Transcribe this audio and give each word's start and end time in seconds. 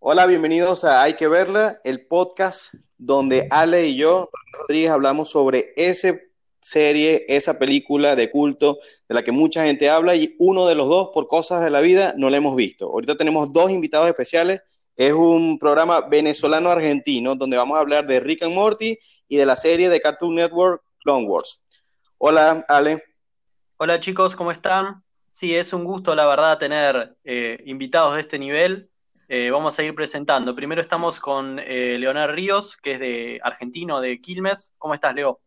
Hola, 0.00 0.26
bienvenidos 0.26 0.84
a 0.84 1.02
Hay 1.02 1.14
que 1.14 1.26
verla, 1.26 1.80
el 1.82 2.06
podcast 2.06 2.72
donde 2.98 3.48
Ale 3.50 3.88
y 3.88 3.96
yo, 3.96 4.30
Rodríguez, 4.52 4.92
hablamos 4.92 5.30
sobre 5.30 5.72
esa 5.74 6.16
serie, 6.60 7.26
esa 7.26 7.58
película 7.58 8.14
de 8.14 8.30
culto 8.30 8.78
de 9.08 9.14
la 9.16 9.24
que 9.24 9.32
mucha 9.32 9.64
gente 9.64 9.90
habla 9.90 10.14
y 10.14 10.36
uno 10.38 10.68
de 10.68 10.76
los 10.76 10.88
dos, 10.88 11.10
por 11.12 11.26
cosas 11.26 11.64
de 11.64 11.70
la 11.70 11.80
vida, 11.80 12.14
no 12.16 12.30
la 12.30 12.36
hemos 12.36 12.54
visto. 12.54 12.86
Ahorita 12.86 13.16
tenemos 13.16 13.52
dos 13.52 13.72
invitados 13.72 14.06
especiales. 14.06 14.62
Es 14.96 15.12
un 15.12 15.58
programa 15.58 16.02
venezolano-argentino 16.02 17.34
donde 17.34 17.56
vamos 17.56 17.76
a 17.76 17.80
hablar 17.80 18.06
de 18.06 18.20
Rick 18.20 18.44
and 18.44 18.54
Morty 18.54 18.96
y 19.26 19.36
de 19.36 19.46
la 19.46 19.56
serie 19.56 19.88
de 19.88 20.00
Cartoon 20.00 20.36
Network 20.36 20.80
Clone 21.00 21.26
Wars. 21.26 21.60
Hola, 22.18 22.64
Ale. 22.68 23.02
Hola 23.78 23.98
chicos, 23.98 24.36
¿cómo 24.36 24.52
están? 24.52 25.02
Sí, 25.32 25.56
es 25.56 25.72
un 25.72 25.82
gusto, 25.82 26.14
la 26.14 26.26
verdad, 26.26 26.56
tener 26.58 27.16
eh, 27.24 27.60
invitados 27.66 28.14
de 28.14 28.20
este 28.20 28.38
nivel. 28.38 28.90
Eh, 29.30 29.50
vamos 29.50 29.78
a 29.78 29.82
ir 29.82 29.94
presentando. 29.94 30.54
Primero 30.54 30.80
estamos 30.80 31.20
con 31.20 31.58
eh, 31.58 31.98
Ríos, 32.28 32.78
que 32.78 32.94
es 32.94 33.00
de 33.00 33.40
argentino, 33.42 34.00
de 34.00 34.22
Quilmes. 34.22 34.72
¿Cómo 34.78 34.94
estás, 34.94 35.14
Leo? 35.14 35.40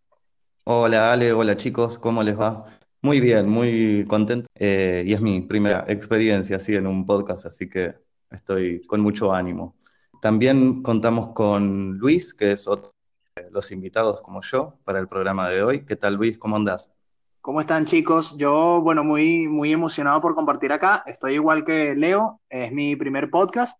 Hola 0.66 1.12
Ale, 1.12 1.34
hola 1.34 1.58
chicos, 1.58 1.98
¿cómo 1.98 2.22
les 2.22 2.40
va? 2.40 2.68
Muy 3.02 3.20
bien, 3.20 3.50
muy 3.50 4.06
contento. 4.08 4.48
y 4.54 5.12
es 5.12 5.20
mi 5.20 5.42
primera 5.42 5.84
experiencia 5.88 6.58
así 6.58 6.76
en 6.76 6.86
un 6.86 7.08
podcast, 7.08 7.48
así 7.48 7.68
que 7.68 7.96
estoy 8.30 8.86
con 8.86 9.02
mucho 9.02 9.34
ánimo. 9.34 9.76
También 10.22 10.84
contamos 10.84 11.34
con 11.34 11.98
Luis, 11.98 12.36
que 12.36 12.52
es 12.52 12.68
otro 12.68 12.92
de 13.36 13.50
los 13.50 13.72
invitados 13.72 14.22
como 14.22 14.44
yo 14.44 14.76
para 14.84 15.00
el 15.00 15.08
programa 15.08 15.50
de 15.50 15.64
hoy. 15.64 15.86
¿Qué 15.86 15.96
tal 15.96 16.14
Luis? 16.14 16.38
¿Cómo 16.38 16.56
andás? 16.56 16.94
¿Cómo 17.42 17.60
están 17.60 17.86
chicos? 17.86 18.38
Yo, 18.38 18.82
bueno, 18.84 19.04
muy, 19.04 19.48
muy 19.48 19.74
emocionado 19.74 20.22
por 20.22 20.36
compartir 20.36 20.72
acá. 20.72 21.04
Estoy 21.08 21.34
igual 21.34 21.66
que 21.66 21.96
Leo, 21.96 22.40
es 22.48 22.72
mi 22.72 22.96
primer 22.96 23.32
podcast. 23.32 23.80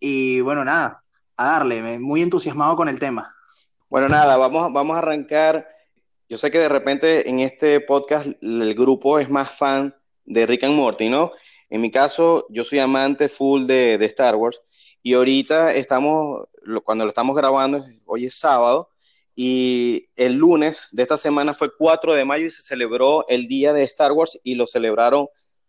Y 0.00 0.40
bueno, 0.40 0.64
nada, 0.64 1.04
a 1.36 1.46
darle, 1.46 1.98
muy 1.98 2.22
entusiasmado 2.22 2.74
con 2.74 2.88
el 2.88 2.98
tema. 2.98 3.36
Bueno, 3.90 4.08
nada, 4.08 4.38
vamos, 4.38 4.72
vamos 4.72 4.96
a 4.96 5.00
arrancar. 5.00 5.68
Yo 6.26 6.38
sé 6.38 6.50
que 6.50 6.58
de 6.58 6.70
repente 6.70 7.28
en 7.28 7.40
este 7.40 7.80
podcast 7.80 8.28
el 8.40 8.74
grupo 8.74 9.18
es 9.18 9.28
más 9.28 9.50
fan 9.50 9.94
de 10.24 10.46
Rick 10.46 10.64
and 10.64 10.74
Morty, 10.74 11.10
¿no? 11.10 11.32
En 11.68 11.82
mi 11.82 11.90
caso, 11.90 12.46
yo 12.48 12.64
soy 12.64 12.78
amante 12.78 13.28
full 13.28 13.66
de, 13.66 13.98
de 13.98 14.06
Star 14.06 14.36
Wars. 14.36 14.62
Y 15.02 15.12
ahorita 15.12 15.74
estamos, 15.74 16.48
cuando 16.82 17.04
lo 17.04 17.10
estamos 17.10 17.36
grabando, 17.36 17.84
hoy 18.06 18.24
es 18.24 18.40
sábado, 18.40 18.88
y 19.38 20.08
el 20.16 20.36
lunes 20.36 20.88
de 20.92 21.02
esta 21.02 21.18
semana 21.18 21.52
fue 21.52 21.70
4 21.76 22.14
de 22.14 22.24
mayo 22.24 22.46
y 22.46 22.50
se 22.50 22.62
celebró 22.62 23.28
el 23.28 23.46
día 23.46 23.74
de 23.74 23.82
Star 23.82 24.12
Wars 24.12 24.40
y 24.42 24.54
lo 24.54 24.66
celebraron 24.66 25.28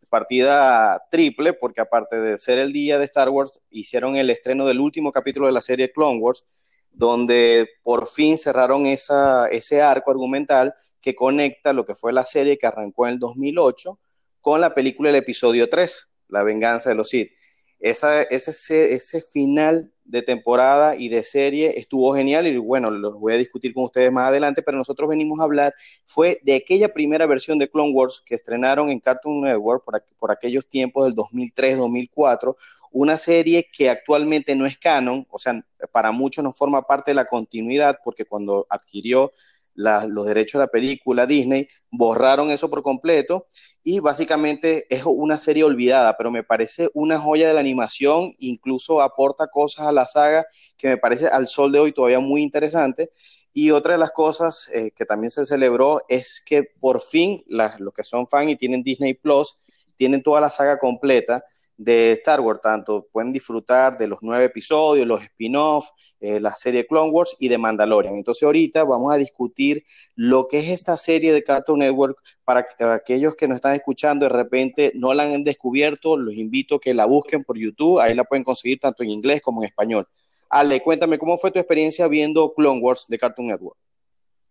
partida 0.09 1.03
triple, 1.11 1.51
porque 1.51 1.81
aparte 1.81 2.17
de 2.19 2.37
ser 2.37 2.59
el 2.59 2.71
día 2.71 2.97
de 2.97 3.03
Star 3.03 3.27
Wars, 3.27 3.61
hicieron 3.69 4.15
el 4.15 4.29
estreno 4.29 4.65
del 4.65 4.79
último 4.79 5.11
capítulo 5.11 5.47
de 5.47 5.51
la 5.51 5.59
serie 5.59 5.91
Clone 5.91 6.21
Wars, 6.21 6.45
donde 6.91 7.67
por 7.83 8.07
fin 8.07 8.37
cerraron 8.37 8.85
ese 8.85 9.81
arco 9.81 10.11
argumental 10.11 10.73
que 11.01 11.13
conecta 11.13 11.73
lo 11.73 11.83
que 11.83 11.93
fue 11.93 12.13
la 12.13 12.23
serie 12.23 12.57
que 12.57 12.67
arrancó 12.67 13.05
en 13.05 13.13
el 13.15 13.19
2008 13.19 13.99
con 14.39 14.61
la 14.61 14.73
película 14.73 15.09
del 15.09 15.21
episodio 15.21 15.67
3, 15.67 16.09
La 16.29 16.43
venganza 16.43 16.89
de 16.89 16.95
los 16.95 17.09
Sith. 17.09 17.31
Esa, 17.79 18.23
ese, 18.23 18.93
ese 18.93 19.21
final 19.21 19.91
de 20.07 20.21
temporada 20.21 20.95
y 20.95 21.09
de 21.09 21.21
serie 21.23 21.77
estuvo 21.77 22.15
genial 22.15 22.47
y 22.47 22.57
bueno, 22.57 22.89
lo 22.89 23.19
voy 23.19 23.33
a 23.33 23.37
discutir 23.37 23.73
con 23.73 23.83
ustedes 23.83 24.11
más 24.11 24.29
adelante, 24.29 24.61
pero 24.63 24.77
nosotros 24.77 25.09
venimos 25.09 25.39
a 25.39 25.43
hablar, 25.43 25.73
fue 26.05 26.39
de 26.43 26.55
aquella 26.55 26.93
primera 26.93 27.27
versión 27.27 27.59
de 27.59 27.69
Clone 27.69 27.91
Wars 27.93 28.23
que 28.25 28.35
estrenaron 28.35 28.89
en 28.89 28.99
Cartoon 28.99 29.41
Network 29.41 29.83
por, 29.83 30.01
por 30.17 30.31
aquellos 30.31 30.67
tiempos 30.67 31.05
del 31.05 31.15
2003-2004, 31.15 32.55
una 32.91 33.17
serie 33.17 33.69
que 33.71 33.89
actualmente 33.89 34.55
no 34.55 34.65
es 34.65 34.77
canon, 34.77 35.27
o 35.29 35.37
sea, 35.37 35.61
para 35.91 36.11
muchos 36.11 36.43
no 36.43 36.53
forma 36.53 36.81
parte 36.83 37.11
de 37.11 37.15
la 37.15 37.25
continuidad 37.25 37.99
porque 38.03 38.25
cuando 38.25 38.65
adquirió 38.69 39.31
los 39.77 40.25
derechos 40.25 40.59
de 40.59 40.65
la 40.65 40.71
película, 40.71 41.25
Disney, 41.25 41.67
borraron 41.91 42.51
eso 42.51 42.69
por 42.69 42.83
completo 42.83 43.47
y 43.83 43.99
básicamente 43.99 44.85
es 44.89 45.03
una 45.05 45.37
serie 45.37 45.63
olvidada, 45.63 46.17
pero 46.17 46.31
me 46.31 46.43
parece 46.43 46.89
una 46.93 47.19
joya 47.19 47.47
de 47.47 47.53
la 47.53 47.59
animación, 47.59 48.33
incluso 48.39 49.01
aporta 49.01 49.47
cosas 49.47 49.87
a 49.87 49.91
la 49.91 50.05
saga 50.05 50.45
que 50.77 50.89
me 50.89 50.97
parece 50.97 51.27
al 51.27 51.47
sol 51.47 51.71
de 51.71 51.79
hoy 51.79 51.91
todavía 51.91 52.19
muy 52.19 52.41
interesante. 52.41 53.09
Y 53.53 53.71
otra 53.71 53.93
de 53.93 53.99
las 53.99 54.11
cosas 54.11 54.69
eh, 54.73 54.91
que 54.95 55.05
también 55.05 55.31
se 55.31 55.45
celebró 55.45 56.01
es 56.09 56.43
que 56.45 56.63
por 56.63 57.01
fin 57.01 57.43
los 57.47 57.93
que 57.93 58.03
son 58.03 58.27
fan 58.27 58.49
y 58.49 58.55
tienen 58.55 58.83
Disney 58.83 59.13
Plus 59.15 59.55
tienen 59.95 60.21
toda 60.21 60.41
la 60.41 60.49
saga 60.49 60.77
completa 60.77 61.43
de 61.77 62.13
Star 62.13 62.41
Wars, 62.41 62.59
tanto 62.61 63.07
pueden 63.11 63.31
disfrutar 63.31 63.97
de 63.97 64.07
los 64.07 64.19
nueve 64.21 64.45
episodios, 64.45 65.07
los 65.07 65.21
spin-offs, 65.21 65.93
eh, 66.19 66.39
la 66.39 66.51
serie 66.51 66.87
Clone 66.87 67.11
Wars 67.11 67.37
y 67.39 67.47
de 67.47 67.59
Mandalorian. 67.59 68.15
Entonces 68.15 68.43
ahorita 68.43 68.83
vamos 68.83 69.13
a 69.13 69.17
discutir 69.17 69.83
lo 70.15 70.47
que 70.47 70.59
es 70.59 70.69
esta 70.69 70.97
serie 70.97 71.31
de 71.31 71.43
Cartoon 71.43 71.79
Network 71.79 72.17
para 72.43 72.65
aquellos 72.95 73.35
que 73.35 73.47
nos 73.47 73.55
están 73.55 73.75
escuchando 73.75 74.25
de 74.25 74.29
repente 74.29 74.91
no 74.95 75.13
la 75.13 75.23
han 75.23 75.43
descubierto, 75.43 76.17
los 76.17 76.33
invito 76.33 76.75
a 76.75 76.79
que 76.79 76.93
la 76.95 77.05
busquen 77.05 77.43
por 77.43 77.57
YouTube, 77.57 77.99
ahí 77.99 78.15
la 78.15 78.23
pueden 78.23 78.43
conseguir 78.43 78.79
tanto 78.79 79.03
en 79.03 79.11
inglés 79.11 79.41
como 79.41 79.61
en 79.61 79.69
español. 79.69 80.07
Ale, 80.49 80.81
cuéntame, 80.81 81.19
¿cómo 81.19 81.37
fue 81.37 81.51
tu 81.51 81.59
experiencia 81.59 82.07
viendo 82.07 82.53
Clone 82.53 82.81
Wars 82.81 83.05
de 83.07 83.17
Cartoon 83.17 83.49
Network? 83.49 83.77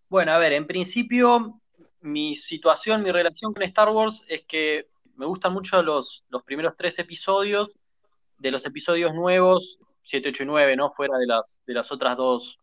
Bueno, 0.08 0.32
a 0.32 0.38
ver, 0.38 0.52
en 0.52 0.66
principio 0.66 1.60
mi 2.00 2.36
situación, 2.36 3.02
mi 3.02 3.10
relación 3.10 3.52
con 3.52 3.62
Star 3.64 3.88
Wars 3.88 4.24
es 4.28 4.42
que 4.46 4.86
me 5.16 5.26
gustan 5.26 5.52
mucho 5.52 5.82
los, 5.82 6.24
los 6.28 6.42
primeros 6.44 6.76
tres 6.76 6.98
episodios. 6.98 7.78
De 8.38 8.50
los 8.50 8.66
episodios 8.66 9.14
nuevos, 9.14 9.78
7, 10.02 10.28
8 10.28 10.42
y 10.42 10.46
9, 10.46 10.76
¿no? 10.76 10.90
Fuera 10.90 11.16
de 11.16 11.26
las, 11.26 11.58
de 11.66 11.72
las 11.72 11.90
otras 11.90 12.16
dos 12.18 12.60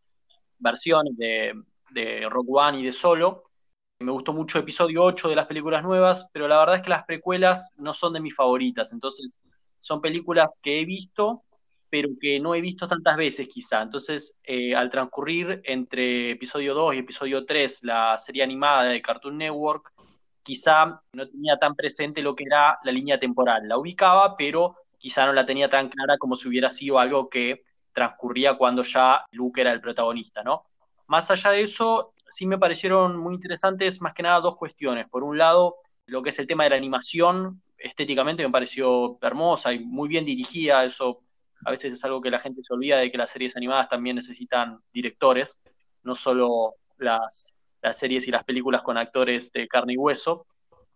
versiones 0.60 1.18
de, 1.18 1.54
de 1.90 2.30
Rock 2.30 2.48
One 2.50 2.80
y 2.80 2.86
de 2.86 2.94
Solo. 2.94 3.46
Me 4.00 4.12
gustó 4.12 4.34
mucho 4.34 4.60
episodio 4.60 5.04
8 5.04 5.30
de 5.30 5.36
las 5.36 5.48
películas 5.48 5.84
nuevas, 5.84 6.30
pero 6.32 6.48
la 6.48 6.60
verdad 6.60 6.76
es 6.76 6.82
que 6.84 6.90
las 6.90 7.06
precuelas 7.06 7.72
no 7.78 7.94
son 7.94 8.14
de 8.14 8.20
mis 8.20 8.36
favoritas. 8.36 8.92
Entonces, 8.92 9.40
son 9.80 10.02
películas 10.02 10.50
que 10.62 10.82
he 10.82 10.86
visto, 10.86 11.44
pero 11.90 12.10
que 12.20 12.40
no 12.40 12.56
he 12.56 12.62
visto 12.62 12.88
tantas 12.88 13.18
veces 13.18 13.48
quizá. 13.48 13.82
Entonces, 13.82 14.38
eh, 14.44 14.76
al 14.76 14.90
transcurrir 14.90 15.62
entre 15.64 16.32
episodio 16.32 16.74
2 16.74 16.96
y 16.96 17.00
episodio 17.00 17.46
3, 17.46 17.84
la 17.84 18.18
serie 18.18 18.44
animada 18.44 18.84
de 18.86 19.02
Cartoon 19.02 19.38
Network, 19.38 19.93
quizá 20.44 21.02
no 21.14 21.28
tenía 21.28 21.58
tan 21.58 21.76
presente 21.76 22.22
lo 22.22 22.36
que 22.36 22.44
era 22.44 22.78
la 22.84 22.92
línea 22.92 23.20
temporal. 23.20 23.68
La 23.68 23.78
ubicaba, 23.78 24.36
pero 24.38 24.76
quizá 24.98 25.26
no 25.26 25.34
la 25.34 25.46
tenía 25.46 25.70
tan 25.70 25.90
clara 25.90 26.18
como 26.18 26.36
si 26.36 26.48
hubiera 26.48 26.70
sido 26.70 27.00
algo 27.00 27.30
que 27.30 27.64
transcurría 27.94 28.58
cuando 28.58 28.84
ya 28.84 29.26
Luke 29.32 29.62
era 29.62 29.72
el 29.72 29.82
protagonista, 29.82 30.44
¿no? 30.44 30.66
Más 31.08 31.30
allá 31.32 31.52
de 31.52 31.62
eso, 31.62 32.14
sí 32.32 32.46
me 32.46 32.58
parecieron 32.58 33.18
muy 33.18 33.36
interesantes 33.36 34.02
más 34.02 34.14
que 34.14 34.24
nada 34.24 34.40
dos 34.40 34.58
cuestiones. 34.58 35.08
Por 35.10 35.24
un 35.24 35.38
lado, 35.38 35.78
lo 36.08 36.24
que 36.24 36.30
es 36.30 36.40
el 36.40 36.48
tema 36.48 36.64
de 36.64 36.72
la 36.72 36.76
animación, 36.78 37.62
estéticamente 37.78 38.44
me 38.44 38.52
pareció 38.52 39.18
hermosa 39.22 39.74
y 39.74 39.80
muy 39.80 40.10
bien 40.10 40.26
dirigida, 40.26 40.84
eso 40.84 41.22
a 41.66 41.72
veces 41.72 41.94
es 41.94 42.04
algo 42.04 42.22
que 42.22 42.32
la 42.32 42.40
gente 42.40 42.64
se 42.64 42.74
olvida 42.74 42.98
de 42.98 43.12
que 43.12 43.18
las 43.18 43.32
series 43.32 43.56
animadas 43.56 43.90
también 43.90 44.16
necesitan 44.16 44.80
directores, 44.92 45.58
no 46.02 46.16
solo 46.16 46.76
las 46.98 47.53
las 47.84 47.98
series 47.98 48.28
y 48.28 48.32
las 48.32 48.46
películas 48.46 48.82
con 48.82 48.98
actores 48.98 49.52
de 49.52 49.68
carne 49.68 49.94
y 49.94 49.98
hueso. 49.98 50.48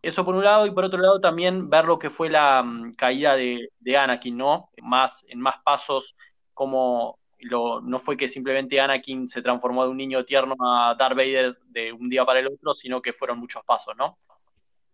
Eso 0.01 0.23
por 0.23 0.35
un 0.35 0.43
lado, 0.43 0.65
y 0.65 0.71
por 0.71 0.85
otro 0.85 0.99
lado 0.99 1.19
también 1.19 1.69
ver 1.69 1.85
lo 1.85 1.99
que 1.99 2.09
fue 2.09 2.29
la 2.29 2.63
mm, 2.63 2.93
caída 2.93 3.35
de, 3.35 3.97
Anakin, 3.97 4.37
¿no? 4.37 4.69
Más, 4.81 5.25
en 5.27 5.41
más 5.41 5.55
pasos, 5.63 6.15
como 6.53 7.19
lo, 7.39 7.81
no 7.81 7.99
fue 7.99 8.15
que 8.15 8.29
simplemente 8.29 8.79
Anakin 8.79 9.27
se 9.27 9.41
transformó 9.41 9.83
de 9.83 9.89
un 9.89 9.97
niño 9.97 10.23
tierno 10.23 10.55
a 10.63 10.95
Darth 10.97 11.17
Vader 11.17 11.57
de 11.67 11.91
un 11.91 12.09
día 12.09 12.25
para 12.25 12.39
el 12.39 12.47
otro, 12.47 12.73
sino 12.73 13.01
que 13.01 13.13
fueron 13.13 13.39
muchos 13.39 13.63
pasos, 13.65 13.95
¿no? 13.97 14.17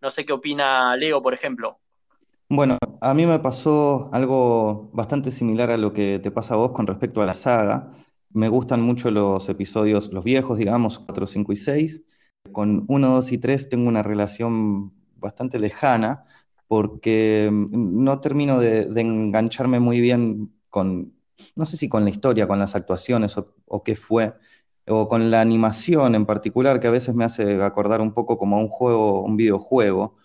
No 0.00 0.10
sé 0.10 0.24
qué 0.24 0.32
opina 0.32 0.96
Leo, 0.96 1.22
por 1.22 1.32
ejemplo. 1.32 1.78
Bueno, 2.48 2.76
a 3.00 3.14
mí 3.14 3.24
me 3.24 3.38
pasó 3.38 4.10
algo 4.12 4.90
bastante 4.92 5.30
similar 5.30 5.70
a 5.70 5.78
lo 5.78 5.92
que 5.92 6.18
te 6.18 6.30
pasa 6.30 6.54
a 6.54 6.56
vos 6.58 6.72
con 6.72 6.86
respecto 6.86 7.22
a 7.22 7.26
la 7.26 7.34
saga. 7.34 7.90
Me 8.34 8.48
gustan 8.48 8.82
mucho 8.82 9.10
los 9.12 9.48
episodios, 9.48 10.12
los 10.12 10.24
viejos, 10.24 10.58
digamos, 10.58 10.98
4, 10.98 11.26
5 11.28 11.52
y 11.52 11.56
6. 11.56 12.04
Con 12.52 12.84
1, 12.88 13.08
2 13.08 13.32
y 13.32 13.38
3 13.38 13.68
tengo 13.68 13.88
una 13.88 14.02
relación 14.02 14.92
bastante 15.16 15.58
lejana 15.60 16.24
porque 16.66 17.48
mm, 17.50 18.04
no 18.04 18.20
termino 18.20 18.58
de, 18.58 18.82
engancharme 19.00 19.80
muy 19.80 20.00
bien 20.00 20.52
con, 20.68 21.14
no 21.56 21.64
sé 21.66 21.76
si 21.76 21.88
con 21.88 22.04
la 22.04 22.10
historia, 22.10 22.48
con 22.48 22.58
las 22.58 22.74
actuaciones 22.74 23.36
o, 23.38 23.82
qué 23.84 23.96
fue, 23.96 24.34
o 24.88 25.08
con 25.08 25.30
la 25.30 25.40
animación 25.40 26.14
en 26.16 26.26
particular, 26.26 26.80
que 26.80 26.88
a 26.88 26.90
veces 26.90 27.14
me 27.14 27.24
hace 27.24 27.62
acordar 27.62 28.00
un 28.00 28.12
poco 28.14 28.38
como 28.38 28.58
un 28.58 28.68
juego, 28.68 29.22
un 29.22 29.36
videojuego 29.36 30.16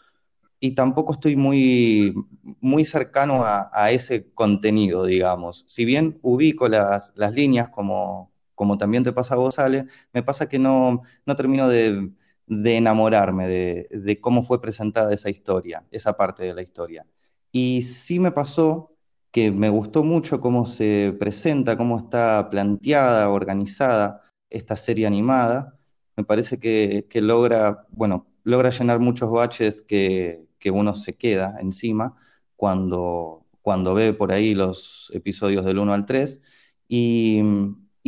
y 0.59 0.71
tampoco 0.71 1.13
estoy 1.13 1.35
muy, 1.35 2.13
muy 2.59 2.85
cercano 2.85 3.43
a, 3.43 3.91
ese 3.91 4.31
contenido, 4.33 5.05
digamos. 5.05 5.63
Si 5.67 5.85
bien 5.85 6.19
ubico 6.21 6.67
las, 6.67 7.13
líneas, 7.33 7.69
como, 7.69 8.31
como 8.55 8.77
también 8.77 9.03
te 9.03 9.13
pasa 9.13 9.35
a 9.35 9.37
vos, 9.37 9.59
Ale, 9.59 9.85
me 10.13 10.23
pasa 10.23 10.49
que 10.49 10.59
no, 10.59 11.03
no 11.25 11.35
termino 11.35 11.67
de, 11.69 12.11
enamorarme 12.47 13.47
de, 13.47 13.87
de, 13.91 14.19
cómo 14.19 14.43
fue 14.43 14.61
presentada 14.61 15.13
esa 15.13 15.29
historia, 15.29 15.85
esa 15.91 16.17
parte 16.17 16.43
de 16.43 16.53
la 16.53 16.61
historia. 16.61 17.05
Y 17.51 17.81
sí 17.83 18.19
me 18.19 18.31
pasó 18.31 18.95
que 19.31 19.51
me 19.51 19.69
gustó 19.69 20.03
mucho 20.03 20.41
cómo 20.41 20.65
se 20.65 21.15
presenta, 21.19 21.77
cómo 21.77 21.97
está 21.99 22.49
planteada, 22.49 23.29
organizada 23.29 24.23
esta 24.49 24.75
serie 24.75 25.07
animada. 25.07 25.77
Me 26.17 26.23
parece 26.23 26.59
que, 26.59 27.07
logra, 27.21 27.87
bueno, 27.91 28.27
logra 28.43 28.71
llenar 28.71 28.99
muchos 28.99 29.31
baches 29.31 29.81
que, 29.81 30.48
uno 30.71 30.95
se 30.95 31.13
queda 31.13 31.57
encima 31.59 32.15
cuando, 32.55 33.45
cuando 33.61 33.93
ve 33.93 34.13
por 34.13 34.31
ahí 34.31 34.53
los 34.53 35.11
episodios 35.13 35.65
del 35.65 35.79
1 35.79 35.93
al 35.93 36.05
3. 36.05 36.41
Y, 36.87 37.41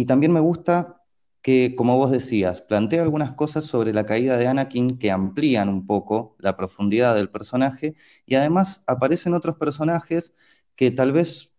también 0.07 0.33
me 0.33 0.39
gusta 0.39 1.03
que, 1.41 1.75
como 1.75 1.97
vos 1.97 2.11
decías, 2.11 2.61
plantea 2.61 3.03
algunas 3.03 3.33
cosas 3.33 3.65
sobre 3.65 3.93
la 3.93 4.05
caída 4.05 4.37
de 4.37 4.47
Anakin 4.47 4.97
que 4.97 5.11
amplían 5.11 5.69
un 5.69 5.85
poco 5.85 6.35
la 6.39 6.57
profundidad 6.57 7.15
del 7.15 7.29
personaje 7.29 7.95
y 8.25 8.35
además 8.35 8.83
aparecen 8.87 9.33
otros 9.35 9.55
personajes 9.55 10.33
que 10.75 10.91
tal 10.91 11.11
vez 11.11 11.51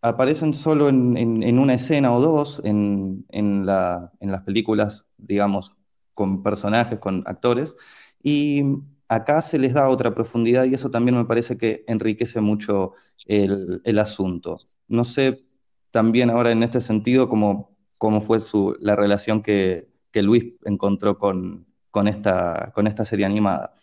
aparecen 0.00 0.54
solo 0.54 0.88
en, 0.88 1.58
una 1.58 1.74
escena 1.74 2.12
o 2.14 2.20
dos 2.20 2.62
en, 2.64 3.26
las 3.66 4.42
películas, 4.44 5.06
digamos, 5.16 5.72
con 6.14 6.42
personajes, 6.42 6.98
con 6.98 7.24
actores, 7.26 7.76
y 8.22 8.62
acá 9.08 9.42
se 9.42 9.58
les 9.58 9.74
da 9.74 9.88
otra 9.88 10.14
profundidad 10.14 10.64
y 10.64 10.74
eso 10.74 10.90
también 10.90 11.16
me 11.16 11.24
parece 11.24 11.56
que 11.56 11.84
enriquece 11.88 12.40
mucho 12.40 12.92
el, 13.26 13.98
asunto. 13.98 14.60
No 14.86 15.04
sé 15.04 15.34
también 15.90 16.30
ahora 16.30 16.52
en 16.52 16.62
este 16.62 16.80
sentido 16.80 17.28
cómo, 17.28 17.76
cómo 17.98 18.20
fue 18.20 18.40
su, 18.40 18.76
la 18.80 18.96
relación 18.96 19.42
que, 19.42 19.88
Luis 20.20 20.58
encontró 20.64 21.16
con, 21.16 21.64
con, 21.92 22.08
esta, 22.08 22.72
con 22.74 22.88
esta 22.88 23.04
serie 23.04 23.24
animada. 23.24 23.76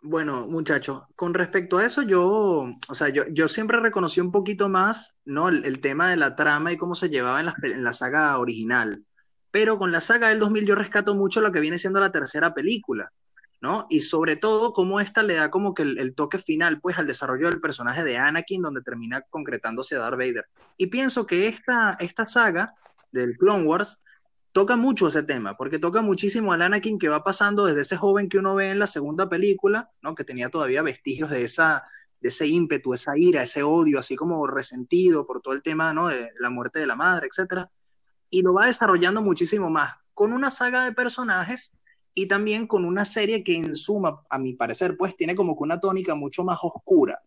Bueno, 0.00 0.46
muchachos, 0.46 1.02
con 1.14 1.34
respecto 1.34 1.76
a 1.76 1.84
eso, 1.84 2.00
yo, 2.00 2.70
o 2.88 2.94
sea, 2.94 3.10
yo, 3.10 3.24
yo 3.30 3.48
siempre 3.48 3.78
reconocí 3.80 4.18
un 4.18 4.32
poquito 4.32 4.70
más, 4.70 5.14
¿no? 5.26 5.50
El, 5.50 5.80
tema 5.80 6.08
de 6.08 6.16
la 6.16 6.36
trama 6.36 6.72
y 6.72 6.78
cómo 6.78 6.94
se 6.94 7.10
llevaba 7.10 7.40
en 7.40 7.46
la, 7.46 7.54
en 7.62 7.84
la, 7.84 7.92
saga 7.92 8.38
original. 8.38 9.04
Pero 9.50 9.76
con 9.78 9.92
la 9.92 10.00
saga 10.00 10.30
del 10.30 10.38
2000 10.38 10.66
yo 10.66 10.74
rescato 10.74 11.14
mucho 11.14 11.42
lo 11.42 11.52
que 11.52 11.60
viene 11.60 11.76
siendo 11.76 12.00
la 12.00 12.12
tercera 12.12 12.54
película, 12.54 13.12
Y 13.88 14.00
sobre 14.00 14.36
todo 14.36 14.72
cómo 14.72 15.00
esta 15.00 15.22
le 15.22 15.34
da 15.34 15.50
como 15.50 15.74
que 15.74 15.82
el, 15.82 16.14
toque 16.14 16.38
final, 16.38 16.80
pues, 16.80 16.98
al 16.98 17.06
desarrollo 17.06 17.48
del 17.48 17.60
personaje 17.60 18.04
de 18.04 18.18
Anakin, 18.18 18.62
donde 18.62 18.82
termina 18.82 19.22
concretándose 19.22 19.96
Darth 19.96 20.18
Vader. 20.18 20.46
Y 20.76 20.88
pienso 20.88 21.26
que 21.26 21.48
esta, 21.48 21.96
esta 22.00 22.26
saga 22.26 22.74
del 23.12 23.36
Clone 23.36 23.64
Wars 23.64 24.00
toca 24.52 24.76
mucho 24.76 25.08
ese 25.08 25.22
tema, 25.22 25.56
porque 25.56 25.78
toca 25.78 26.00
muchísimo 26.00 26.52
al 26.52 26.62
Anakin 26.62 26.98
que 26.98 27.08
va 27.08 27.24
pasando 27.24 27.66
desde 27.66 27.80
ese 27.80 27.96
joven 27.96 28.28
que 28.28 28.38
uno 28.38 28.54
ve 28.54 28.70
en 28.70 28.78
la 28.78 28.86
segunda 28.86 29.28
película, 29.28 29.90
¿no? 30.00 30.14
Que 30.14 30.24
tenía 30.24 30.48
todavía 30.48 30.82
vestigios 30.82 31.30
de 31.30 31.44
esa 31.44 31.84
de 32.20 32.28
ese 32.28 32.46
ímpetu, 32.46 32.94
esa 32.94 33.18
ira, 33.18 33.42
ese 33.42 33.62
odio, 33.62 33.98
así 33.98 34.16
como 34.16 34.46
resentido 34.46 35.26
por 35.26 35.42
todo 35.42 35.52
el 35.52 35.62
tema, 35.62 35.92
¿no? 35.92 36.08
De 36.08 36.30
la 36.40 36.48
muerte 36.48 36.78
de 36.78 36.86
la 36.86 36.96
madre, 36.96 37.28
etcétera. 37.30 37.70
Y 38.30 38.40
lo 38.40 38.54
va 38.54 38.64
desarrollando 38.64 39.20
muchísimo 39.20 39.68
más, 39.68 39.92
con 40.14 40.32
una 40.32 40.48
saga 40.48 40.86
de 40.86 40.92
personajes 40.92 41.70
y 42.14 42.26
también 42.26 42.66
con 42.66 42.84
una 42.84 43.04
serie 43.04 43.42
que 43.42 43.56
en 43.56 43.76
suma, 43.76 44.22
a 44.28 44.38
mi 44.38 44.54
parecer, 44.54 44.96
pues 44.96 45.16
tiene 45.16 45.34
como 45.34 45.56
que 45.56 45.64
una 45.64 45.80
tónica 45.80 46.14
mucho 46.14 46.44
más 46.44 46.58
oscura 46.62 47.20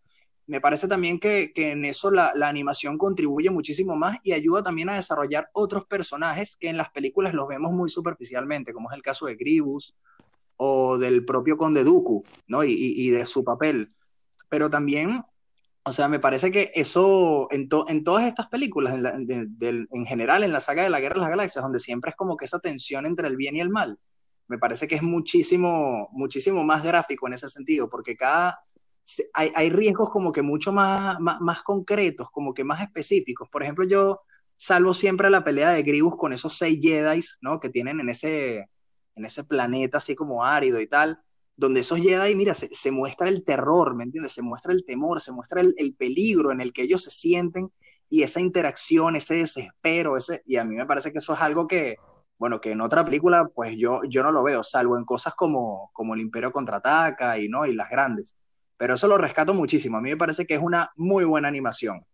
me 0.47 0.61
parece 0.61 0.87
también 0.87 1.19
que, 1.19 1.51
en 1.55 1.83
eso 1.83 2.09
la, 2.09 2.31
animación 2.41 2.97
contribuye 2.97 3.49
muchísimo 3.49 3.97
más 3.97 4.17
y 4.23 4.31
ayuda 4.31 4.63
también 4.63 4.89
a 4.89 4.95
desarrollar 4.95 5.49
otros 5.51 5.85
personajes 5.85 6.55
que 6.55 6.69
en 6.69 6.77
las 6.77 6.89
películas 6.89 7.33
los 7.33 7.49
vemos 7.49 7.73
muy 7.73 7.89
superficialmente, 7.89 8.73
como 8.73 8.89
es 8.89 8.95
el 8.95 9.03
caso 9.03 9.25
de 9.25 9.35
Gribus 9.35 9.93
o 10.55 10.97
del 10.97 11.25
propio 11.25 11.57
Conde 11.57 11.83
Dooku, 11.83 12.23
¿no? 12.47 12.63
Y, 12.63 13.09
de 13.09 13.25
su 13.25 13.43
papel. 13.43 13.91
Pero 14.47 14.69
también, 14.69 15.21
o 15.83 15.91
sea, 15.91 16.07
me 16.07 16.19
parece 16.19 16.49
que 16.49 16.71
eso 16.73 17.49
en, 17.51 17.67
en 17.87 18.03
todas 18.05 18.25
estas 18.25 18.47
películas, 18.47 18.95
en, 18.95 19.57
en 19.59 20.05
general, 20.05 20.43
en 20.43 20.53
la 20.53 20.61
saga 20.61 20.83
de 20.83 20.89
la 20.89 21.01
Guerra 21.01 21.15
de 21.15 21.21
las 21.21 21.29
Galaxias, 21.29 21.61
donde 21.61 21.79
siempre 21.79 22.11
es 22.11 22.15
como 22.15 22.37
que 22.37 22.45
esa 22.45 22.59
tensión 22.59 23.05
entre 23.05 23.27
el 23.27 23.35
bien 23.35 23.57
y 23.57 23.59
el 23.59 23.69
mal, 23.69 23.99
me 24.47 24.57
parece 24.57 24.87
que 24.87 24.95
es 24.95 25.03
muchísimo, 25.03 26.09
muchísimo 26.11 26.63
más 26.63 26.83
gráfico 26.83 27.27
en 27.27 27.33
ese 27.33 27.49
sentido, 27.49 27.89
porque 27.89 28.15
cada 28.15 28.59
hay, 29.33 29.69
riesgos 29.69 30.09
como 30.09 30.31
que 30.31 30.41
mucho 30.41 30.73
más, 30.73 31.19
más, 31.19 31.63
concretos, 31.63 32.29
como 32.29 32.53
que 32.53 32.63
más 32.63 32.81
específicos. 32.81 33.47
Por 33.49 33.63
ejemplo, 33.63 33.85
yo 33.85 34.21
salvo 34.57 34.93
siempre 34.93 35.29
la 35.29 35.43
pelea 35.43 35.71
de 35.71 35.83
Gribus 35.83 36.17
con 36.17 36.33
esos 36.33 36.57
seis 36.57 36.79
Jedi, 36.81 37.21
¿no? 37.41 37.59
Que 37.59 37.69
tienen 37.69 37.99
en 38.01 38.09
ese, 38.09 38.69
en 39.15 39.25
ese 39.25 39.43
planeta 39.43 39.99
así 39.99 40.15
como 40.15 40.43
árido 40.43 40.81
y 40.81 40.87
tal, 40.87 41.19
donde 41.55 41.81
esos 41.81 41.99
Jedi, 41.99 42.35
mira, 42.35 42.53
se, 42.53 42.91
muestra 42.91 43.29
el 43.29 43.45
terror, 43.45 43.95
¿me 43.95 44.03
entiendes? 44.03 44.33
Se 44.33 44.41
muestra 44.41 44.73
el 44.73 44.83
temor, 44.85 45.21
se 45.21 45.31
muestra 45.31 45.61
el, 45.61 45.95
peligro 45.95 46.51
en 46.51 46.59
el 46.59 46.73
que 46.73 46.83
ellos 46.83 47.03
se 47.03 47.11
sienten 47.11 47.71
y 48.09 48.23
esa 48.23 48.41
interacción, 48.41 49.15
ese 49.15 49.35
desespero, 49.35 50.17
ese, 50.17 50.43
y 50.45 50.57
a 50.57 50.65
mí 50.65 50.75
me 50.75 50.85
parece 50.85 51.11
que 51.11 51.17
eso 51.17 51.33
es 51.33 51.41
algo 51.41 51.67
que, 51.67 51.97
bueno, 52.37 52.61
que 52.61 52.71
en 52.71 52.81
otra 52.81 53.03
película, 53.03 53.49
pues 53.53 53.75
yo, 53.77 54.01
yo 54.07 54.23
no 54.23 54.31
lo 54.31 54.43
veo, 54.43 54.63
salvo 54.63 54.97
en 54.97 55.05
cosas 55.05 55.33
como, 55.33 55.89
como 55.93 56.13
el 56.13 56.21
Imperio 56.21 56.51
contraataca 56.51 57.39
y, 57.39 57.49
¿no? 57.49 57.65
y 57.65 57.73
las 57.73 57.89
grandes. 57.89 58.35
Pero 58.77 58.93
eso 58.93 59.07
lo 59.07 59.17
rescato 59.17 59.53
muchísimo. 59.53 59.97
A 59.97 60.01
mí 60.01 60.09
me 60.09 60.17
parece 60.17 60.45
que 60.45 60.53
es 60.53 60.61
una 60.61 60.91
muy 60.95 61.25
buena 61.25 61.47
animación. 61.47 62.05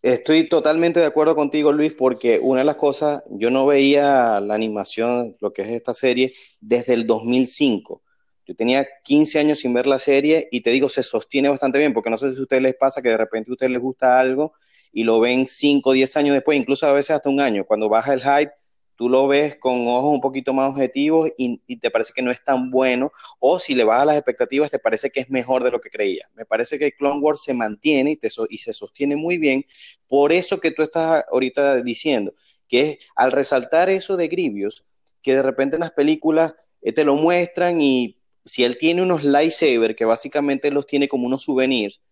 Estoy 0.00 0.48
totalmente 0.48 1.00
de 1.00 1.06
acuerdo 1.06 1.34
contigo, 1.34 1.72
Luis, 1.72 1.94
porque 1.94 2.38
una 2.40 2.60
de 2.60 2.66
las 2.66 2.76
cosas, 2.76 3.24
yo 3.30 3.50
no 3.50 3.66
veía 3.66 4.38
la 4.40 4.54
animación, 4.54 5.34
lo 5.40 5.52
que 5.52 5.62
es 5.62 5.68
esta 5.68 5.94
serie, 5.94 6.32
desde 6.60 6.92
el 6.92 7.06
2005. 7.06 8.02
Yo 8.46 8.54
tenía 8.54 8.86
15 9.02 9.38
años 9.38 9.60
sin 9.60 9.72
ver 9.72 9.86
la 9.86 9.98
serie 9.98 10.46
y 10.52 10.60
te 10.60 10.70
digo, 10.70 10.88
se 10.90 11.02
sostiene 11.02 11.48
bastante 11.48 11.78
bien, 11.78 11.94
porque 11.94 12.10
no 12.10 12.18
sé 12.18 12.30
si 12.30 12.38
a 12.38 12.42
ustedes 12.42 12.62
les 12.62 12.74
pasa 12.74 13.00
que 13.00 13.08
de 13.08 13.16
repente 13.16 13.50
a 13.50 13.54
ustedes 13.54 13.72
les 13.72 13.80
gusta 13.80 14.20
algo 14.20 14.52
y 14.92 15.04
lo 15.04 15.18
ven 15.20 15.46
5 15.46 15.88
o 15.88 15.92
10 15.94 16.16
años 16.18 16.34
después, 16.34 16.58
incluso 16.58 16.86
a 16.86 16.92
veces 16.92 17.16
hasta 17.16 17.30
un 17.30 17.40
año. 17.40 17.64
Cuando 17.64 17.88
baja 17.88 18.12
el 18.12 18.20
hype, 18.20 18.52
tú 18.96 19.08
lo 19.08 19.26
ves 19.26 19.56
con 19.56 19.86
ojos 19.88 20.12
un 20.12 20.20
poquito 20.20 20.52
más 20.52 20.70
objetivos 20.70 21.30
y, 21.36 21.58
te 21.78 21.90
parece 21.90 22.12
que 22.14 22.22
no 22.22 22.30
es 22.30 22.42
tan 22.42 22.70
bueno, 22.70 23.10
o 23.40 23.58
si 23.58 23.74
le 23.74 23.84
bajas 23.84 24.06
las 24.06 24.16
expectativas, 24.16 24.70
te 24.70 24.78
parece 24.78 25.10
que 25.10 25.20
es 25.20 25.30
mejor 25.30 25.64
de 25.64 25.70
lo 25.70 25.80
que 25.80 25.90
creías. 25.90 26.30
Me 26.34 26.46
parece 26.46 26.78
que 26.78 26.92
Clone 26.92 27.20
Wars 27.20 27.42
se 27.42 27.54
mantiene 27.54 28.12
y, 28.12 28.18
y 28.48 28.58
se 28.58 28.72
sostiene 28.72 29.16
muy 29.16 29.38
bien, 29.38 29.64
por 30.06 30.32
eso 30.32 30.60
que 30.60 30.70
tú 30.70 30.82
estás 30.82 31.24
ahorita 31.30 31.82
diciendo, 31.82 32.32
que 32.68 32.82
es 32.82 32.98
al 33.16 33.32
resaltar 33.32 33.88
eso 33.90 34.16
de 34.16 34.28
Grievous, 34.28 34.84
que 35.22 35.34
de 35.34 35.42
repente 35.42 35.76
en 35.76 35.80
las 35.80 35.90
películas 35.90 36.54
eh, 36.82 36.92
te 36.92 37.04
lo 37.04 37.16
muestran 37.16 37.80
y 37.80 38.20
si 38.44 38.62
él 38.64 38.76
tiene 38.78 39.02
unos 39.02 39.24
lightsabers, 39.24 39.96
que 39.96 40.04
básicamente 40.04 40.70
los 40.70 40.86
tiene 40.86 41.08
como 41.08 41.26
unos 41.26 41.44
souvenirs, 41.44 42.02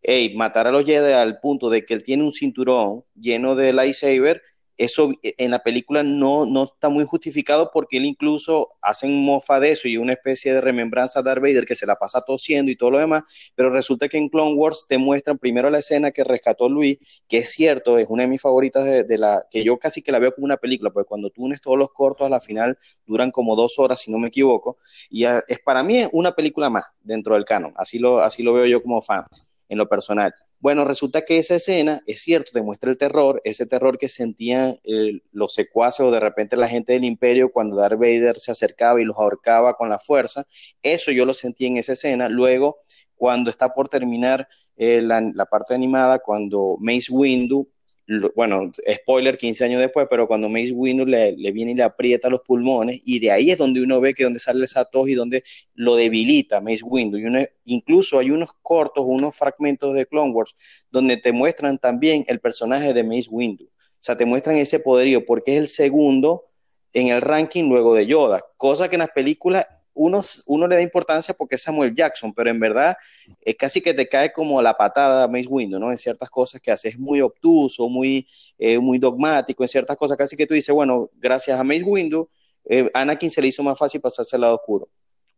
hey, 0.00 0.34
matar 0.34 0.66
a 0.66 0.72
los 0.72 0.84
Jedi 0.84 1.12
al 1.12 1.38
punto 1.40 1.70
de 1.70 1.84
que 1.84 1.94
él 1.94 2.02
tiene 2.02 2.24
un 2.24 2.32
cinturón 2.32 3.04
lleno 3.14 3.54
de 3.54 3.72
lightsaber, 3.72 4.42
eso 4.76 5.12
eh, 5.22 5.34
en 5.38 5.50
la 5.50 5.60
película 5.60 6.02
no, 6.02 6.46
no 6.46 6.64
está 6.64 6.88
muy 6.88 7.04
justificado 7.04 7.70
porque 7.72 7.98
él 7.98 8.04
incluso 8.04 8.70
hacen 8.80 9.24
mofa 9.24 9.60
de 9.60 9.72
eso 9.72 9.88
y 9.88 9.96
una 9.96 10.12
especie 10.12 10.52
de 10.52 10.60
remembranza 10.60 11.20
a 11.20 11.22
Darth 11.22 11.42
Vader 11.42 11.66
que 11.66 11.74
se 11.74 11.86
la 11.86 11.96
pasa 11.96 12.22
tosiendo 12.22 12.70
y 12.70 12.76
todo 12.76 12.92
lo 12.92 12.98
demás, 12.98 13.22
pero 13.54 13.70
resulta 13.70 14.08
que 14.08 14.18
en 14.18 14.28
Clone 14.28 14.54
Wars 14.54 14.86
te 14.88 14.98
muestran 14.98 15.38
primero 15.38 15.70
la 15.70 15.78
escena 15.78 16.10
que 16.10 16.24
rescató 16.24 16.68
Luis, 16.68 16.98
que 17.28 17.38
es 17.38 17.50
cierto, 17.50 17.98
es 17.98 18.06
una 18.08 18.22
de 18.22 18.28
mis 18.28 18.40
favoritas 18.40 18.84
de, 18.84 19.18
la, 19.18 19.46
que 19.50 19.64
yo 19.64 19.78
casi 19.78 20.02
que 20.02 20.12
la 20.12 20.18
veo 20.18 20.34
como 20.34 20.44
una 20.44 20.56
película, 20.56 20.90
porque 20.90 21.08
cuando 21.08 21.30
tú 21.30 21.44
unes 21.44 21.60
todos 21.60 21.78
los 21.78 21.92
cortos 21.92 22.26
a 22.26 22.30
la 22.30 22.40
final 22.40 22.78
duran 23.06 23.30
como 23.30 23.56
dos 23.56 23.78
horas, 23.78 24.00
si 24.00 24.10
no 24.10 24.18
me 24.18 24.28
equivoco, 24.28 24.78
y 25.10 25.24
es 25.24 25.60
para 25.64 25.82
mí 25.82 26.04
una 26.12 26.32
película 26.32 26.70
más 26.70 26.84
dentro 27.02 27.34
del 27.34 27.44
canon, 27.44 27.72
así 27.76 27.98
lo, 27.98 28.20
así 28.20 28.42
lo 28.42 28.54
veo 28.54 28.66
yo 28.66 28.82
como 28.82 29.02
fan 29.02 29.24
en 29.72 29.78
lo 29.78 29.88
personal. 29.88 30.34
Bueno, 30.60 30.84
resulta 30.84 31.22
que 31.22 31.38
esa 31.38 31.54
escena, 31.54 32.02
es 32.06 32.20
cierto, 32.20 32.50
demuestra 32.52 32.90
el 32.90 32.98
terror, 32.98 33.40
ese 33.42 33.64
terror 33.64 33.96
que 33.96 34.10
sentían 34.10 34.74
eh, 34.84 35.22
los 35.32 35.54
secuaces 35.54 36.00
o 36.00 36.10
de 36.10 36.20
repente 36.20 36.58
la 36.58 36.68
gente 36.68 36.92
del 36.92 37.04
imperio 37.04 37.50
cuando 37.50 37.76
Darth 37.76 37.98
Vader 37.98 38.38
se 38.38 38.52
acercaba 38.52 39.00
y 39.00 39.04
los 39.04 39.16
ahorcaba 39.16 39.74
con 39.74 39.88
la 39.88 39.98
fuerza. 39.98 40.44
Eso 40.82 41.10
yo 41.10 41.24
lo 41.24 41.32
sentí 41.32 41.64
en 41.64 41.78
esa 41.78 41.94
escena. 41.94 42.28
Luego, 42.28 42.76
cuando 43.14 43.48
está 43.48 43.72
por 43.72 43.88
terminar 43.88 44.46
eh, 44.76 45.00
la, 45.00 45.22
la, 45.34 45.46
parte 45.46 45.74
animada, 45.74 46.18
cuando 46.18 46.76
Mace 46.78 47.10
Windu 47.10 47.66
bueno, 48.34 48.72
spoiler 49.00 49.38
15 49.38 49.64
años 49.64 49.80
después, 49.80 50.06
pero 50.10 50.26
cuando 50.26 50.48
Mace 50.48 50.72
Windu 50.72 51.06
le, 51.06 51.32
viene 51.52 51.72
y 51.72 51.74
le 51.74 51.82
aprieta 51.82 52.28
los 52.28 52.40
pulmones, 52.40 53.00
y 53.04 53.20
de 53.20 53.30
ahí 53.30 53.50
es 53.50 53.58
donde 53.58 53.82
uno 53.82 54.00
ve 54.00 54.14
que 54.14 54.24
donde 54.24 54.40
sale 54.40 54.64
esa 54.64 54.84
tos 54.84 55.08
y 55.08 55.14
donde 55.14 55.44
lo 55.74 55.96
debilita 55.96 56.60
Mace 56.60 56.82
Windu. 56.82 57.18
Y 57.18 57.48
incluso 57.64 58.18
hay 58.18 58.30
unos 58.30 58.50
cortos, 58.62 59.04
unos 59.06 59.36
fragmentos 59.36 59.94
de 59.94 60.06
Clone 60.06 60.32
Wars, 60.32 60.54
donde 60.90 61.16
te 61.16 61.32
muestran 61.32 61.78
también 61.78 62.24
el 62.28 62.40
personaje 62.40 62.92
de 62.92 63.04
Mace 63.04 63.28
Windu. 63.30 63.64
O 63.64 64.04
sea, 64.04 64.16
te 64.16 64.24
muestran 64.24 64.56
ese 64.56 64.80
poderío, 64.80 65.24
porque 65.24 65.52
es 65.52 65.58
el 65.58 65.68
segundo 65.68 66.46
en 66.92 67.08
el 67.08 67.20
ranking 67.20 67.68
luego 67.68 67.94
de 67.94 68.06
Yoda, 68.06 68.44
cosa 68.56 68.88
que 68.88 68.96
en 68.96 69.00
las 69.00 69.10
películas 69.10 69.66
uno, 69.94 70.20
uno 70.46 70.66
le 70.66 70.76
da 70.76 70.82
importancia 70.82 71.34
porque 71.34 71.56
es 71.56 71.62
Samuel 71.62 71.94
Jackson, 71.94 72.32
pero 72.32 72.50
en 72.50 72.58
verdad 72.58 72.96
es 73.40 73.54
casi 73.56 73.80
que 73.80 73.94
te 73.94 74.08
cae 74.08 74.32
como 74.32 74.60
la 74.62 74.74
patada 74.74 75.24
a 75.24 75.28
Mace 75.28 75.48
Windu, 75.48 75.78
¿no? 75.78 75.90
En 75.90 75.98
ciertas 75.98 76.30
cosas 76.30 76.60
que 76.60 76.70
hace, 76.70 76.88
es 76.88 76.98
muy 76.98 77.20
obtuso, 77.20 77.88
muy, 77.88 78.26
eh, 78.58 78.78
muy 78.78 78.98
dogmático, 78.98 79.62
en 79.62 79.68
ciertas 79.68 79.96
cosas 79.96 80.16
casi 80.16 80.36
que 80.36 80.46
tú 80.46 80.54
dices, 80.54 80.74
bueno, 80.74 81.10
gracias 81.14 81.58
a 81.58 81.64
Mace 81.64 81.84
Windu, 81.84 82.28
eh, 82.64 82.90
Anakin 82.94 83.30
se 83.30 83.42
le 83.42 83.48
hizo 83.48 83.62
más 83.62 83.78
fácil 83.78 84.00
pasarse 84.00 84.36
al 84.36 84.42
lado 84.42 84.56
oscuro. 84.56 84.88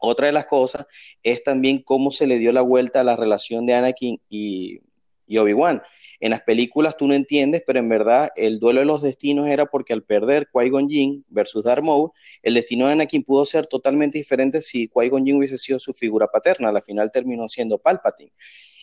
Otra 0.00 0.26
de 0.26 0.32
las 0.32 0.46
cosas 0.46 0.86
es 1.22 1.42
también 1.42 1.82
cómo 1.82 2.10
se 2.10 2.26
le 2.26 2.38
dio 2.38 2.52
la 2.52 2.62
vuelta 2.62 3.00
a 3.00 3.04
la 3.04 3.16
relación 3.16 3.64
de 3.66 3.74
Anakin 3.74 4.20
y, 4.28 4.80
y 5.26 5.38
Obi-Wan. 5.38 5.82
En 6.24 6.30
las 6.30 6.40
películas 6.40 6.96
tú 6.96 7.06
no 7.06 7.12
entiendes, 7.12 7.62
pero 7.66 7.78
en 7.78 7.86
verdad 7.86 8.30
el 8.34 8.58
duelo 8.58 8.80
de 8.80 8.86
los 8.86 9.02
destinos 9.02 9.46
era 9.46 9.66
porque 9.66 9.92
al 9.92 10.04
perder 10.04 10.48
Qui-Gon 10.50 10.88
Jinn 10.88 11.22
versus 11.28 11.66
Darth 11.66 11.84
Maul, 11.84 12.12
el 12.42 12.54
destino 12.54 12.86
de 12.86 12.94
Anakin 12.94 13.24
pudo 13.24 13.44
ser 13.44 13.66
totalmente 13.66 14.16
diferente 14.16 14.62
si 14.62 14.88
Qui-Gon 14.88 15.22
Jinn 15.22 15.36
hubiese 15.36 15.58
sido 15.58 15.78
su 15.78 15.92
figura 15.92 16.26
paterna, 16.28 16.70
al 16.70 16.82
final 16.82 17.12
terminó 17.12 17.46
siendo 17.46 17.76
Palpatine. 17.76 18.32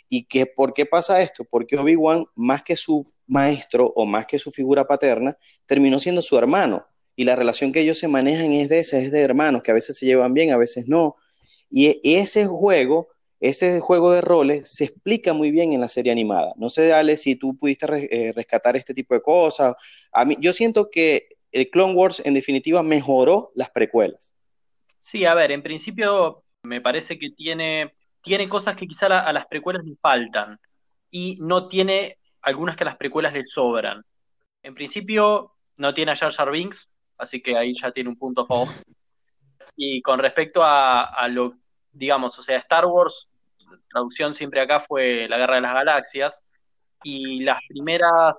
¿Y 0.07 0.25
que, 0.25 0.45
por 0.45 0.75
qué 0.75 0.85
pasa 0.85 1.19
esto? 1.19 1.43
Porque 1.43 1.77
Obi-Wan, 1.77 2.25
más 2.35 2.61
que 2.61 2.75
su 2.75 3.11
maestro 3.25 3.91
o 3.95 4.05
más 4.05 4.27
que 4.27 4.37
su 4.37 4.51
figura 4.51 4.85
paterna, 4.85 5.35
terminó 5.65 5.97
siendo 5.97 6.21
su 6.21 6.37
hermano. 6.37 6.85
Y 7.15 7.23
la 7.23 7.35
relación 7.35 7.73
que 7.73 7.79
ellos 7.79 7.97
se 7.97 8.07
manejan 8.07 8.51
es 8.51 8.69
de 8.69 8.77
esa, 8.77 8.99
es 8.99 9.11
de 9.11 9.19
hermanos, 9.19 9.63
que 9.63 9.71
a 9.71 9.73
veces 9.73 9.97
se 9.97 10.05
llevan 10.05 10.35
bien, 10.35 10.51
a 10.51 10.57
veces 10.57 10.87
no. 10.87 11.15
Y 11.71 11.87
e, 11.87 11.99
ese 12.03 12.45
juego 12.45 13.07
ese 13.41 13.79
juego 13.79 14.11
de 14.11 14.21
roles 14.21 14.71
se 14.71 14.85
explica 14.85 15.33
muy 15.33 15.49
bien 15.49 15.73
en 15.73 15.81
la 15.81 15.89
serie 15.89 16.11
animada. 16.11 16.53
No 16.57 16.69
sé, 16.69 16.93
Ale, 16.93 17.17
si 17.17 17.35
tú 17.35 17.57
pudiste 17.57 17.87
eh, 18.11 18.31
rescatar 18.33 18.75
este 18.77 18.93
tipo 18.93 19.15
de 19.15 19.21
cosas. 19.21 19.75
A 20.11 20.23
mí, 20.25 20.37
yo 20.39 20.53
siento 20.53 20.91
que 20.91 21.27
el 21.51 21.69
Clone 21.71 21.95
Wars 21.95 22.21
en 22.23 22.35
definitiva 22.35 22.83
mejoró 22.83 23.51
las 23.55 23.71
precuelas. 23.71 24.35
Sí, 24.99 25.25
a 25.25 25.33
ver, 25.33 25.51
en 25.51 25.63
principio 25.63 26.43
me 26.61 26.81
parece 26.81 27.17
que 27.17 27.31
tiene, 27.31 27.95
tiene 28.21 28.47
cosas 28.47 28.75
que 28.75 28.87
quizá 28.87 29.07
a, 29.07 29.33
las 29.33 29.47
precuelas 29.47 29.83
le 29.83 29.95
faltan 29.95 30.59
y 31.09 31.37
no 31.41 31.67
tiene 31.67 32.19
algunas 32.43 32.75
que 32.75 32.83
a 32.83 32.85
las 32.85 32.97
precuelas 32.97 33.33
le 33.33 33.43
sobran. 33.43 34.05
En 34.61 34.75
principio 34.75 35.55
no 35.77 35.95
tiene 35.95 36.11
a 36.11 36.15
Jar 36.15 36.31
Jar 36.31 36.51
Binks, 36.51 36.87
así 37.17 37.41
que 37.41 37.57
ahí 37.57 37.73
ya 37.73 37.91
tiene 37.91 38.11
un 38.11 38.17
punto 38.17 38.45
a. 38.47 38.71
Y 39.75 39.99
con 40.03 40.19
respecto 40.19 40.63
a, 40.63 41.05
a 41.05 41.27
lo, 41.27 41.55
digamos, 41.91 42.37
o 42.37 42.43
sea, 42.43 42.57
Star 42.59 42.85
Wars 42.85 43.27
traducción 43.89 44.33
siempre 44.33 44.61
acá 44.61 44.79
fue 44.79 45.27
La 45.27 45.37
Guerra 45.37 45.55
de 45.55 45.61
las 45.61 45.73
Galaxias, 45.73 46.43
y 47.03 47.41
las 47.43 47.59
primeras, 47.67 48.35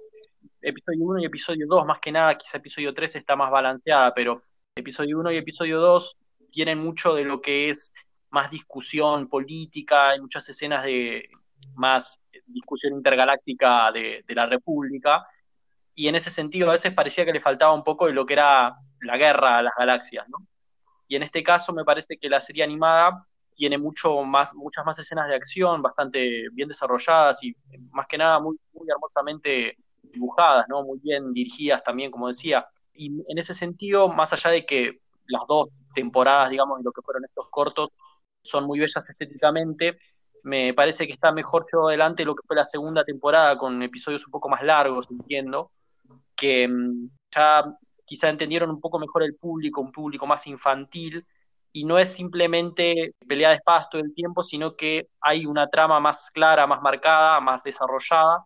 episodio 0.60 1.04
1 1.04 1.20
y 1.20 1.24
episodio 1.24 1.66
2, 1.68 1.86
más 1.86 2.00
que 2.00 2.12
nada, 2.12 2.38
quizá 2.38 2.58
episodio 2.58 2.94
3 2.94 3.16
está 3.16 3.36
más 3.36 3.50
balanceada, 3.50 4.14
pero 4.14 4.42
episodio 4.74 5.18
1 5.18 5.32
y 5.32 5.36
episodio 5.36 5.80
2 5.80 6.16
tienen 6.50 6.78
mucho 6.78 7.14
de 7.14 7.24
lo 7.24 7.40
que 7.40 7.70
es 7.70 7.92
más 8.30 8.50
discusión 8.50 9.28
política, 9.28 10.10
hay 10.10 10.20
muchas 10.20 10.48
escenas 10.48 10.84
de 10.84 11.28
más 11.74 12.20
discusión 12.46 12.94
intergaláctica 12.94 13.90
de, 13.92 14.24
la 14.28 14.46
República, 14.46 15.26
y 15.94 16.08
en 16.08 16.14
ese 16.14 16.30
sentido 16.30 16.70
a 16.70 16.72
veces 16.72 16.92
parecía 16.92 17.24
que 17.24 17.32
le 17.32 17.40
faltaba 17.40 17.74
un 17.74 17.84
poco 17.84 18.06
de 18.06 18.12
lo 18.12 18.24
que 18.24 18.34
era 18.34 18.74
la 19.00 19.16
guerra 19.16 19.58
a 19.58 19.62
las 19.62 19.74
galaxias. 19.76 20.26
Y 21.06 21.16
en 21.16 21.22
este 21.22 21.42
caso 21.42 21.72
me 21.72 21.84
parece 21.84 22.16
que 22.16 22.30
la 22.30 22.40
serie 22.40 22.64
animada 22.64 23.26
tiene 23.54 23.78
mucho 23.78 24.22
más, 24.22 24.54
muchas 24.54 24.84
más 24.84 24.98
escenas 24.98 25.28
de 25.28 25.34
acción, 25.34 25.82
bastante 25.82 26.48
bien 26.52 26.68
desarrolladas 26.68 27.42
y 27.42 27.54
más 27.90 28.06
que 28.06 28.18
nada 28.18 28.40
muy, 28.40 28.56
muy 28.72 28.88
hermosamente 28.90 29.76
dibujadas, 30.02 30.66
¿no? 30.68 30.82
Muy 30.82 30.98
bien 30.98 31.32
dirigidas 31.32 31.82
también, 31.82 32.10
como 32.10 32.28
decía. 32.28 32.66
Y 32.94 33.06
en 33.06 33.38
ese 33.38 33.54
sentido, 33.54 34.08
más 34.08 34.32
allá 34.32 34.50
de 34.50 34.66
que 34.66 35.00
las 35.26 35.42
dos 35.48 35.68
temporadas, 35.94 36.50
digamos, 36.50 36.78
de 36.78 36.84
lo 36.84 36.92
que 36.92 37.02
fueron 37.02 37.24
estos 37.24 37.48
cortos, 37.50 37.90
son 38.42 38.64
muy 38.64 38.78
bellas 38.80 39.08
estéticamente, 39.08 39.98
me 40.42 40.74
parece 40.74 41.06
que 41.06 41.12
está 41.12 41.32
mejor 41.32 41.64
llevado 41.70 41.88
adelante 41.88 42.24
lo 42.24 42.34
que 42.34 42.46
fue 42.46 42.56
la 42.56 42.64
segunda 42.64 43.04
temporada 43.04 43.56
con 43.56 43.82
episodios 43.82 44.26
un 44.26 44.32
poco 44.32 44.48
más 44.48 44.62
largos, 44.62 45.06
entiendo, 45.10 45.70
que 46.36 46.66
mm, 46.68 47.08
ya 47.34 47.64
quizá 48.04 48.28
entendieron 48.28 48.70
un 48.70 48.80
poco 48.80 48.98
mejor 48.98 49.22
el 49.22 49.36
público, 49.36 49.80
un 49.80 49.92
público 49.92 50.26
más 50.26 50.46
infantil, 50.46 51.24
y 51.72 51.84
no 51.84 51.98
es 51.98 52.12
simplemente 52.12 53.14
pelea 53.26 53.50
de 53.50 53.56
espadas 53.56 53.88
todo 53.90 54.02
el 54.02 54.14
tiempo, 54.14 54.42
sino 54.42 54.76
que 54.76 55.08
hay 55.20 55.46
una 55.46 55.68
trama 55.68 56.00
más 56.00 56.30
clara, 56.32 56.66
más 56.66 56.82
marcada, 56.82 57.40
más 57.40 57.62
desarrollada 57.62 58.44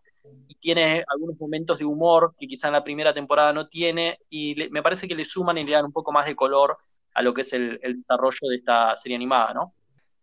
y 0.49 0.55
tiene 0.57 1.05
algunos 1.13 1.39
momentos 1.39 1.79
de 1.79 1.85
humor 1.85 2.35
que 2.39 2.47
quizá 2.47 2.69
en 2.69 2.75
la 2.75 2.85
primera 2.85 3.13
temporada 3.13 3.53
no 3.53 3.69
tiene 3.69 4.19
y 4.31 4.55
me 4.71 4.83
parece 4.83 5.09
que 5.09 5.15
le 5.15 5.25
suman 5.25 5.59
y 5.59 5.65
le 5.65 5.73
dan 5.73 5.87
un 5.87 5.93
poco 5.93 6.13
más 6.13 6.27
de 6.27 6.37
color 6.37 6.79
a 7.15 7.23
lo 7.23 7.33
que 7.35 7.43
es 7.43 7.53
el, 7.53 7.81
desarrollo 7.81 8.49
de 8.49 8.57
esta 8.57 8.97
serie 8.97 9.17
animada, 9.17 9.55
¿no? 9.55 9.73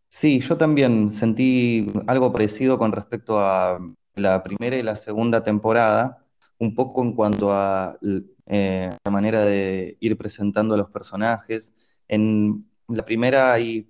Sí, 0.10 0.40
yo 0.40 0.58
también 0.58 1.12
sentí 1.12 1.92
algo 2.06 2.32
parecido 2.32 2.78
con 2.78 2.92
respecto 2.92 3.40
a 3.40 3.80
la 4.16 4.44
primera 4.44 4.78
y 4.78 4.84
la 4.84 4.96
segunda 4.96 5.44
temporada, 5.44 6.24
un 6.60 6.76
poco 6.76 7.02
en 7.02 7.14
cuanto 7.14 7.52
a 7.52 7.98
eh, 8.46 8.96
la 9.04 9.12
manera 9.12 9.42
de 9.42 9.98
ir 10.00 10.16
presentando 10.18 10.76
a 10.76 10.78
los 10.78 10.92
personajes. 10.92 11.74
En, 12.08 12.64
la 12.96 13.06
primera 13.06 13.60
y 13.60 13.88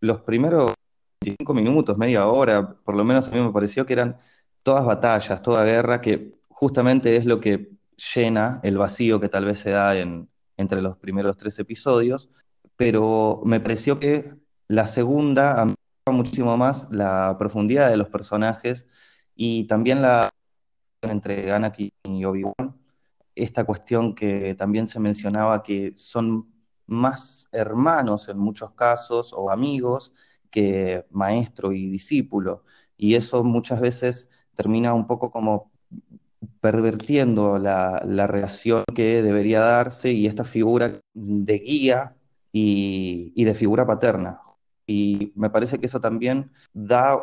los 0.00 0.20
primeros 0.22 0.72
25 1.22 1.54
minutos, 1.54 1.98
media 1.98 2.26
hora, 2.26 2.76
por 2.84 2.94
lo 2.94 3.04
menos 3.04 3.28
a 3.28 3.30
mí 3.30 3.40
me 3.40 3.52
pareció 3.52 3.84
que 3.84 3.92
eran 3.92 4.16
todas 4.62 4.84
batallas, 4.84 5.42
toda 5.42 5.64
guerra, 5.64 6.00
que 6.00 6.38
justamente 6.48 7.16
es 7.16 7.24
lo 7.24 7.40
que 7.40 7.72
llena 8.14 8.60
el 8.62 8.78
vacío 8.78 9.20
que 9.20 9.28
tal 9.28 9.44
vez 9.44 9.58
se 9.58 9.70
da 9.70 9.94
entre 10.56 10.82
los 10.82 10.96
primeros 10.96 11.36
tres 11.36 11.58
episodios, 11.58 12.30
pero 12.76 13.42
me 13.44 13.60
pareció 13.60 14.00
que 14.00 14.34
la 14.68 14.86
segunda 14.86 15.66
muchísimo 16.10 16.56
más 16.56 16.90
la 16.90 17.36
profundidad 17.38 17.90
de 17.90 17.96
los 17.96 18.08
personajes 18.08 18.86
y 19.34 19.64
también 19.64 20.02
la 20.02 20.28
entre 21.02 21.50
Anakin 21.52 21.90
y 22.04 22.24
Obi-Wan, 22.24 22.76
esta 23.34 23.64
cuestión 23.64 24.14
que 24.14 24.54
también 24.54 24.86
se 24.86 25.00
mencionaba 25.00 25.62
que 25.62 25.92
son 25.96 26.49
más 26.90 27.48
hermanos 27.52 28.28
en 28.28 28.38
muchos 28.38 28.72
casos 28.72 29.32
o 29.32 29.50
amigos 29.50 30.12
que 30.50 31.06
maestro 31.10 31.72
y 31.72 31.88
discípulo. 31.88 32.64
Y 32.96 33.14
eso 33.14 33.44
muchas 33.44 33.80
veces 33.80 34.30
termina 34.54 34.92
un 34.92 35.06
poco 35.06 35.30
como 35.30 35.70
pervertiendo 36.60 37.58
la, 37.58 38.00
relación 38.26 38.84
que 38.94 39.22
debería 39.22 39.60
darse 39.60 40.10
y 40.12 40.26
esta 40.26 40.44
figura 40.44 41.00
de 41.14 41.58
guía 41.58 42.16
y, 42.52 43.44
de 43.44 43.54
figura 43.54 43.86
paterna. 43.86 44.40
Y 44.86 45.32
me 45.36 45.50
parece 45.50 45.78
que 45.78 45.86
eso 45.86 46.00
también 46.00 46.50
da 46.72 47.18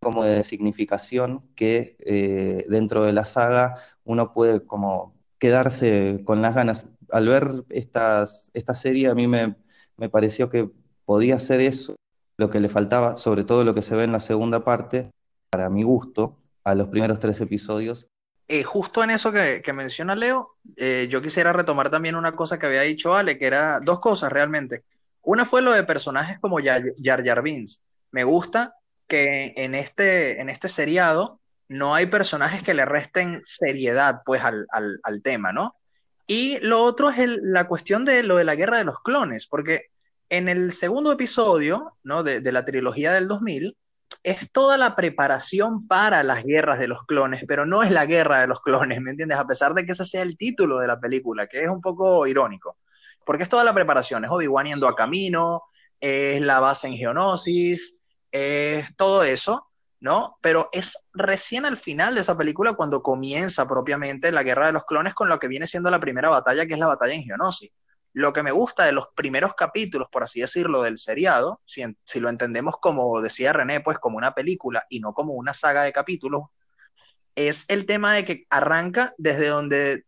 como 0.00 0.24
de 0.24 0.44
significación 0.44 1.42
que 1.56 1.96
eh, 2.00 2.66
dentro 2.68 3.04
de 3.04 3.12
la 3.12 3.24
saga 3.24 3.76
uno 4.04 4.32
puede 4.32 4.64
como 4.64 5.14
quedarse 5.38 6.22
con 6.24 6.42
las 6.42 6.54
ganas 6.54 6.86
al 7.10 7.28
ver 7.28 7.64
estas, 7.70 8.50
esta 8.54 8.74
serie 8.74 9.08
a 9.08 9.14
mí 9.14 9.26
me, 9.26 9.54
pareció 10.10 10.48
que 10.50 10.70
podía 11.04 11.38
ser 11.38 11.60
eso 11.60 11.96
lo 12.36 12.50
que 12.50 12.60
le 12.60 12.68
faltaba, 12.68 13.16
sobre 13.16 13.44
todo 13.44 13.64
lo 13.64 13.74
que 13.74 13.82
se 13.82 13.96
ve 13.96 14.04
en 14.04 14.12
la 14.12 14.20
segunda 14.20 14.64
parte, 14.64 15.10
para 15.50 15.70
mi 15.70 15.82
gusto, 15.82 16.38
a 16.64 16.74
los 16.74 16.88
primeros 16.88 17.18
tres 17.18 17.40
episodios. 17.40 18.06
Eh, 18.46 18.62
justo 18.62 19.02
en 19.02 19.10
eso 19.10 19.32
que, 19.32 19.62
menciona 19.74 20.14
Leo, 20.14 20.56
eh, 20.76 21.08
yo 21.10 21.20
quisiera 21.20 21.52
retomar 21.52 21.90
también 21.90 22.14
una 22.14 22.36
cosa 22.36 22.58
que 22.58 22.66
había 22.66 22.82
dicho 22.82 23.14
Ale, 23.14 23.38
que 23.38 23.46
era 23.46 23.80
dos 23.80 24.00
cosas 24.00 24.32
realmente. 24.32 24.84
Una 25.22 25.44
fue 25.44 25.62
lo 25.62 25.72
de 25.72 25.84
personajes 25.84 26.38
como 26.38 26.58
Jar 26.58 26.82
Jar 27.02 27.42
Binks. 27.42 27.82
Me 28.12 28.24
gusta 28.24 28.74
que 29.06 29.52
en 29.56 29.74
este, 29.74 30.40
en 30.40 30.48
este 30.48 30.68
seriado 30.68 31.40
no 31.68 31.94
hay 31.94 32.06
personajes 32.06 32.62
que 32.62 32.72
le 32.72 32.84
resten 32.84 33.42
seriedad 33.44 34.22
pues 34.24 34.42
al, 34.42 34.66
al 34.70 35.22
tema, 35.22 35.52
¿no? 35.52 35.74
Y 36.30 36.58
lo 36.60 36.84
otro 36.84 37.08
es 37.08 37.18
la 37.40 37.66
cuestión 37.66 38.04
de 38.04 38.22
lo 38.22 38.36
de 38.36 38.44
la 38.44 38.54
guerra 38.54 38.76
de 38.76 38.84
los 38.84 39.00
clones, 39.02 39.46
porque 39.46 39.86
en 40.28 40.50
el 40.50 40.72
segundo 40.72 41.10
episodio 41.10 41.94
¿no? 42.02 42.22
de, 42.22 42.40
la 42.52 42.66
trilogía 42.66 43.14
del 43.14 43.28
2000 43.28 43.74
es 44.22 44.52
toda 44.52 44.76
la 44.76 44.94
preparación 44.94 45.88
para 45.88 46.22
las 46.22 46.44
guerras 46.44 46.78
de 46.78 46.86
los 46.86 47.06
clones, 47.06 47.44
pero 47.48 47.64
no 47.64 47.82
es 47.82 47.90
la 47.90 48.04
guerra 48.04 48.42
de 48.42 48.46
los 48.46 48.60
clones, 48.60 49.00
¿me 49.00 49.12
entiendes? 49.12 49.38
A 49.38 49.46
pesar 49.46 49.72
de 49.72 49.86
que 49.86 49.92
ese 49.92 50.04
sea 50.04 50.20
el 50.20 50.36
título 50.36 50.78
de 50.80 50.86
la 50.86 51.00
película, 51.00 51.46
que 51.46 51.64
es 51.64 51.70
un 51.70 51.80
poco 51.80 52.26
irónico, 52.26 52.76
porque 53.24 53.44
es 53.44 53.48
toda 53.48 53.64
la 53.64 53.72
preparación, 53.72 54.22
es 54.26 54.30
Obi-Wan 54.30 54.66
yendo 54.66 54.86
a 54.86 54.94
camino, 54.94 55.62
es 55.98 56.42
la 56.42 56.60
base 56.60 56.88
en 56.88 56.96
Geonosis, 56.98 57.96
es 58.30 58.94
todo 58.96 59.24
eso, 59.24 59.66
¿no? 60.00 60.38
Pero 60.40 60.68
es 60.72 60.98
recién 61.12 61.64
al 61.64 61.76
final 61.76 62.14
de 62.14 62.20
esa 62.20 62.36
película 62.36 62.74
cuando 62.74 63.02
comienza 63.02 63.66
propiamente 63.66 64.30
la 64.30 64.42
guerra 64.42 64.66
de 64.66 64.72
los 64.72 64.84
clones 64.84 65.14
con 65.14 65.28
lo 65.28 65.38
que 65.38 65.48
viene 65.48 65.66
siendo 65.66 65.90
la 65.90 66.00
primera 66.00 66.28
batalla, 66.28 66.66
que 66.66 66.74
es 66.74 66.78
la 66.78 66.86
batalla 66.86 67.14
en 67.14 67.24
Geonosis. 67.24 67.70
Lo 68.12 68.32
que 68.32 68.42
me 68.42 68.52
gusta 68.52 68.84
de 68.84 68.92
los 68.92 69.08
primeros 69.14 69.54
capítulos, 69.54 70.08
por 70.10 70.22
así 70.22 70.40
decirlo, 70.40 70.82
del 70.82 70.98
seriado, 70.98 71.60
si, 71.64 71.84
lo 72.20 72.28
entendemos 72.28 72.76
como 72.80 73.20
decía 73.20 73.52
René, 73.52 73.80
pues 73.80 73.98
como 73.98 74.16
una 74.16 74.32
película 74.32 74.84
y 74.88 75.00
no 75.00 75.12
como 75.12 75.34
una 75.34 75.52
saga 75.52 75.82
de 75.82 75.92
capítulos, 75.92 76.44
es 77.34 77.64
el 77.68 77.86
tema 77.86 78.14
de 78.14 78.24
que 78.24 78.46
arranca 78.50 79.14
desde 79.18 79.48
donde 79.48 80.04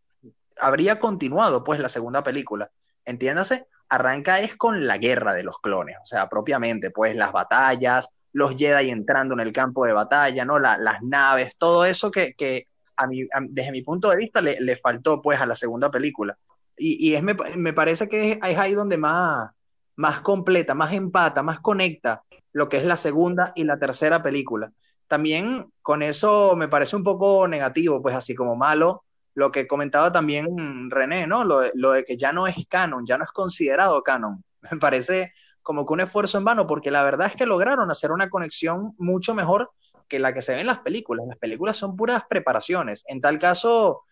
habría 0.59 0.99
continuado 0.99 1.63
pues 1.63 1.79
la 1.79 1.89
segunda 1.89 2.23
película. 2.23 2.71
Entiéndase, 3.05 3.67
arranca 3.89 4.39
es 4.39 4.55
con 4.55 4.87
la 4.87 4.97
guerra 4.97 5.33
de 5.33 5.43
los 5.43 5.59
clones, 5.59 5.97
o 6.01 6.05
sea, 6.05 6.29
propiamente, 6.29 6.91
pues 6.91 7.15
las 7.15 7.31
batallas, 7.31 8.13
los 8.33 8.55
Jedi 8.55 8.89
entrando 8.89 9.33
en 9.33 9.41
el 9.41 9.51
campo 9.51 9.85
de 9.85 9.93
batalla, 9.93 10.45
¿no? 10.45 10.59
las 10.59 11.01
naves, 11.03 11.55
todo 11.57 11.85
eso 11.85 12.11
que, 12.11 12.67
a 12.95 13.07
mí, 13.07 13.27
desde 13.49 13.71
mi 13.71 13.81
punto 13.81 14.09
de 14.09 14.17
vista 14.17 14.41
le, 14.41 14.77
faltó 14.77 15.21
pues 15.21 15.39
a 15.39 15.45
la 15.45 15.55
segunda 15.55 15.89
película. 15.91 16.37
Y, 16.77 17.13
es, 17.13 17.21
me, 17.21 17.73
parece 17.73 18.09
que 18.09 18.33
es, 18.33 18.39
ahí 18.41 18.73
donde 18.73 18.97
más, 18.97 19.51
más 19.95 20.21
completa, 20.21 20.73
más 20.73 20.93
empata, 20.93 21.43
más 21.43 21.59
conecta 21.59 22.23
lo 22.53 22.69
que 22.69 22.77
es 22.77 22.85
la 22.85 22.97
segunda 22.97 23.53
y 23.55 23.63
la 23.63 23.77
tercera 23.77 24.21
película. 24.23 24.71
también 25.07 25.67
con 25.81 26.01
eso 26.03 26.55
me 26.55 26.69
parece 26.69 26.95
un 26.95 27.03
poco 27.03 27.47
negativo, 27.47 28.01
pues 28.01 28.15
así 28.15 28.33
como 28.33 28.55
malo, 28.55 29.03
lo 29.33 29.51
que 29.51 29.67
comentaba 29.67 30.11
también 30.11 30.89
René, 30.89 31.27
¿no? 31.27 31.43
Lo 31.43 31.61
lo 31.73 31.91
de 31.91 32.03
que 32.03 32.17
ya 32.17 32.31
no 32.31 32.47
es 32.47 32.55
canon, 32.67 33.05
ya 33.05 33.17
no 33.17 33.23
es 33.23 33.31
considerado 33.31 34.01
canon. 34.03 34.43
Me 34.71 34.77
parece 34.77 35.33
como 35.63 35.85
que 35.85 35.93
un 35.93 36.01
esfuerzo 36.01 36.37
en 36.37 36.45
vano, 36.45 36.67
porque 36.67 36.91
la 36.91 37.03
verdad 37.03 37.27
es 37.27 37.35
que 37.35 37.45
lograron 37.45 37.91
hacer 37.91 38.11
una 38.11 38.29
conexión 38.29 38.93
mucho 38.97 39.33
mejor 39.33 39.71
que 40.07 40.19
la 40.19 40.33
que 40.33 40.41
se 40.41 40.53
ve 40.53 40.61
en 40.61 40.67
las 40.67 40.79
películas. 40.79 41.25
Las 41.27 41.37
películas 41.37 41.77
son 41.77 41.95
puras 41.95 42.23
preparaciones. 42.29 43.03
En 43.07 43.21
tal 43.21 43.39
caso, 43.39 44.03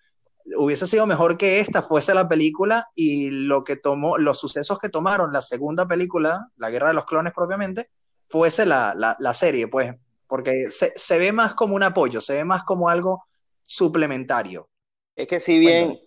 hubiese 0.58 0.88
sido 0.88 1.06
mejor 1.06 1.38
que 1.38 1.60
esta 1.60 1.82
fuese 1.82 2.13
la 2.13 2.27
película 2.27 2.89
y 2.96 3.29
lo 3.29 3.63
que 3.63 3.75
tomó, 3.75 4.18
los 4.18 4.39
sucesos 4.39 4.79
que 4.79 4.89
tomaron 4.89 5.34
la 5.34 5.41
segunda 5.41 5.88
película, 5.88 6.48
La 6.58 6.70
Guerra 6.70 6.89
de 6.89 6.94
los 6.94 7.06
Clones 7.06 7.34
propiamente, 7.34 7.89
fuese 8.27 8.65
la, 8.65 8.94
la, 8.96 9.34
serie, 9.34 9.68
pues, 9.68 9.94
porque 10.27 10.70
se, 10.70 10.94
se, 10.96 11.18
ve 11.18 11.32
más 11.32 11.56
como 11.56 11.75
un 11.75 11.84
apoyo, 11.84 12.22
se 12.22 12.36
ve 12.36 12.46
más 12.46 12.63
como 12.63 12.89
algo 12.89 13.25
suplementario. 13.65 14.70
Es 15.15 15.27
que 15.27 15.39
si 15.39 15.60
bien, 15.60 16.00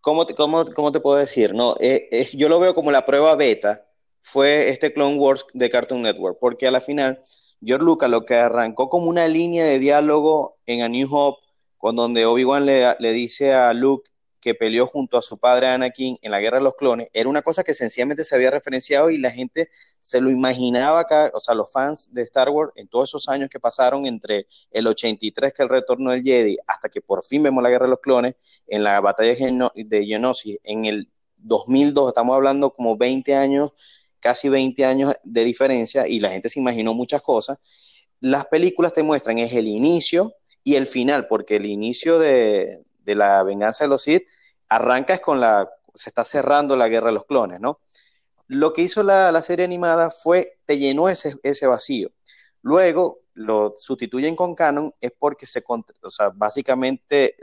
¿cómo 0.00 0.26
te, 0.26 0.34
cómo, 0.34 0.64
cómo 0.66 0.92
te 0.92 1.00
puedo 1.00 1.18
decir? 1.18 1.54
No, 1.54 1.76
eh, 1.80 2.28
yo 2.34 2.48
lo 2.48 2.60
veo 2.60 2.74
como 2.74 2.90
la 2.90 3.04
prueba 3.04 3.34
beta, 3.34 3.85
fue 4.26 4.70
este 4.70 4.92
Clone 4.92 5.18
Wars 5.18 5.46
de 5.54 5.70
Cartoon 5.70 6.02
Network, 6.02 6.38
porque 6.40 6.66
a 6.66 6.72
la 6.72 6.80
final, 6.80 7.20
George 7.62 7.84
Lucas 7.84 8.10
lo 8.10 8.24
que 8.24 8.34
arrancó 8.34 8.88
como 8.88 9.06
una 9.08 9.28
línea 9.28 9.64
de 9.64 9.78
diálogo 9.78 10.58
en 10.66 10.82
A 10.82 10.88
New 10.88 11.06
Hope 11.08 11.46
con 11.76 11.94
donde 11.94 12.26
Obi-Wan 12.26 12.66
le, 12.66 13.12
dice 13.12 13.54
a 13.54 13.72
Luke 13.72 14.10
que 14.40 14.56
peleó 14.56 14.88
junto 14.88 15.16
a 15.16 15.22
su 15.22 15.38
padre 15.38 15.68
Anakin 15.68 16.18
en 16.22 16.32
la 16.32 16.40
Guerra 16.40 16.58
de 16.58 16.64
los 16.64 16.74
Clones, 16.74 17.08
era 17.12 17.28
una 17.28 17.40
cosa 17.40 17.62
que 17.62 17.72
sencillamente 17.72 18.24
se 18.24 18.34
había 18.34 18.50
referenciado 18.50 19.10
y 19.10 19.18
la 19.18 19.30
gente 19.30 19.68
se 20.00 20.20
lo 20.20 20.28
imaginaba 20.28 20.98
acá, 20.98 21.30
o 21.32 21.38
sea, 21.38 21.54
los 21.54 21.70
fans 21.70 22.12
de 22.12 22.22
Star 22.22 22.48
Wars 22.48 22.72
en 22.74 22.88
todos 22.88 23.10
esos 23.10 23.28
años 23.28 23.48
que 23.48 23.60
pasaron 23.60 24.06
entre 24.06 24.48
el 24.72 24.88
83, 24.88 25.52
que 25.52 25.62
el 25.62 25.68
retorno 25.68 26.10
del 26.10 26.24
Jedi, 26.24 26.56
hasta 26.66 26.88
que 26.88 27.00
por 27.00 27.24
fin 27.24 27.44
vemos 27.44 27.62
la 27.62 27.70
Guerra 27.70 27.86
de 27.86 27.90
los 27.90 28.00
Clones, 28.00 28.34
en 28.66 28.82
la 28.82 29.00
batalla 29.00 29.36
de 29.36 30.04
Geonosis, 30.04 30.58
en 30.64 30.84
el 30.84 31.12
2002, 31.36 32.08
estamos 32.08 32.34
hablando 32.34 32.70
como 32.70 32.96
20 32.96 33.36
años, 33.36 33.72
casi 34.20 34.48
20 34.48 34.84
años 34.84 35.14
de 35.22 35.44
diferencia, 35.44 36.06
y 36.06 36.20
la 36.20 36.30
gente 36.30 36.48
se 36.48 36.60
imaginó 36.60 36.94
muchas 36.94 37.22
cosas. 37.22 37.58
Las 38.20 38.46
películas 38.46 38.92
te 38.92 39.02
muestran 39.02 39.38
es 39.38 39.52
el 39.52 39.66
inicio, 39.66 40.34
y 40.66 40.74
el 40.74 40.88
final, 40.88 41.28
porque 41.28 41.56
el 41.56 41.66
inicio 41.66 42.18
de, 42.18 42.80
la 43.04 43.44
venganza 43.44 43.84
de 43.84 43.88
los 43.88 44.02
Sith 44.02 44.26
arranca 44.68 45.14
es 45.14 45.20
con 45.20 45.40
la, 45.40 45.70
se 45.94 46.10
está 46.10 46.24
cerrando 46.24 46.74
la 46.76 46.88
guerra 46.88 47.06
de 47.06 47.14
los 47.14 47.24
clones, 47.24 47.60
¿no? 47.60 47.80
Lo 48.48 48.72
que 48.72 48.82
hizo 48.82 49.04
la, 49.04 49.40
serie 49.42 49.64
animada 49.64 50.10
fue, 50.10 50.58
te 50.66 50.76
llenó 50.76 51.08
ese, 51.08 51.36
ese 51.44 51.68
vacío. 51.68 52.10
Luego 52.62 53.20
lo 53.34 53.74
sustituyen 53.76 54.34
con 54.34 54.56
canon, 54.56 54.92
es 55.00 55.12
porque 55.16 55.46
se, 55.46 55.62
o 55.68 56.10
sea, 56.10 56.30
básicamente 56.34 57.36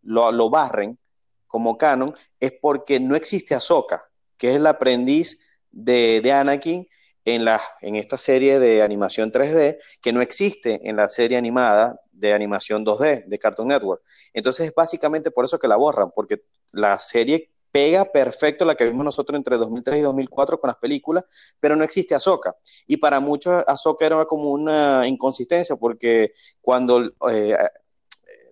lo, 0.00 0.32
lo, 0.32 0.48
barren 0.48 0.98
como 1.46 1.76
canon, 1.76 2.14
es 2.40 2.54
porque 2.58 2.98
no 3.00 3.16
existe 3.16 3.54
Ahsoka, 3.54 4.02
que 4.38 4.48
es 4.48 4.56
el 4.56 4.66
aprendiz 4.66 5.40
de, 5.72 6.32
Anakin, 6.32 6.86
en, 7.24 7.44
la, 7.44 7.60
en 7.80 7.96
esta 7.96 8.18
serie 8.18 8.58
de 8.58 8.82
animación 8.82 9.30
3D 9.30 9.78
que 10.00 10.12
no 10.12 10.20
existe 10.20 10.80
en 10.88 10.96
la 10.96 11.08
serie 11.08 11.36
animada 11.36 12.00
de 12.10 12.32
animación 12.32 12.84
2D 12.84 13.26
de 13.26 13.38
Cartoon 13.38 13.68
Network. 13.68 14.02
Entonces 14.32 14.66
es 14.68 14.74
básicamente 14.74 15.30
por 15.30 15.44
eso 15.44 15.58
que 15.58 15.68
la 15.68 15.76
borran, 15.76 16.10
porque 16.14 16.44
la 16.72 16.98
serie 16.98 17.50
pega 17.72 18.04
perfecto 18.04 18.64
la 18.64 18.74
que 18.74 18.84
vimos 18.84 19.04
nosotros 19.04 19.36
entre 19.36 19.56
2003 19.56 19.98
y 19.98 20.02
2004 20.02 20.60
con 20.60 20.68
las 20.68 20.76
películas, 20.76 21.24
pero 21.58 21.74
no 21.74 21.82
existe 21.82 22.14
Ahsoka. 22.14 22.54
Y 22.86 22.98
para 22.98 23.18
muchos 23.18 23.64
Ahsoka 23.66 24.04
era 24.04 24.24
como 24.26 24.50
una 24.50 25.08
inconsistencia, 25.08 25.74
porque 25.76 26.32
cuando 26.60 27.02
eh, 27.30 27.56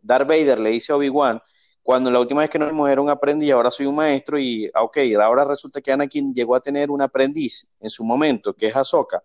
Darth 0.02 0.26
Vader 0.26 0.58
le 0.58 0.70
dice 0.70 0.92
a 0.92 0.96
Obi-Wan, 0.96 1.40
cuando 1.82 2.10
la 2.10 2.20
última 2.20 2.40
vez 2.40 2.50
que 2.50 2.58
nos 2.58 2.70
vimos 2.70 2.90
era 2.90 3.00
un 3.00 3.10
aprendiz 3.10 3.52
ahora 3.52 3.70
soy 3.70 3.86
un 3.86 3.96
maestro 3.96 4.38
y, 4.38 4.70
ah, 4.74 4.82
ok, 4.82 4.98
ahora 5.20 5.44
resulta 5.44 5.80
que 5.80 5.92
Anakin 5.92 6.34
llegó 6.34 6.54
a 6.54 6.60
tener 6.60 6.90
un 6.90 7.02
aprendiz 7.02 7.68
en 7.80 7.90
su 7.90 8.04
momento, 8.04 8.52
que 8.52 8.68
es 8.68 8.76
Ahsoka. 8.76 9.22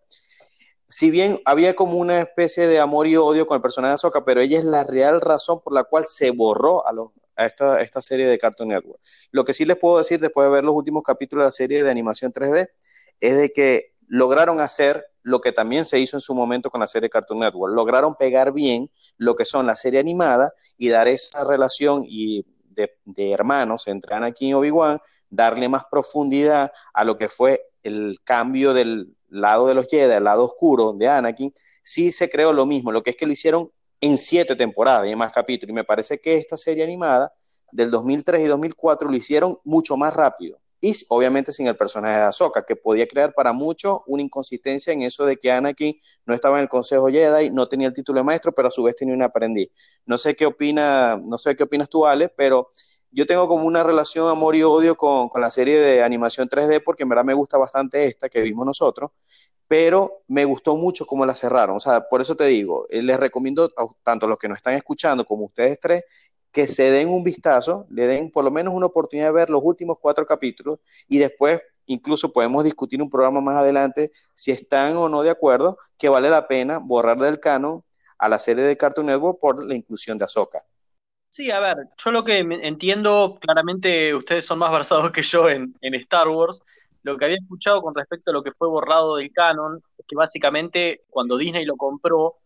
Si 0.87 1.09
bien 1.11 1.39
había 1.45 1.75
como 1.75 1.97
una 1.97 2.21
especie 2.21 2.67
de 2.67 2.79
amor 2.79 3.07
y 3.07 3.17
odio 3.17 3.45
con 3.45 3.55
el 3.55 3.61
personaje 3.61 3.89
de 3.89 3.95
Ahsoka, 3.95 4.23
pero 4.23 4.41
ella 4.41 4.59
es 4.59 4.65
la 4.65 4.83
real 4.83 5.19
razón 5.19 5.59
por 5.61 5.73
la 5.73 5.83
cual 5.83 6.05
se 6.05 6.31
borró 6.31 6.87
a, 6.87 6.93
a 7.35 7.45
esta, 7.45 7.81
esta 7.81 8.01
serie 8.01 8.27
de 8.27 8.37
Cartoon 8.37 8.69
Network. 8.69 9.01
Lo 9.31 9.43
que 9.43 9.53
sí 9.53 9.65
les 9.65 9.77
puedo 9.77 9.97
decir 9.97 10.19
después 10.19 10.47
de 10.47 10.53
ver 10.53 10.63
los 10.63 10.75
últimos 10.75 11.03
capítulos 11.03 11.43
de 11.43 11.47
la 11.47 11.51
serie 11.51 11.83
de 11.83 11.91
animación 11.91 12.31
3D 12.31 12.69
es 13.19 13.37
de 13.37 13.51
que 13.51 13.93
lograron 14.07 14.61
hacer 14.61 15.05
lo 15.25 15.41
que 15.41 15.51
también 15.51 15.85
se 15.85 15.99
hizo 15.99 16.17
en 16.17 16.21
su 16.21 16.35
momento 16.35 16.69
con 16.69 16.79
la 16.79 16.88
serie 16.88 17.09
Cartoon 17.09 17.39
Network. 17.39 17.73
Lograron 17.73 18.13
pegar 18.13 18.53
bien 18.53 18.91
lo 19.17 19.35
que 19.35 19.43
son 19.43 19.65
la 19.65 19.75
serie 19.75 19.99
animada 19.99 20.51
y 20.77 20.89
dar 20.89 21.07
esa 21.07 21.43
relación 21.43 22.03
y 22.07 22.45
de, 22.69 22.91
hermanos 23.31 23.88
entre 23.88 24.13
Anakin 24.13 24.49
y 24.49 24.53
Obi-Wan, 24.53 24.99
darle 25.31 25.67
más 25.67 25.85
profundidad 25.89 26.71
a 26.93 27.03
lo 27.03 27.15
que 27.15 27.27
fue 27.27 27.59
el 27.81 28.19
cambio 28.23 28.75
del 28.75 29.15
lado 29.27 29.65
de 29.65 29.73
los 29.73 29.88
Jedi, 29.88 30.13
al 30.13 30.25
lado 30.25 30.45
oscuro 30.45 30.93
de 30.93 31.07
Anakin, 31.07 31.51
sí 31.81 32.11
se 32.11 32.29
creó 32.29 32.53
lo 32.53 32.67
mismo, 32.67 32.91
lo 32.91 33.01
que 33.01 33.09
es 33.09 33.15
que 33.15 33.25
lo 33.25 33.33
hicieron 33.33 33.71
en 34.01 34.19
siete 34.19 34.55
temporadas 34.55 35.07
y 35.07 35.15
más 35.15 35.31
capítulos. 35.31 35.71
Y 35.71 35.73
me 35.73 35.83
parece 35.83 36.19
que 36.19 36.35
esta 36.35 36.55
serie 36.55 36.83
animada 36.83 37.33
del 37.71 37.89
2003 37.89 38.43
y 38.43 38.45
2004 38.45 39.09
lo 39.09 39.17
hicieron 39.17 39.57
mucho 39.63 39.97
más 39.97 40.13
rápido 40.13 40.59
y 40.85 40.93
obviamente 41.09 41.51
sin 41.51 41.65
el 41.65 41.75
personaje 41.75 42.17
de 42.17 42.23
Ahsoka, 42.25 42.63
que 42.63 42.75
podía 42.75 43.07
crear 43.07 43.33
para 43.33 43.53
mucho 43.53 44.03
una 44.05 44.21
inconsistencia 44.21 44.93
en 44.93 45.01
eso 45.01 45.25
de 45.25 45.35
que 45.37 45.51
Anakin 45.51 45.95
no 46.27 46.35
estaba 46.35 46.57
en 46.57 46.63
el 46.63 46.69
Consejo 46.69 47.07
Jedi, 47.07 47.49
no 47.49 47.67
tenía 47.67 47.87
el 47.87 47.93
título 47.95 48.19
de 48.19 48.23
maestro, 48.23 48.53
pero 48.53 48.67
a 48.67 48.71
su 48.71 48.83
vez 48.83 48.95
tenía 48.95 49.15
un 49.15 49.23
aprendiz. 49.23 49.69
No 50.05 50.15
sé 50.15 50.35
qué 50.35 50.45
opina, 50.45 51.19
no 51.25 51.39
sé 51.39 51.55
qué 51.55 51.63
opinas 51.63 51.89
tú, 51.89 52.05
Ale, 52.05 52.29
pero 52.29 52.69
yo 53.09 53.25
tengo 53.25 53.47
como 53.47 53.65
una 53.65 53.81
relación 53.81 54.29
amor 54.29 54.55
y 54.55 54.61
odio 54.61 54.95
con, 54.95 55.27
con 55.29 55.41
la 55.41 55.49
serie 55.49 55.79
de 55.79 56.03
animación 56.03 56.47
3D, 56.47 56.83
porque 56.83 57.01
en 57.01 57.09
verdad 57.09 57.23
me 57.25 57.33
gusta 57.33 57.57
bastante 57.57 58.05
esta 58.05 58.29
que 58.29 58.41
vimos 58.41 58.67
nosotros, 58.67 59.09
pero 59.67 60.21
me 60.27 60.45
gustó 60.45 60.75
mucho 60.75 61.07
cómo 61.07 61.25
la 61.25 61.33
cerraron. 61.33 61.77
O 61.77 61.79
sea, 61.79 62.07
por 62.07 62.21
eso 62.21 62.35
te 62.35 62.45
digo, 62.45 62.85
eh, 62.89 63.01
les 63.01 63.19
recomiendo 63.19 63.71
tanto 64.03 64.27
a 64.27 64.29
los 64.29 64.37
que 64.37 64.47
nos 64.47 64.57
están 64.57 64.75
escuchando 64.75 65.25
como 65.25 65.45
a 65.45 65.47
ustedes 65.47 65.79
tres 65.79 66.05
que 66.55 66.69
se 66.69 66.89
den 66.89 67.09
un 67.09 67.21
vistazo, 67.21 67.85
le 67.89 68.07
den 68.07 68.31
por 68.31 68.45
lo 68.45 68.49
menos 68.49 68.73
una 68.73 68.85
oportunidad 68.85 69.27
de 69.27 69.33
ver 69.33 69.49
los 69.49 69.59
últimos 69.61 69.97
cuatro 69.99 70.25
capítulos 70.25 70.79
y 71.09 71.17
después 71.17 71.61
incluso 71.85 72.31
podemos 72.31 72.63
discutir 72.63 73.01
un 73.01 73.09
programa 73.09 73.41
más 73.41 73.57
adelante 73.57 74.09
si 74.31 74.51
están 74.51 74.95
o 74.95 75.09
no 75.09 75.21
de 75.21 75.31
acuerdo 75.31 75.75
que 75.97 76.07
vale 76.07 76.29
la 76.29 76.47
pena 76.47 76.79
borrar 76.81 77.17
del 77.17 77.41
canon 77.41 77.83
a 78.17 78.29
la 78.29 78.39
serie 78.39 78.63
de 78.63 78.77
Cartoon 78.77 79.07
Network 79.07 79.37
por 79.37 79.65
la 79.65 79.75
inclusión 79.75 80.17
de 80.17 80.23
Ahsoka. 80.23 80.63
Sí, 81.29 81.51
a 81.51 81.59
ver, 81.59 81.75
yo 82.01 82.11
lo 82.11 82.23
que 82.23 82.37
entiendo, 82.37 83.37
claramente 83.41 84.15
ustedes 84.15 84.45
son 84.45 84.59
más 84.59 84.71
versados 84.71 85.11
que 85.11 85.23
yo 85.23 85.49
en, 85.49 85.75
en 85.81 85.93
Star 85.95 86.29
Wars, 86.29 86.63
lo 87.03 87.17
que 87.17 87.25
había 87.25 87.37
escuchado 87.37 87.81
con 87.81 87.93
respecto 87.93 88.31
a 88.31 88.33
lo 88.33 88.43
que 88.43 88.53
fue 88.53 88.69
borrado 88.69 89.17
del 89.17 89.33
canon 89.33 89.83
es 89.97 90.05
que 90.07 90.15
básicamente 90.15 91.01
cuando 91.09 91.35
Disney 91.35 91.65
lo 91.65 91.75
compró, 91.75 92.37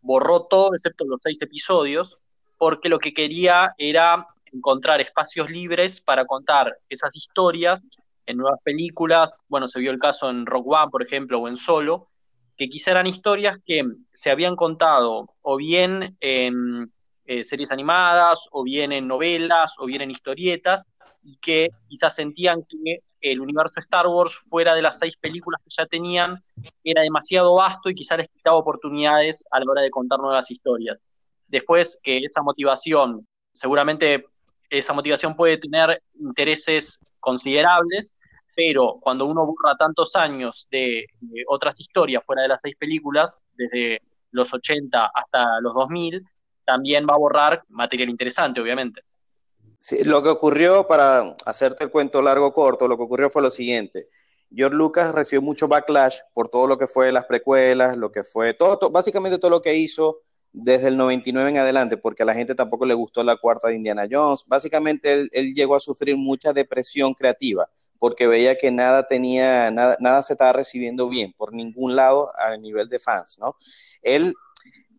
borró 0.00 0.44
todo 0.44 0.74
excepto 0.74 1.04
los 1.04 1.20
seis 1.22 1.36
episodios 1.42 2.18
porque 2.58 2.88
lo 2.88 2.98
que 2.98 3.14
quería 3.14 3.74
era 3.78 4.26
encontrar 4.52 5.00
espacios 5.00 5.50
libres 5.50 6.00
para 6.00 6.26
contar 6.26 6.76
esas 6.88 7.14
historias 7.16 7.82
en 8.26 8.36
nuevas 8.36 8.60
películas, 8.62 9.40
bueno, 9.48 9.68
se 9.68 9.80
vio 9.80 9.90
el 9.90 9.98
caso 9.98 10.28
en 10.28 10.44
Rock 10.44 10.66
One, 10.66 10.90
por 10.90 11.02
ejemplo, 11.02 11.38
o 11.38 11.48
en 11.48 11.56
Solo, 11.56 12.08
que 12.56 12.68
quizá 12.68 12.90
eran 12.90 13.06
historias 13.06 13.58
que 13.64 13.84
se 14.12 14.30
habían 14.30 14.56
contado 14.56 15.34
o 15.40 15.56
bien 15.56 16.16
en 16.20 16.92
eh, 17.24 17.44
series 17.44 17.70
animadas, 17.70 18.48
o 18.50 18.64
bien 18.64 18.90
en 18.90 19.06
novelas, 19.06 19.72
o 19.78 19.86
bien 19.86 20.02
en 20.02 20.10
historietas, 20.10 20.86
y 21.22 21.36
que 21.36 21.68
quizás 21.86 22.14
sentían 22.14 22.64
que 22.64 23.00
el 23.20 23.40
universo 23.40 23.80
Star 23.80 24.06
Wars, 24.06 24.34
fuera 24.34 24.74
de 24.74 24.82
las 24.82 24.98
seis 24.98 25.16
películas 25.16 25.60
que 25.62 25.74
ya 25.76 25.86
tenían, 25.86 26.42
era 26.82 27.02
demasiado 27.02 27.54
vasto 27.54 27.90
y 27.90 27.94
quizás 27.94 28.18
les 28.18 28.30
quitaba 28.30 28.56
oportunidades 28.56 29.44
a 29.50 29.60
la 29.60 29.70
hora 29.70 29.82
de 29.82 29.90
contar 29.90 30.18
nuevas 30.20 30.50
historias. 30.50 30.98
Después 31.48 31.98
que 32.02 32.18
esa 32.18 32.42
motivación, 32.42 33.26
seguramente 33.52 34.26
esa 34.70 34.92
motivación 34.92 35.34
puede 35.34 35.58
tener 35.58 36.02
intereses 36.20 37.00
considerables, 37.20 38.14
pero 38.54 38.98
cuando 39.00 39.24
uno 39.26 39.46
borra 39.46 39.76
tantos 39.78 40.14
años 40.16 40.66
de, 40.70 41.06
otras 41.46 41.78
historias 41.80 42.22
fuera 42.24 42.42
de 42.42 42.48
las 42.48 42.60
seis 42.62 42.76
películas, 42.78 43.34
desde 43.54 44.02
los 44.30 44.52
80 44.52 45.10
hasta 45.14 45.60
los 45.60 45.74
2000, 45.74 46.22
también 46.66 47.06
va 47.08 47.14
a 47.14 47.18
borrar 47.18 47.62
material 47.68 48.10
interesante, 48.10 48.60
obviamente. 48.60 49.02
Sí, 49.78 50.04
lo 50.04 50.22
que 50.22 50.28
ocurrió, 50.28 50.86
para 50.86 51.34
hacerte 51.46 51.84
el 51.84 51.90
cuento 51.90 52.20
largo 52.20 52.52
corto, 52.52 52.88
lo 52.88 52.96
que 52.96 53.04
ocurrió 53.04 53.30
fue 53.30 53.42
lo 53.42 53.50
siguiente. 53.50 54.06
George 54.54 54.76
Lucas 54.76 55.14
recibió 55.14 55.40
mucho 55.40 55.68
backlash 55.68 56.18
por 56.34 56.48
todo 56.48 56.66
lo 56.66 56.78
que 56.78 56.86
fue 56.86 57.12
las 57.12 57.26
precuelas, 57.26 57.96
lo 57.96 58.10
que 58.10 58.22
fue 58.22 58.54
todo 58.54 58.90
básicamente 58.90 59.38
todo 59.38 59.50
lo 59.50 59.62
que 59.62 59.76
hizo 59.76 60.20
desde 60.52 60.88
el 60.88 60.96
99 60.96 61.50
en 61.50 61.58
adelante, 61.58 61.96
porque 61.96 62.22
a 62.22 62.26
la 62.26 62.34
gente 62.34 62.54
tampoco 62.54 62.86
le 62.86 62.94
gustó 62.94 63.22
la 63.22 63.36
cuarta 63.36 63.68
de 63.68 63.76
Indiana 63.76 64.06
Jones. 64.10 64.44
Básicamente 64.46 65.28
él, 65.32 65.54
llegó 65.54 65.76
a 65.76 65.80
sufrir 65.80 66.16
mucha 66.16 66.52
depresión 66.52 67.14
creativa, 67.14 67.68
porque 67.98 68.26
veía 68.26 68.56
que 68.56 68.70
nada 68.70 69.06
tenía, 69.06 69.70
nada, 69.70 69.96
nada 70.00 70.22
se 70.22 70.34
estaba 70.34 70.52
recibiendo 70.52 71.08
bien 71.08 71.32
por 71.36 71.52
ningún 71.52 71.96
lado 71.96 72.30
a 72.38 72.56
nivel 72.56 72.88
de 72.88 72.98
fans, 72.98 73.38
¿no? 73.38 73.56
Él 74.02 74.34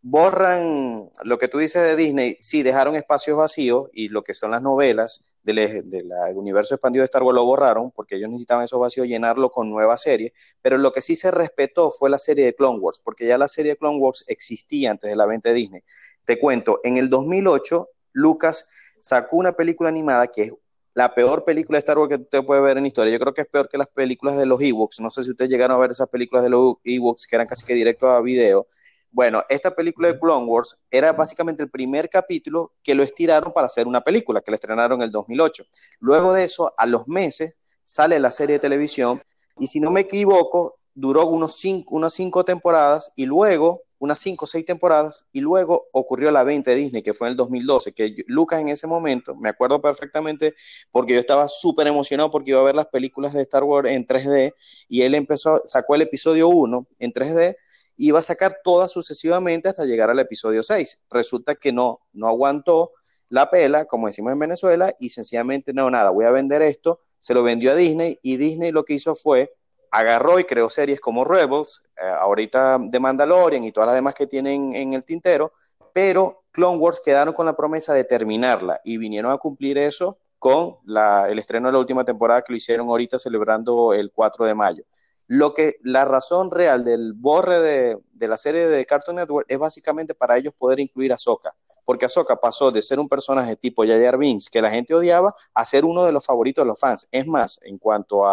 borran 0.01 1.09
lo 1.23 1.37
que 1.37 1.47
tú 1.47 1.57
dices 1.57 1.81
de 1.81 1.95
Disney, 1.95 2.35
sí, 2.39 2.63
dejaron 2.63 2.95
espacios 2.95 3.37
vacíos 3.37 3.89
y 3.93 4.09
lo 4.09 4.23
que 4.23 4.33
son 4.33 4.51
las 4.51 4.61
novelas 4.61 5.35
del, 5.43 5.89
del, 5.89 6.11
universo 6.35 6.75
expandido 6.75 7.01
de 7.01 7.05
Star 7.05 7.23
Wars 7.23 7.35
lo 7.35 7.45
borraron 7.45 7.91
porque 7.91 8.15
ellos 8.15 8.29
necesitaban 8.29 8.65
esos 8.65 8.79
vacíos 8.79 9.07
llenarlo 9.07 9.51
con 9.51 9.69
nuevas 9.69 10.01
series, 10.01 10.31
pero 10.61 10.77
lo 10.77 10.91
que 10.91 11.01
sí 11.01 11.15
se 11.15 11.31
respetó 11.31 11.91
fue 11.91 12.09
la 12.09 12.19
serie 12.19 12.45
de 12.45 12.55
Clone 12.55 12.79
Wars, 12.79 13.01
porque 13.03 13.27
ya 13.27 13.37
la 13.37 13.47
serie 13.47 13.73
de 13.73 13.77
Clone 13.77 13.99
Wars 13.99 14.25
existía 14.27 14.91
antes 14.91 15.09
de 15.09 15.15
la 15.15 15.25
venta 15.25 15.49
de 15.49 15.55
Disney. 15.55 15.81
Te 16.25 16.39
cuento, 16.39 16.79
en 16.83 16.97
el 16.97 17.09
2008, 17.09 17.89
Lucas 18.13 18.69
sacó 18.99 19.37
una 19.37 19.53
película 19.53 19.89
animada 19.89 20.27
que 20.27 20.43
es 20.43 20.53
la 20.93 21.13
peor 21.13 21.43
película 21.43 21.77
de 21.77 21.79
Star 21.79 21.97
Wars 21.97 22.09
que 22.09 22.21
usted 22.21 22.43
puede 22.43 22.61
ver 22.61 22.77
en 22.77 22.85
historia. 22.85 23.13
Yo 23.13 23.19
creo 23.19 23.33
que 23.33 23.41
es 23.41 23.47
peor 23.47 23.69
que 23.69 23.77
las 23.77 23.87
películas 23.87 24.37
de 24.37 24.45
los 24.45 24.61
Ewoks. 24.61 24.99
No 24.99 25.09
sé 25.09 25.23
si 25.23 25.31
ustedes 25.31 25.49
llegaron 25.49 25.77
a 25.77 25.79
ver 25.79 25.91
esas 25.91 26.09
películas 26.09 26.43
de 26.43 26.49
los 26.49 26.75
Ewoks 26.83 27.25
que 27.25 27.35
eran 27.35 27.47
casi 27.47 27.65
que 27.65 27.73
directo 27.73 28.09
a 28.09 28.21
video. 28.21 28.67
Bueno, 29.11 29.43
esta 29.49 29.73
película 29.73 30.09
de 30.09 30.19
Clone 30.19 30.45
Wars 30.45 30.79
era 30.91 31.13
básicamente 31.13 31.63
el 31.63 31.69
primer 31.69 32.09
capítulo 32.09 32.73
que 32.83 32.93
lo 32.93 33.03
estiraron 33.03 33.51
para 33.51 33.67
hacer 33.67 33.87
una 33.87 34.01
película, 34.01 34.41
que 34.41 34.51
la 34.51 34.55
estrenaron 34.55 34.99
en 34.99 35.05
el 35.05 35.11
2008. 35.11 35.63
Luego 35.99 36.33
de 36.33 36.43
eso, 36.43 36.73
a 36.77 36.85
los 36.85 37.07
meses, 37.07 37.59
sale 37.83 38.19
la 38.19 38.31
serie 38.31 38.53
de 38.53 38.59
televisión 38.59 39.21
y 39.57 39.67
si 39.67 39.79
no 39.79 39.89
me 39.89 40.01
equivoco, 40.01 40.79
duró 40.93 41.25
unos 41.25 41.55
cinco, 41.55 41.95
unas 41.95 42.13
cinco 42.13 42.43
temporadas 42.45 43.11
y 43.15 43.25
luego 43.25 43.81
unas 43.97 44.19
cinco 44.19 44.45
o 44.45 44.47
seis 44.47 44.63
temporadas 44.63 45.25
y 45.33 45.41
luego 45.41 45.87
ocurrió 45.91 46.31
la 46.31 46.43
venta 46.43 46.71
de 46.71 46.77
Disney, 46.77 47.01
que 47.01 47.13
fue 47.13 47.27
en 47.27 47.31
el 47.31 47.37
2012, 47.37 47.93
que 47.93 48.23
Lucas 48.27 48.61
en 48.61 48.69
ese 48.69 48.87
momento, 48.87 49.35
me 49.35 49.49
acuerdo 49.49 49.81
perfectamente 49.81 50.55
porque 50.91 51.13
yo 51.13 51.19
estaba 51.19 51.47
súper 51.47 51.87
emocionado 51.87 52.31
porque 52.31 52.51
iba 52.51 52.61
a 52.61 52.63
ver 52.63 52.75
las 52.75 52.87
películas 52.87 53.33
de 53.33 53.41
Star 53.41 53.63
Wars 53.63 53.91
en 53.91 54.07
3D 54.07 54.53
y 54.87 55.01
él 55.01 55.15
empezó, 55.15 55.61
sacó 55.65 55.95
el 55.95 56.03
episodio 56.03 56.47
1 56.47 56.87
en 56.99 57.11
3D 57.11 57.55
y 57.55 57.68
iba 57.99 58.19
a 58.19 58.23
sacar 58.23 58.59
todas 58.63 58.91
sucesivamente 58.91 59.69
hasta 59.69 59.85
llegar 59.85 60.09
al 60.09 60.19
episodio 60.19 60.63
6. 60.63 61.01
Resulta 61.09 61.55
que 61.55 61.71
no, 61.71 61.99
no 62.13 62.27
aguantó 62.27 62.91
la 63.27 63.49
pela, 63.49 63.85
como 63.85 64.07
decimos 64.07 64.33
en 64.33 64.39
Venezuela, 64.39 64.93
y 64.99 65.09
sencillamente, 65.09 65.73
no, 65.73 65.91
nada, 65.91 66.09
voy 66.09 66.25
a 66.25 66.31
vender 66.31 66.61
esto, 66.61 66.99
se 67.19 67.33
lo 67.33 67.43
vendió 67.43 67.71
a 67.71 67.75
Disney 67.75 68.17
y 68.23 68.37
Disney 68.37 68.71
lo 68.71 68.85
que 68.85 68.93
hizo 68.93 69.13
fue 69.15 69.53
agarró 69.91 70.39
y 70.39 70.43
creó 70.43 70.69
series 70.69 70.99
como 70.99 71.25
Rebels, 71.25 71.83
eh, 72.01 72.05
ahorita 72.05 72.77
de 72.79 72.99
Mandalorian 72.99 73.63
y 73.63 73.71
todas 73.71 73.87
las 73.87 73.95
demás 73.95 74.13
que 74.13 74.27
tienen 74.27 74.75
en 74.75 74.93
el 74.93 75.03
tintero, 75.03 75.51
pero 75.93 76.43
Clone 76.51 76.77
Wars 76.77 77.01
quedaron 77.03 77.33
con 77.33 77.45
la 77.45 77.55
promesa 77.55 77.93
de 77.93 78.03
terminarla 78.03 78.79
y 78.83 78.97
vinieron 78.97 79.31
a 79.31 79.37
cumplir 79.37 79.77
eso 79.77 80.17
con 80.37 80.77
el 80.87 81.37
estreno 81.37 81.67
de 81.67 81.73
la 81.73 81.79
última 81.79 82.05
temporada 82.05 82.41
que 82.41 82.53
lo 82.53 82.57
hicieron 82.57 82.87
ahorita 82.87 83.19
celebrando 83.19 83.93
el 83.93 84.11
4 84.11 84.45
de 84.45 84.55
mayo. 84.55 84.83
Lo 85.31 85.53
que 85.53 85.75
la 85.83 86.05
razón 86.05 86.49
real 86.49 86.83
del 86.83 87.13
borre 87.13 87.59
de, 87.59 87.99
de 88.13 88.27
la 88.27 88.35
serie 88.35 88.67
de 88.67 88.83
Cartoon 88.87 89.17
Network 89.17 89.45
es 89.47 89.59
básicamente 89.59 90.15
para 90.15 90.35
ellos 90.35 90.55
poder 90.57 90.79
incluir 90.79 91.11
a 91.11 91.15
Ahsoka, 91.15 91.55
porque 91.85 92.05
Ahsoka 92.05 92.37
pasó 92.37 92.71
de 92.71 92.81
ser 92.81 92.99
un 92.99 93.07
personaje 93.07 93.55
tipo 93.55 93.85
Jar 93.85 94.17
Binks 94.17 94.49
que 94.49 94.59
la 94.59 94.71
gente 94.71 94.95
odiaba 94.95 95.31
a 95.53 95.65
ser 95.65 95.85
uno 95.85 96.03
de 96.03 96.11
los 96.11 96.25
favoritos 96.25 96.63
de 96.63 96.67
los 96.67 96.79
fans. 96.79 97.07
Es 97.11 97.27
más, 97.27 97.59
en 97.61 97.77
cuanto 97.77 98.23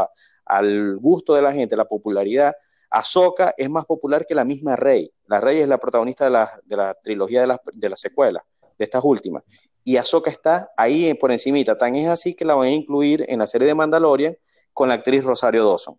al 0.46 0.96
gusto 0.96 1.34
de 1.34 1.42
la 1.42 1.52
gente, 1.52 1.76
la 1.76 1.84
popularidad, 1.84 2.54
Ahsoka 2.88 3.52
es 3.58 3.68
más 3.68 3.84
popular 3.84 4.24
que 4.24 4.34
la 4.34 4.46
misma 4.46 4.74
Rey. 4.74 5.10
La 5.26 5.38
Rey 5.38 5.60
es 5.60 5.68
la 5.68 5.76
protagonista 5.76 6.24
de 6.24 6.30
la, 6.30 6.48
de 6.64 6.76
la 6.78 6.94
trilogía 6.94 7.42
de 7.42 7.46
las 7.48 7.58
de 7.74 7.88
la 7.90 7.96
secuelas, 7.96 8.42
de 8.78 8.84
estas 8.86 9.04
últimas. 9.04 9.42
Y 9.84 9.98
Ahsoka 9.98 10.30
está 10.30 10.72
ahí 10.78 11.12
por 11.12 11.30
encimita. 11.30 11.76
Tan 11.76 11.94
es 11.94 12.08
así 12.08 12.34
que 12.34 12.46
la 12.46 12.54
van 12.54 12.68
a 12.68 12.72
incluir 12.72 13.22
en 13.28 13.40
la 13.40 13.46
serie 13.46 13.68
de 13.68 13.74
Mandalorian 13.74 14.34
con 14.72 14.88
la 14.88 14.94
actriz 14.94 15.24
Rosario 15.24 15.66
Dawson. 15.66 15.98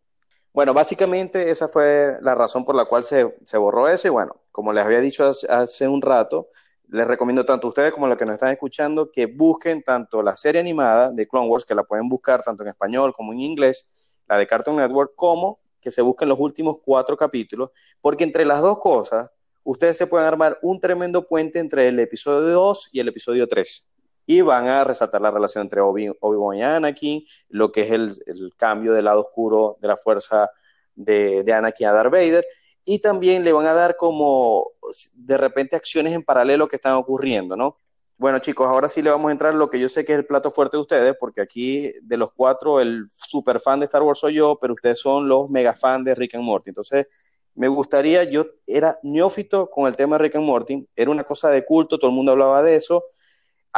Bueno, 0.57 0.73
básicamente 0.73 1.51
esa 1.51 1.67
fue 1.67 2.13
la 2.23 2.33
razón 2.33 2.65
por 2.65 2.75
la 2.75 2.85
cual 2.85 3.03
se, 3.03 3.31
se 3.43 3.59
borró 3.59 3.87
eso. 3.87 4.07
Y 4.07 4.09
bueno, 4.09 4.33
como 4.51 4.73
les 4.73 4.83
había 4.83 4.99
dicho 5.01 5.23
hace, 5.23 5.45
hace 5.51 5.87
un 5.87 6.01
rato, 6.01 6.49
les 6.87 7.05
recomiendo 7.05 7.45
tanto 7.45 7.67
a 7.67 7.69
ustedes 7.69 7.91
como 7.91 8.07
a 8.07 8.09
los 8.09 8.17
que 8.17 8.25
nos 8.25 8.33
están 8.33 8.49
escuchando 8.49 9.11
que 9.11 9.27
busquen 9.27 9.83
tanto 9.83 10.23
la 10.23 10.35
serie 10.35 10.59
animada 10.59 11.11
de 11.11 11.27
Clone 11.27 11.47
Wars, 11.47 11.63
que 11.63 11.75
la 11.75 11.83
pueden 11.83 12.09
buscar 12.09 12.41
tanto 12.41 12.63
en 12.63 12.69
español 12.69 13.13
como 13.13 13.33
en 13.33 13.41
inglés, 13.41 14.17
la 14.27 14.39
de 14.39 14.47
Cartoon 14.47 14.77
Network, 14.77 15.13
como 15.15 15.59
que 15.79 15.91
se 15.91 16.01
busquen 16.01 16.27
los 16.27 16.39
últimos 16.39 16.77
cuatro 16.83 17.15
capítulos, 17.15 17.69
porque 18.01 18.23
entre 18.23 18.43
las 18.43 18.59
dos 18.59 18.79
cosas, 18.79 19.31
ustedes 19.63 19.95
se 19.95 20.07
pueden 20.07 20.25
armar 20.25 20.57
un 20.63 20.81
tremendo 20.81 21.27
puente 21.27 21.59
entre 21.59 21.87
el 21.87 21.99
episodio 21.99 22.49
2 22.49 22.89
y 22.93 22.99
el 22.99 23.09
episodio 23.09 23.47
3. 23.47 23.91
Y 24.27 24.41
van 24.41 24.67
a 24.67 24.83
resaltar 24.83 25.21
la 25.21 25.31
relación 25.31 25.63
entre 25.63 25.81
Obi-Wan 25.81 26.57
y 26.57 26.61
Anakin, 26.61 27.23
lo 27.49 27.71
que 27.71 27.81
es 27.81 27.91
el, 27.91 28.11
el, 28.27 28.53
cambio 28.55 28.93
del 28.93 29.05
lado 29.05 29.21
oscuro 29.21 29.77
de 29.81 29.87
la 29.87 29.97
fuerza 29.97 30.51
de, 30.93 31.43
de 31.43 31.53
Anakin 31.53 31.87
a 31.87 31.93
Darth 31.93 32.11
Vader, 32.11 32.45
y 32.85 32.99
también 32.99 33.43
le 33.43 33.51
van 33.51 33.65
a 33.65 33.73
dar 33.73 33.97
como 33.97 34.71
de 35.15 35.37
repente 35.37 35.75
acciones 35.75 36.13
en 36.13 36.23
paralelo 36.23 36.67
que 36.67 36.75
están 36.75 36.93
ocurriendo, 36.93 37.55
¿no? 37.55 37.77
Bueno, 38.19 38.39
chicos, 38.39 38.67
ahora 38.67 38.89
sí 38.89 39.01
le 39.03 39.11
vamos 39.11 39.29
a 39.29 39.31
entrar 39.31 39.53
lo 39.53 39.69
que 39.69 39.79
yo 39.79 39.87
sé 39.89 40.03
que 40.03 40.13
es 40.13 40.17
el 40.19 40.25
plato 40.25 40.49
fuerte 40.49 40.75
de 40.77 40.81
ustedes, 40.81 41.15
porque 41.19 41.39
aquí 41.41 41.91
de 42.01 42.17
los 42.17 42.31
cuatro, 42.33 42.81
el 42.81 43.05
super 43.11 43.59
fan 43.59 43.79
de 43.79 43.85
Star 43.85 44.01
Wars 44.01 44.19
soy 44.19 44.35
yo, 44.35 44.57
pero 44.59 44.73
ustedes 44.73 44.99
son 44.99 45.27
los 45.27 45.49
mega 45.49 45.73
fans 45.73 46.03
de 46.03 46.15
Rick 46.15 46.33
and 46.35 46.43
Morty. 46.43 46.71
Entonces, 46.71 47.07
me 47.53 47.67
gustaría, 47.67 48.23
yo 48.23 48.45
era 48.65 48.97
neófito 49.03 49.69
con 49.69 49.87
el 49.87 49.95
tema 49.95 50.17
de 50.17 50.23
Rick 50.23 50.35
and 50.35 50.45
Morty, 50.45 50.87
era 50.95 51.11
una 51.11 51.23
cosa 51.25 51.49
de 51.51 51.63
culto, 51.63 51.99
todo 51.99 52.09
el 52.09 52.15
mundo 52.15 52.31
hablaba 52.31 52.63
de 52.63 52.75
eso. 52.75 53.03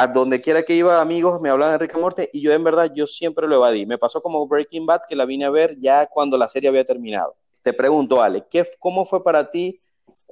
A 0.01 0.07
donde 0.07 0.39
quiera 0.39 0.63
que 0.63 0.75
iba, 0.75 1.01
amigos, 1.01 1.41
me 1.41 1.49
hablaban 1.49 1.73
de 1.73 1.79
Rick 1.79 1.95
and 1.95 2.01
Morty 2.01 2.23
y 2.31 2.41
yo 2.41 2.53
en 2.53 2.63
verdad, 2.63 2.89
yo 2.95 3.05
siempre 3.05 3.47
lo 3.49 3.57
evadí. 3.57 3.85
Me 3.85 3.97
pasó 3.97 4.21
como 4.21 4.47
Breaking 4.47 4.85
Bad, 4.85 5.01
que 5.09 5.13
la 5.13 5.25
vine 5.25 5.43
a 5.43 5.49
ver 5.49 5.77
ya 5.77 6.05
cuando 6.05 6.37
la 6.37 6.47
serie 6.47 6.69
había 6.69 6.85
terminado. 6.85 7.35
Te 7.61 7.73
pregunto, 7.73 8.21
Ale, 8.21 8.45
¿qué, 8.49 8.65
¿cómo 8.79 9.03
fue 9.03 9.21
para 9.21 9.51
ti 9.51 9.75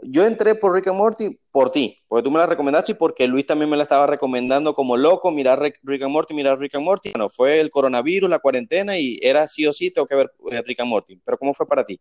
yo 0.04 0.26
entré 0.26 0.56
por 0.56 0.74
Rick 0.74 0.88
and 0.88 0.98
Morty 0.98 1.40
por 1.52 1.72
ti, 1.72 2.02
porque 2.08 2.24
tú 2.24 2.32
me 2.32 2.40
la 2.40 2.46
recomendaste 2.46 2.94
y 2.94 2.96
porque 2.96 3.28
Luis 3.28 3.46
también 3.46 3.70
me 3.70 3.78
la 3.78 3.84
estaba 3.84 4.08
recomendando 4.08 4.74
como 4.74 4.98
loco, 4.98 5.32
mirar 5.32 5.60
Rick 5.60 6.04
and 6.04 6.12
Morty, 6.12 6.34
mirar 6.34 6.60
Rick 6.60 6.76
and 6.76 6.86
Morty. 6.86 7.12
Bueno, 7.12 7.30
fue 7.30 7.60
el 7.60 7.70
coronavirus, 7.70 8.30
la 8.30 8.40
cuarentena 8.40 8.98
y 8.98 9.20
era 9.22 9.48
sí 9.48 9.66
o 9.66 9.74
sí, 9.74 9.92
tengo 9.92 10.08
que 10.08 10.16
ver 10.16 10.32
eh, 10.52 10.64
Rick 10.66 10.80
and 10.80 10.90
Morty. 10.90 11.20
Pero 11.24 11.38
¿cómo 11.38 11.54
fue 11.54 11.68
para 11.68 11.84
ti? 11.84 12.00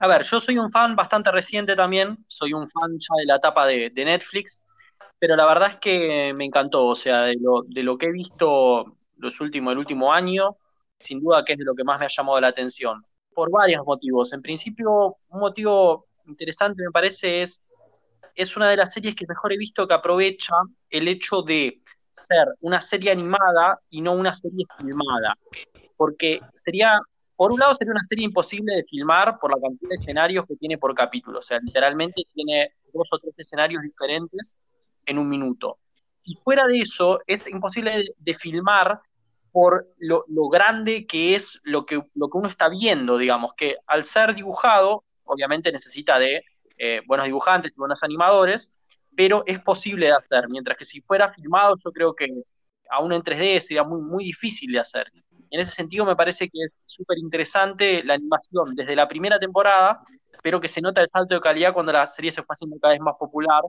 A 0.00 0.06
ver, 0.06 0.22
yo 0.22 0.40
soy 0.40 0.58
un 0.58 0.70
fan 0.70 0.94
bastante 0.94 1.30
reciente 1.30 1.74
también, 1.74 2.24
soy 2.28 2.52
un 2.52 2.68
fan 2.70 2.92
ya 2.92 3.14
de 3.18 3.26
la 3.26 3.36
etapa 3.36 3.66
de, 3.66 3.90
de 3.90 4.04
Netflix, 4.04 4.62
pero 5.18 5.36
la 5.36 5.46
verdad 5.46 5.70
es 5.72 5.76
que 5.76 6.32
me 6.34 6.44
encantó, 6.44 6.86
o 6.86 6.94
sea, 6.94 7.22
de 7.22 7.36
lo, 7.40 7.62
de 7.66 7.82
lo 7.82 7.98
que 7.98 8.06
he 8.06 8.12
visto 8.12 8.96
los 9.16 9.40
últimos, 9.40 9.72
el 9.72 9.78
último 9.78 10.12
año, 10.12 10.56
sin 10.98 11.20
duda 11.20 11.44
que 11.44 11.54
es 11.54 11.58
de 11.58 11.64
lo 11.64 11.74
que 11.74 11.84
más 11.84 11.98
me 11.98 12.06
ha 12.06 12.10
llamado 12.10 12.40
la 12.40 12.48
atención, 12.48 13.04
por 13.34 13.50
varios 13.50 13.84
motivos. 13.84 14.32
En 14.32 14.42
principio, 14.42 15.16
un 15.28 15.40
motivo 15.40 16.06
interesante 16.26 16.82
me 16.82 16.90
parece 16.90 17.42
es, 17.42 17.60
es 18.34 18.56
una 18.56 18.70
de 18.70 18.76
las 18.76 18.92
series 18.92 19.14
que 19.14 19.26
mejor 19.28 19.52
he 19.52 19.58
visto 19.58 19.86
que 19.86 19.94
aprovecha 19.94 20.54
el 20.90 21.08
hecho 21.08 21.42
de 21.42 21.80
ser 22.12 22.48
una 22.60 22.80
serie 22.80 23.10
animada 23.10 23.80
y 23.90 24.00
no 24.00 24.12
una 24.12 24.34
serie 24.34 24.64
filmada. 24.78 25.36
Porque 25.96 26.40
sería, 26.64 27.00
por 27.34 27.50
un 27.52 27.58
lado 27.58 27.74
sería 27.74 27.92
una 27.92 28.06
serie 28.08 28.24
imposible 28.24 28.74
de 28.74 28.84
filmar 28.84 29.38
por 29.40 29.50
la 29.50 29.60
cantidad 29.60 29.90
de 29.90 29.96
escenarios 29.96 30.46
que 30.46 30.56
tiene 30.56 30.78
por 30.78 30.94
capítulo. 30.94 31.40
O 31.40 31.42
sea, 31.42 31.58
literalmente 31.58 32.22
tiene 32.32 32.74
dos 32.92 33.08
o 33.10 33.18
tres 33.18 33.34
escenarios 33.36 33.82
diferentes 33.82 34.56
en 35.08 35.18
un 35.18 35.28
minuto. 35.28 35.78
Y 36.22 36.36
fuera 36.36 36.66
de 36.66 36.80
eso, 36.80 37.20
es 37.26 37.46
imposible 37.48 37.90
de, 37.96 38.14
de 38.18 38.34
filmar 38.34 39.00
por 39.50 39.88
lo, 39.98 40.24
lo, 40.28 40.48
grande 40.48 41.06
que 41.06 41.34
es 41.34 41.60
lo 41.64 41.86
que, 41.86 42.02
lo 42.14 42.28
que 42.28 42.38
uno 42.38 42.48
está 42.48 42.68
viendo, 42.68 43.16
digamos, 43.16 43.54
que 43.54 43.76
al 43.86 44.04
ser 44.04 44.34
dibujado 44.34 45.04
obviamente 45.24 45.72
necesita 45.72 46.18
de 46.18 46.44
eh, 46.76 47.02
buenos 47.06 47.26
dibujantes 47.26 47.72
y 47.72 47.78
buenos 47.78 48.02
animadores, 48.02 48.72
pero 49.16 49.42
es 49.46 49.60
posible 49.60 50.06
de 50.06 50.12
hacer, 50.12 50.48
mientras 50.48 50.76
que 50.76 50.84
si 50.84 51.00
fuera 51.00 51.32
filmado 51.32 51.76
yo 51.84 51.90
creo 51.92 52.14
que 52.14 52.28
aún 52.90 53.12
en 53.12 53.22
3D 53.22 53.60
sería 53.60 53.84
muy, 53.84 54.00
muy 54.00 54.24
difícil 54.24 54.72
de 54.72 54.80
hacer. 54.80 55.10
En 55.50 55.60
ese 55.60 55.74
sentido 55.74 56.04
me 56.04 56.16
parece 56.16 56.48
que 56.48 56.64
es 56.64 56.72
súper 56.84 57.18
interesante 57.18 58.02
la 58.04 58.14
animación 58.14 58.74
desde 58.74 58.94
la 58.94 59.08
primera 59.08 59.38
temporada, 59.38 60.00
pero 60.42 60.60
que 60.60 60.68
se 60.68 60.80
nota 60.80 61.00
el 61.00 61.08
salto 61.10 61.34
de 61.34 61.40
calidad 61.40 61.72
cuando 61.72 61.92
la 61.92 62.06
serie 62.06 62.30
se 62.30 62.42
fue 62.42 62.54
haciendo 62.54 62.78
cada 62.78 62.92
vez 62.92 63.00
más 63.00 63.16
popular 63.18 63.62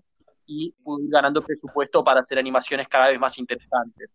y 0.52 0.72
pudo 0.84 1.04
ir 1.04 1.12
ganando 1.12 1.44
presupuesto 1.44 2.04
para 2.04 2.22
hacer 2.22 2.40
animaciones 2.40 2.88
cada 2.88 3.10
vez 3.10 3.20
más 3.20 3.38
interesantes. 3.38 4.10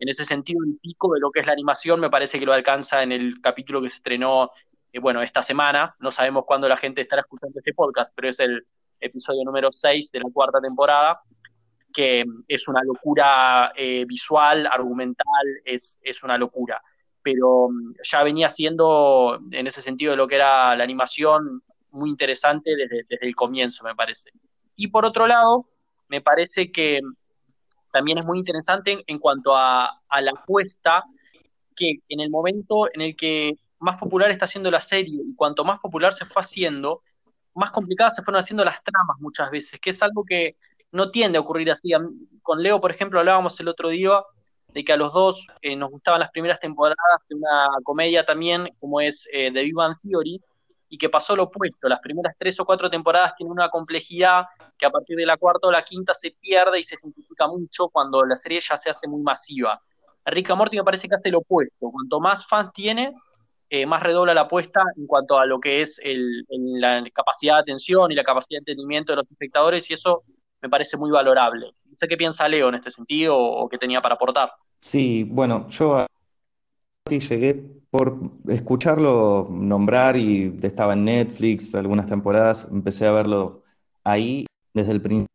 En 0.00 0.08
ese 0.08 0.24
sentido, 0.24 0.60
el 0.64 0.76
pico 0.80 1.14
de 1.14 1.20
lo 1.20 1.30
que 1.30 1.40
es 1.40 1.46
la 1.46 1.52
animación 1.52 2.00
me 2.00 2.10
parece 2.10 2.40
que 2.40 2.46
lo 2.46 2.52
alcanza 2.52 3.02
en 3.02 3.12
el 3.12 3.40
capítulo 3.40 3.80
que 3.80 3.88
se 3.88 3.96
estrenó 3.96 4.50
eh, 4.92 4.98
bueno, 4.98 5.22
esta 5.22 5.42
semana, 5.42 5.94
no 6.00 6.10
sabemos 6.10 6.44
cuándo 6.46 6.68
la 6.68 6.76
gente 6.76 7.00
estará 7.00 7.20
escuchando 7.20 7.60
este 7.60 7.74
podcast, 7.74 8.10
pero 8.14 8.28
es 8.28 8.40
el 8.40 8.66
episodio 8.98 9.44
número 9.44 9.70
6 9.70 10.10
de 10.10 10.18
la 10.18 10.30
cuarta 10.32 10.60
temporada, 10.60 11.20
que 11.92 12.24
es 12.48 12.66
una 12.66 12.82
locura 12.82 13.72
eh, 13.76 14.04
visual, 14.04 14.66
argumental, 14.66 15.46
es, 15.64 15.98
es 16.02 16.24
una 16.24 16.36
locura. 16.36 16.82
Pero 17.22 17.68
mm, 17.70 17.94
ya 18.02 18.24
venía 18.24 18.50
siendo, 18.50 19.38
en 19.52 19.66
ese 19.68 19.80
sentido, 19.80 20.10
de 20.10 20.16
lo 20.16 20.26
que 20.26 20.36
era 20.36 20.74
la 20.74 20.82
animación, 20.82 21.62
muy 21.90 22.10
interesante 22.10 22.74
desde, 22.74 23.04
desde 23.08 23.26
el 23.26 23.36
comienzo, 23.36 23.84
me 23.84 23.94
parece. 23.94 24.30
Y 24.78 24.86
por 24.86 25.04
otro 25.04 25.26
lado, 25.26 25.66
me 26.08 26.20
parece 26.20 26.70
que 26.70 27.00
también 27.92 28.16
es 28.18 28.24
muy 28.24 28.38
interesante 28.38 29.02
en, 29.04 29.18
cuanto 29.18 29.56
a, 29.56 30.00
la 30.20 30.30
apuesta 30.30 31.04
que 31.74 31.98
en 32.08 32.20
el 32.20 32.30
momento 32.30 32.88
en 32.94 33.00
el 33.00 33.16
que 33.16 33.54
más 33.80 33.98
popular 33.98 34.30
está 34.30 34.46
siendo 34.46 34.70
la 34.70 34.80
serie 34.80 35.20
y 35.26 35.34
cuanto 35.34 35.64
más 35.64 35.80
popular 35.80 36.14
se 36.14 36.26
fue 36.26 36.42
haciendo, 36.42 37.02
más 37.54 37.72
complicadas 37.72 38.14
se 38.14 38.22
fueron 38.22 38.40
haciendo 38.40 38.64
las 38.64 38.82
tramas 38.84 39.16
muchas 39.18 39.50
veces, 39.50 39.80
que 39.80 39.90
es 39.90 40.00
algo 40.00 40.24
que 40.24 40.56
no 40.92 41.10
tiende 41.10 41.38
a 41.38 41.40
ocurrir 41.40 41.72
así. 41.72 41.90
Con 42.42 42.62
Leo, 42.62 42.80
por 42.80 42.92
ejemplo, 42.92 43.18
hablábamos 43.18 43.58
el 43.58 43.66
otro 43.66 43.88
día 43.88 44.22
de 44.68 44.84
que 44.84 44.92
a 44.92 44.96
los 44.96 45.12
dos 45.12 45.44
eh, 45.60 45.74
nos 45.74 45.90
gustaban 45.90 46.20
las 46.20 46.30
primeras 46.30 46.60
temporadas 46.60 46.98
de 47.28 47.34
una 47.34 47.68
comedia 47.82 48.24
también, 48.24 48.68
como 48.78 49.00
es 49.00 49.28
eh, 49.32 49.50
The 49.52 49.62
Big 49.62 49.74
Theory, 50.04 50.40
y 50.88 50.98
que 50.98 51.08
pasó 51.08 51.36
lo 51.36 51.44
opuesto. 51.44 51.88
Las 51.88 52.00
primeras 52.00 52.34
tres 52.38 52.58
o 52.60 52.64
cuatro 52.64 52.88
temporadas 52.90 53.34
tienen 53.36 53.52
una 53.52 53.68
complejidad 53.68 54.46
que 54.76 54.86
a 54.86 54.90
partir 54.90 55.16
de 55.16 55.26
la 55.26 55.36
cuarta 55.36 55.68
o 55.68 55.72
la 55.72 55.82
quinta 55.82 56.14
se 56.14 56.30
pierde 56.30 56.80
y 56.80 56.84
se 56.84 56.96
simplifica 56.96 57.46
mucho 57.46 57.88
cuando 57.88 58.24
la 58.24 58.36
serie 58.36 58.60
ya 58.60 58.76
se 58.76 58.90
hace 58.90 59.06
muy 59.08 59.22
masiva. 59.22 59.80
Rick 60.24 60.54
Morty 60.54 60.76
me 60.76 60.84
parece 60.84 61.08
que 61.08 61.14
hace 61.14 61.30
lo 61.30 61.38
opuesto. 61.38 61.90
Cuanto 61.90 62.20
más 62.20 62.46
fans 62.46 62.72
tiene, 62.72 63.14
eh, 63.70 63.86
más 63.86 64.02
redobla 64.02 64.34
la 64.34 64.42
apuesta 64.42 64.82
en 64.96 65.06
cuanto 65.06 65.38
a 65.38 65.46
lo 65.46 65.60
que 65.60 65.82
es 65.82 66.00
la 66.48 67.04
capacidad 67.12 67.56
de 67.56 67.60
atención 67.60 68.10
y 68.12 68.14
la 68.14 68.24
capacidad 68.24 68.58
de 68.58 68.72
entendimiento 68.72 69.12
de 69.12 69.16
los 69.16 69.30
espectadores, 69.30 69.90
y 69.90 69.94
eso 69.94 70.22
me 70.60 70.68
parece 70.68 70.96
muy 70.96 71.10
valorable. 71.10 71.72
No 71.86 71.96
sé 71.98 72.08
qué 72.08 72.16
piensa 72.16 72.48
Leo 72.48 72.68
en 72.68 72.76
este 72.76 72.90
sentido 72.90 73.36
o, 73.38 73.68
qué 73.68 73.78
tenía 73.78 74.00
para 74.00 74.14
aportar. 74.14 74.52
Sí, 74.80 75.24
bueno, 75.24 75.66
yo 75.68 75.96
a 75.96 76.06
llegué 77.10 77.77
por 77.90 78.18
escucharlo 78.48 79.48
nombrar 79.50 80.16
y 80.16 80.58
estaba 80.62 80.92
en 80.92 81.04
Netflix 81.04 81.74
algunas 81.74 82.06
temporadas, 82.06 82.68
empecé 82.70 83.06
a 83.06 83.12
verlo 83.12 83.62
ahí 84.04 84.46
desde 84.74 84.92
el 84.92 85.02
principio, 85.02 85.28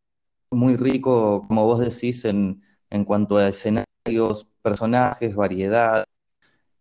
muy 0.52 0.76
rico, 0.76 1.44
como 1.48 1.64
vos 1.64 1.80
decís, 1.80 2.24
en, 2.24 2.62
en 2.90 3.04
cuanto 3.04 3.36
a 3.38 3.48
escenarios, 3.48 4.46
personajes, 4.62 5.34
variedad 5.34 6.04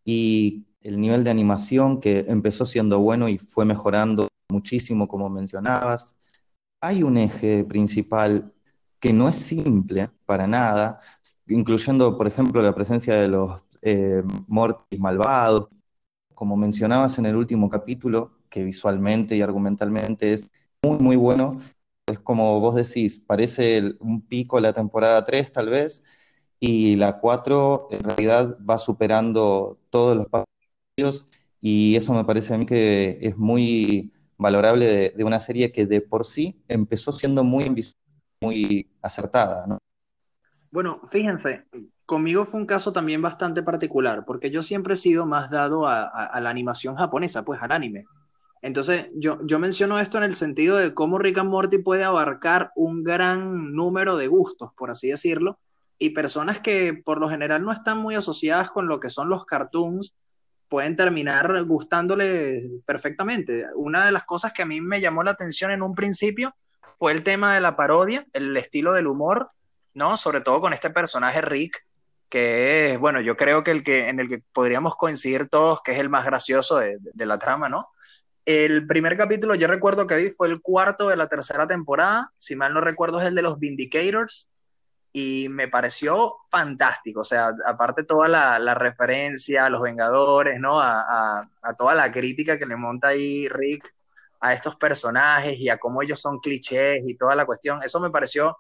y 0.06 0.66
el 0.82 1.00
nivel 1.00 1.24
de 1.24 1.32
animación 1.32 2.00
que 2.00 2.26
empezó 2.28 2.66
siendo 2.66 3.00
bueno 3.00 3.30
y 3.30 3.38
fue 3.38 3.66
mejorando 3.66 4.28
muchísimo, 4.50 5.08
como 5.08 5.30
mencionabas. 5.30 6.16
Hay 6.82 7.04
un 7.04 7.18
eje 7.18 7.64
principal 7.64 8.54
que 9.00 9.14
no 9.14 9.28
es 9.30 9.38
simple 9.38 10.12
para 10.26 10.48
nada, 10.48 11.00
incluyendo, 11.48 12.18
por 12.18 12.28
ejemplo, 12.28 12.62
la 12.62 12.76
presencia 12.76 13.16
de 13.16 13.28
los 13.28 13.62
eh, 13.84 14.24
Mortis 14.48 15.00
malvados, 15.00 15.70
como 16.34 16.58
mencionabas 16.58 17.18
en 17.20 17.26
el 17.28 17.36
último 17.36 17.70
capítulo, 17.70 18.32
que 18.50 18.64
visualmente 18.64 19.36
y 19.36 19.42
argumentalmente 19.42 20.34
es 20.34 20.52
muy, 20.84 20.98
muy 21.00 21.16
bueno. 21.16 21.62
Es 22.08 22.20
como 22.20 22.60
vos 22.60 22.76
decís, 22.76 23.20
parece 23.20 23.96
un 24.00 24.22
pico 24.22 24.60
la 24.60 24.74
temporada 24.74 25.24
3 25.26 25.52
tal 25.52 25.70
vez, 25.70 26.04
y 26.60 26.96
la 26.96 27.20
4 27.20 27.90
en 27.92 28.04
realidad 28.04 28.58
va 28.68 28.78
superando 28.78 29.80
todos 29.90 30.16
los 30.16 30.28
pasos 30.28 31.28
y 31.60 31.96
eso 31.96 32.14
me 32.14 32.24
parece 32.24 32.54
a 32.54 32.58
mí 32.58 32.66
que 32.66 33.18
es 33.22 33.38
muy 33.38 34.14
valorable 34.38 35.14
de, 35.16 35.24
una 35.24 35.40
serie 35.40 35.72
que 35.72 35.86
de 35.86 36.00
por 36.00 36.26
sí 36.26 36.62
empezó 36.68 37.12
siendo 37.12 37.44
muy, 37.44 37.70
muy 38.40 38.90
acertada, 39.02 39.68
¿no? 39.68 39.78
Bueno, 40.72 41.02
fíjense, 41.08 41.66
conmigo 42.06 42.46
fue 42.46 42.60
un 42.60 42.66
caso 42.66 42.94
también 42.94 43.22
bastante 43.22 43.64
particular, 43.64 44.24
porque 44.26 44.52
yo 44.52 44.62
siempre 44.62 44.94
he 44.94 44.98
sido 44.98 45.26
más 45.26 45.50
dado 45.50 45.88
a, 45.88 46.40
la 46.40 46.50
animación 46.50 46.96
japonesa, 46.96 47.44
pues 47.44 47.62
al 47.62 47.72
anime. 47.72 48.06
Entonces, 48.62 49.08
yo, 49.16 49.40
yo 49.46 49.60
menciono 49.60 50.00
esto 50.00 50.18
en 50.18 50.24
el 50.24 50.36
sentido 50.36 50.78
de 50.78 50.94
cómo 50.94 51.20
Rick 51.20 51.40
and 51.40 51.50
Morty 51.50 51.80
puede 51.80 52.04
abarcar 52.04 52.72
un 52.76 53.04
gran 53.04 53.74
número 53.74 54.16
de 54.16 54.28
gustos, 54.28 54.72
por 54.78 54.90
así 54.90 55.10
decirlo, 55.10 55.60
y 55.98 56.12
personas 56.12 56.60
que 56.60 56.94
por 56.94 57.20
lo 57.20 57.30
general 57.30 57.64
no 57.64 57.72
están 57.72 57.98
muy 57.98 58.16
asociadas 58.16 58.72
con 58.72 58.88
lo 58.88 59.00
que 59.00 59.10
son 59.10 59.30
los 59.30 59.46
cartoons 59.46 60.16
pueden 60.74 60.96
terminar 60.96 61.66
gustándole 61.66 62.64
perfectamente. 62.84 63.68
Una 63.76 64.08
de 64.08 64.12
las 64.12 64.24
cosas 64.24 64.54
que 64.54 64.64
a 64.64 64.66
mí 64.66 64.82
me 64.82 65.02
llamó 65.02 65.22
la 65.22 65.30
atención 65.30 65.70
en 65.70 65.84
un 65.84 65.94
principio 65.94 66.56
fue 66.98 67.12
el 67.12 67.22
tema 67.22 67.54
de 67.54 67.62
la 67.62 67.76
parodia, 67.76 68.26
el 68.34 68.58
estilo 68.58 68.94
del 68.94 69.06
humor, 69.06 69.50
¿no? 69.94 70.18
Sobre 70.18 70.42
todo 70.42 70.62
con 70.62 70.74
este 70.74 70.90
personaje 70.90 71.42
Rick, 71.42 71.86
que 72.30 72.92
es, 72.92 73.00
bueno, 73.00 73.22
yo 73.22 73.38
creo 73.38 73.64
que 73.64 73.72
el 73.72 73.84
que 73.84 74.10
en 74.10 74.20
el 74.20 74.30
que 74.30 74.44
podríamos 74.54 74.96
coincidir 74.96 75.50
todos, 75.50 75.82
que 75.82 75.94
es 75.94 76.00
el 76.00 76.10
más 76.10 76.26
gracioso 76.26 76.78
de, 76.78 77.00
la 77.26 77.38
trama, 77.38 77.70
¿no? 77.70 77.90
El 78.46 78.88
primer 78.88 79.16
capítulo 79.16 79.56
yo 79.56 79.68
recuerdo 79.68 80.06
que 80.08 80.16
vi 80.16 80.30
fue 80.32 80.48
el 80.48 80.62
cuarto 80.62 81.10
de 81.10 81.16
la 81.16 81.28
tercera 81.28 81.68
temporada, 81.68 82.32
si 82.38 82.56
mal 82.56 82.74
no 82.74 82.82
recuerdo 82.82 83.22
es 83.22 83.28
el 83.28 83.36
de 83.36 83.42
los 83.42 83.60
Vindicators, 83.60 84.50
y 85.14 85.48
me 85.50 85.68
pareció 85.68 86.38
fantástico. 86.50 87.22
O 87.22 87.24
sea, 87.24 87.52
aparte 87.66 88.04
toda 88.04 88.28
la, 88.28 88.74
referencia 88.74 89.66
a 89.66 89.70
los 89.70 89.82
Vengadores, 89.82 90.60
¿no? 90.60 90.82
A, 90.82 91.40
a, 91.62 91.74
toda 91.78 91.94
la 91.94 92.12
crítica 92.12 92.58
que 92.58 92.66
le 92.66 92.76
monta 92.76 93.10
ahí 93.10 93.48
Rick 93.48 93.94
a 94.40 94.54
estos 94.54 94.76
personajes 94.76 95.58
y 95.58 95.70
a 95.70 95.78
cómo 95.78 96.02
ellos 96.02 96.20
son 96.20 96.40
clichés 96.40 97.04
y 97.06 97.16
toda 97.16 97.36
la 97.36 97.46
cuestión. 97.46 97.82
Eso 97.84 98.00
me 98.00 98.10
pareció 98.10 98.58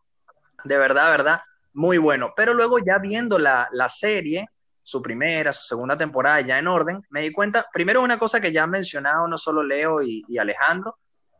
de 0.63 0.77
verdad, 0.77 1.11
verdad, 1.11 1.41
muy 1.73 1.97
bueno. 1.97 2.33
Pero 2.35 2.53
luego 2.53 2.79
ya 2.79 2.97
viendo 2.99 3.39
la, 3.39 3.67
la 3.71 3.89
serie, 3.89 4.47
su 4.81 5.01
primera, 5.01 5.53
su 5.53 5.63
segunda 5.63 5.97
temporada 5.97 6.41
ya 6.41 6.59
en 6.59 6.67
orden, 6.67 7.01
me 7.09 7.21
di 7.21 7.31
cuenta, 7.31 7.67
primero 7.71 8.01
una 8.01 8.19
cosa 8.19 8.41
que 8.41 8.51
ya 8.51 8.63
han 8.63 8.71
mencionado 8.71 9.27
no 9.27 9.37
solo 9.37 9.63
Leo 9.63 10.01
y, 10.01 10.37
Alejandro, 10.37 10.97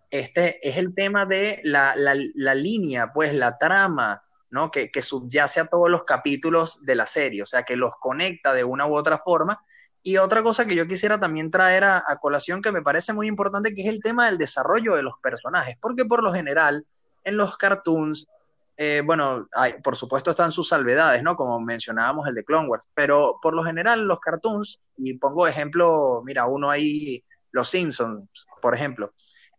este 0.09 0.67
es 0.67 0.77
el 0.77 0.93
tema 0.93 1.25
de 1.25 1.59
la, 1.63 1.95
la, 1.95 2.15
la 2.35 2.55
línea, 2.55 3.11
pues 3.11 3.33
la 3.33 3.57
trama, 3.57 4.23
¿no? 4.53 4.69
Que, 4.69 4.89
subyace 5.01 5.59
a 5.59 5.65
todos 5.65 5.89
los 5.89 6.03
capítulos 6.03 6.77
de 6.85 6.93
la 6.93 7.07
serie, 7.07 7.41
o 7.41 7.45
sea, 7.47 7.63
que 7.63 7.75
los 7.75 7.93
conecta 7.99 8.53
de 8.53 8.63
una 8.63 8.85
u 8.85 8.95
otra 8.95 9.17
forma. 9.17 9.59
Y 10.03 10.17
otra 10.17 10.43
cosa 10.43 10.65
que 10.67 10.75
yo 10.75 10.87
quisiera 10.87 11.19
también 11.19 11.49
traer 11.49 11.83
a, 11.83 12.03
colación 12.21 12.61
que 12.61 12.71
me 12.71 12.83
parece 12.83 13.13
muy 13.13 13.27
importante, 13.27 13.73
que 13.73 13.81
es 13.81 13.87
el 13.87 13.99
tema 13.99 14.27
del 14.27 14.37
desarrollo 14.37 14.95
de 14.95 15.01
los 15.01 15.15
personajes, 15.23 15.75
porque 15.81 16.05
por 16.05 16.21
lo 16.21 16.31
general 16.31 16.85
en 17.23 17.35
los 17.35 17.57
cartoons, 17.57 18.27
eh, 18.75 19.01
bueno, 19.05 19.47
por 19.83 19.95
supuesto 19.95 20.31
están 20.31 20.51
sus 20.51 20.69
salvedades, 20.69 21.21
¿no? 21.21 21.35
Como 21.35 21.59
mencionábamos 21.59 22.27
el 22.27 22.35
de 22.35 22.43
Clone 22.43 22.67
Wars, 22.67 22.87
pero 22.93 23.39
por 23.41 23.53
lo 23.53 23.63
general 23.63 24.01
los 24.01 24.19
cartoons, 24.19 24.81
y 24.97 25.13
pongo 25.15 25.47
ejemplo, 25.47 26.21
mira, 26.25 26.45
uno 26.45 26.69
ahí, 26.69 27.23
Los 27.51 27.69
Simpsons, 27.69 28.27
por 28.61 28.73
ejemplo, 28.73 29.13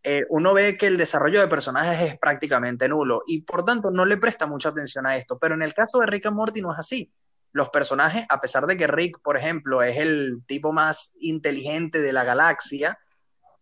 eh, 0.06 0.26
uno 0.28 0.52
ve 0.52 0.76
que 0.76 0.86
el 0.86 0.98
desarrollo 0.98 1.40
de 1.40 1.48
personajes 1.48 2.12
es 2.12 2.18
prácticamente 2.18 2.88
nulo 2.88 3.22
y 3.26 3.40
por 3.40 3.64
tanto 3.64 3.90
no 3.90 4.04
le 4.04 4.18
presta 4.18 4.46
mucha 4.46 4.68
atención 4.68 5.06
a 5.06 5.16
esto. 5.16 5.38
Pero 5.38 5.54
en 5.54 5.62
el 5.62 5.72
caso 5.72 5.98
de 6.00 6.06
Rick 6.06 6.26
and 6.26 6.36
Morty 6.36 6.60
no 6.60 6.72
es 6.72 6.78
así. 6.78 7.10
Los 7.52 7.70
personajes, 7.70 8.26
a 8.28 8.40
pesar 8.40 8.66
de 8.66 8.76
que 8.76 8.86
Rick, 8.86 9.20
por 9.22 9.38
ejemplo, 9.38 9.82
es 9.82 9.96
el 9.96 10.42
tipo 10.46 10.72
más 10.72 11.14
inteligente 11.20 12.02
de 12.02 12.12
la 12.12 12.24
galaxia, 12.24 12.98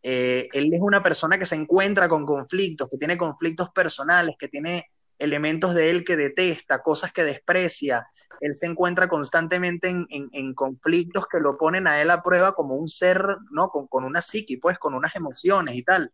eh, 0.02 0.48
él 0.52 0.64
es 0.64 0.80
una 0.80 1.02
persona 1.02 1.38
que 1.38 1.46
se 1.46 1.54
encuentra 1.54 2.08
con 2.08 2.26
conflictos, 2.26 2.88
que 2.90 2.98
tiene 2.98 3.16
conflictos 3.16 3.70
personales, 3.70 4.34
que 4.36 4.48
tiene 4.48 4.90
elementos 5.22 5.74
de 5.74 5.90
él 5.90 6.04
que 6.04 6.16
detesta, 6.16 6.82
cosas 6.82 7.12
que 7.12 7.24
desprecia. 7.24 8.06
Él 8.40 8.54
se 8.54 8.66
encuentra 8.66 9.08
constantemente 9.08 9.88
en, 9.88 10.54
conflictos 10.54 11.26
que 11.26 11.38
lo 11.38 11.56
ponen 11.56 11.86
a 11.86 12.00
él 12.02 12.10
a 12.10 12.22
prueba 12.22 12.54
como 12.54 12.74
un 12.74 12.88
ser, 12.88 13.24
¿no? 13.50 13.68
Con, 13.68 13.86
con 13.86 14.04
una 14.04 14.20
psiqui, 14.20 14.56
pues, 14.56 14.78
con 14.78 14.94
unas 14.94 15.14
emociones 15.14 15.76
y 15.76 15.82
tal. 15.84 16.12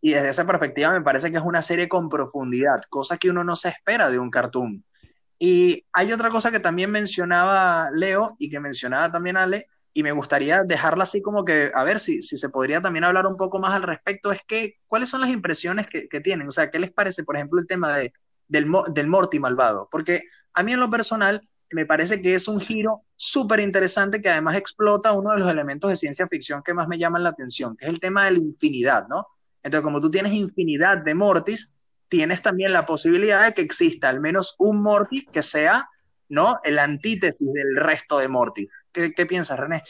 Y 0.00 0.12
desde 0.12 0.30
esa 0.30 0.46
perspectiva 0.46 0.92
me 0.92 1.02
parece 1.02 1.30
que 1.30 1.36
es 1.36 1.44
una 1.44 1.60
serie 1.60 1.88
con 1.88 2.08
profundidad, 2.08 2.80
cosa 2.88 3.18
que 3.18 3.28
uno 3.28 3.44
no 3.44 3.54
se 3.56 3.68
espera 3.68 4.08
de 4.08 4.18
un 4.18 4.30
cartoon. 4.30 4.82
Y 5.38 5.86
hay 5.92 6.12
otra 6.12 6.30
cosa 6.30 6.50
que 6.50 6.60
también 6.60 6.90
mencionaba 6.90 7.90
Leo 7.92 8.36
y 8.38 8.50
que 8.50 8.60
mencionaba 8.60 9.12
también 9.12 9.36
Ale, 9.36 9.66
y 9.92 10.02
me 10.02 10.12
gustaría 10.12 10.62
dejarla 10.62 11.02
así 11.02 11.20
como 11.20 11.44
que, 11.44 11.72
a 11.74 11.84
ver 11.84 11.98
si, 11.98 12.22
si 12.22 12.36
se 12.36 12.48
podría 12.48 12.80
también 12.80 13.04
hablar 13.04 13.26
un 13.26 13.36
poco 13.36 13.58
más 13.58 13.74
al 13.74 13.82
respecto, 13.82 14.30
es 14.32 14.40
que, 14.46 14.72
¿cuáles 14.86 15.08
son 15.08 15.20
las 15.20 15.30
impresiones 15.30 15.86
que, 15.88 16.08
que 16.08 16.20
tienen? 16.20 16.46
O 16.46 16.52
sea, 16.52 16.70
¿qué 16.70 16.78
les 16.78 16.92
parece, 16.92 17.24
por 17.24 17.36
ejemplo, 17.36 17.60
el 17.60 17.66
tema 17.66 17.96
de, 17.96 18.12
del, 18.50 18.70
del 18.88 19.06
Morty 19.06 19.38
malvado? 19.38 19.88
Porque 19.90 20.24
a 20.52 20.62
mí 20.62 20.74
en 20.74 20.80
lo 20.80 20.90
personal 20.90 21.48
me 21.72 21.86
parece 21.86 22.20
que 22.20 22.34
es 22.34 22.48
un 22.48 22.60
giro 22.60 23.04
súper 23.16 23.60
interesante 23.60 24.20
que 24.20 24.28
además 24.28 24.56
explota 24.56 25.12
uno 25.12 25.30
de 25.30 25.38
los 25.38 25.50
elementos 25.50 25.88
de 25.88 25.96
ciencia 25.96 26.26
ficción 26.26 26.62
que 26.62 26.74
más 26.74 26.88
me 26.88 26.98
llaman 26.98 27.22
la 27.22 27.30
atención, 27.30 27.76
que 27.76 27.86
es 27.86 27.90
el 27.90 28.00
tema 28.00 28.24
de 28.24 28.32
la 28.32 28.38
infinidad, 28.38 29.06
¿no? 29.08 29.26
Entonces, 29.62 29.84
como 29.84 30.00
tú 30.00 30.10
tienes 30.10 30.32
infinidad 30.32 30.98
de 30.98 31.14
Mortis, 31.14 31.72
tienes 32.08 32.42
también 32.42 32.72
la 32.72 32.86
posibilidad 32.86 33.44
de 33.44 33.54
que 33.54 33.62
exista 33.62 34.08
al 34.08 34.20
menos 34.20 34.56
un 34.58 34.82
Mortis 34.82 35.26
que 35.30 35.42
sea, 35.42 35.88
¿no? 36.28 36.60
El 36.64 36.78
antítesis 36.78 37.52
del 37.52 37.76
resto 37.76 38.18
de 38.18 38.28
Mortis. 38.28 38.68
¿Qué, 38.92 39.26
piensas, 39.26 39.58
René? 39.58 39.82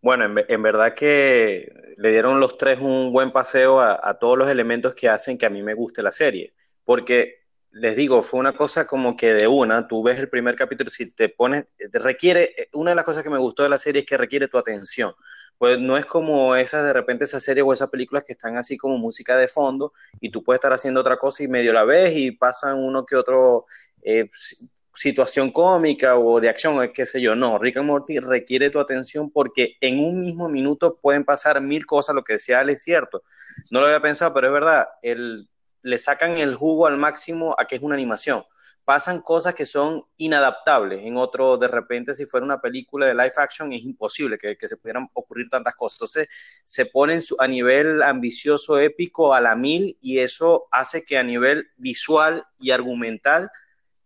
Bueno, 0.00 0.24
en, 0.48 0.62
verdad 0.62 0.94
que 0.94 1.70
le 1.98 2.10
dieron 2.10 2.40
los 2.40 2.56
tres 2.56 2.80
un 2.80 3.12
buen 3.12 3.32
paseo 3.32 3.80
a, 3.80 4.18
todos 4.18 4.38
los 4.38 4.48
elementos 4.48 4.94
que 4.94 5.10
hacen 5.10 5.36
que 5.36 5.44
a 5.44 5.50
mí 5.50 5.62
me 5.62 5.74
guste 5.74 6.02
la 6.02 6.12
serie. 6.12 6.54
Porque 6.84 7.39
les 7.72 7.96
digo, 7.96 8.22
fue 8.22 8.40
una 8.40 8.52
cosa 8.54 8.86
como 8.86 9.16
que 9.16 9.32
de 9.34 9.46
una, 9.46 9.86
tú 9.88 10.02
ves 10.02 10.18
el 10.18 10.28
primer 10.28 10.56
capítulo, 10.56 10.90
si 10.90 11.12
te 11.12 11.28
pones, 11.28 11.66
requiere, 11.92 12.54
una 12.72 12.90
de 12.90 12.96
las 12.96 13.04
cosas 13.04 13.22
que 13.22 13.30
me 13.30 13.38
gustó 13.38 13.62
de 13.62 13.68
la 13.68 13.78
serie 13.78 14.00
es 14.00 14.06
que 14.06 14.16
requiere 14.16 14.48
tu 14.48 14.58
atención 14.58 15.14
pues 15.60 15.78
no 15.78 15.98
es 15.98 16.06
como 16.06 16.56
esas 16.56 16.86
de 16.86 16.94
repente 16.94 17.24
esas 17.24 17.42
series 17.42 17.66
o 17.66 17.72
esas 17.74 17.90
películas 17.90 18.24
que 18.24 18.32
están 18.32 18.56
así 18.56 18.78
como 18.78 18.96
música 18.96 19.36
de 19.36 19.46
fondo 19.46 19.92
y 20.18 20.30
tú 20.30 20.42
puedes 20.42 20.56
estar 20.56 20.72
haciendo 20.72 21.00
otra 21.00 21.18
cosa 21.18 21.42
y 21.44 21.48
medio 21.48 21.74
la 21.74 21.84
ves 21.84 22.16
y 22.16 22.30
pasan 22.30 22.78
uno 22.82 23.04
que 23.04 23.14
otro, 23.14 23.66
eh, 24.00 24.26
situación 24.94 25.50
cómica 25.50 26.16
o 26.16 26.40
de 26.40 26.48
acción 26.48 26.78
o 26.78 26.92
qué 26.94 27.04
sé 27.04 27.20
yo. 27.20 27.36
No, 27.36 27.58
Rick 27.58 27.76
and 27.76 27.86
Morty 27.86 28.20
requiere 28.20 28.70
tu 28.70 28.80
atención 28.80 29.30
porque 29.30 29.76
en 29.82 30.00
un 30.00 30.22
mismo 30.22 30.48
minuto 30.48 30.98
pueden 30.98 31.24
pasar 31.24 31.60
mil 31.60 31.84
cosas, 31.84 32.14
lo 32.14 32.24
que 32.24 32.34
decía 32.34 32.60
Ale 32.60 32.72
es 32.72 32.82
cierto. 32.82 33.22
No 33.70 33.80
lo 33.80 33.86
había 33.86 34.00
pensado, 34.00 34.32
pero 34.32 34.46
es 34.46 34.54
verdad, 34.54 34.86
el, 35.02 35.46
le 35.82 35.98
sacan 35.98 36.38
el 36.38 36.54
jugo 36.54 36.86
al 36.86 36.96
máximo 36.96 37.54
a 37.58 37.66
que 37.66 37.76
es 37.76 37.82
una 37.82 37.94
animación. 37.94 38.44
Pasan 38.84 39.20
cosas 39.20 39.54
que 39.54 39.66
son 39.66 40.02
inadaptables. 40.16 41.04
En 41.04 41.16
otro, 41.16 41.56
de 41.58 41.68
repente, 41.68 42.14
si 42.14 42.24
fuera 42.24 42.44
una 42.44 42.60
película 42.60 43.06
de 43.06 43.14
live 43.14 43.32
action, 43.36 43.72
es 43.72 43.82
imposible 43.82 44.36
que, 44.38 44.56
se 44.60 44.76
pudieran 44.76 45.08
ocurrir 45.14 45.48
tantas 45.48 45.74
cosas. 45.74 45.98
Entonces, 45.98 46.28
se 46.64 46.86
ponen 46.86 47.20
a 47.38 47.46
nivel 47.46 48.02
ambicioso, 48.02 48.78
épico, 48.78 49.34
a 49.34 49.40
la 49.40 49.54
mil, 49.54 49.96
y 50.00 50.18
eso 50.18 50.66
hace 50.72 51.04
que 51.04 51.18
a 51.18 51.22
nivel 51.22 51.68
visual 51.76 52.44
y 52.58 52.72
argumental 52.72 53.50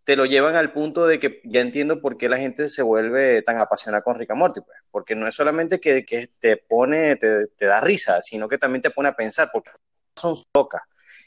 te 0.05 0.15
lo 0.15 0.25
llevan 0.25 0.55
al 0.55 0.71
punto 0.71 1.07
de 1.07 1.19
que 1.19 1.41
ya 1.45 1.61
entiendo 1.61 1.99
por 1.99 2.15
qué 2.15 2.29
la 2.29 2.37
gente 2.37 2.69
se 2.69 2.83
vuelve 2.83 3.41
tan 3.41 3.57
apasionada 3.57 4.03
con 4.03 4.19
Rick 4.19 4.29
and 4.29 4.39
Morty, 4.39 4.61
pues, 4.61 4.77
porque 4.91 5.15
no 5.15 5.27
es 5.27 5.33
solamente 5.33 5.79
que, 5.79 6.05
que 6.05 6.29
te 6.39 6.57
pone, 6.57 7.15
te, 7.15 7.47
te, 7.47 7.65
da 7.65 7.81
risa, 7.81 8.21
sino 8.21 8.47
que 8.47 8.59
también 8.59 8.83
te 8.83 8.91
pone 8.91 9.09
a 9.09 9.15
pensar, 9.15 9.49
porque 9.51 9.71
son 10.15 10.35
locas. 10.55 10.83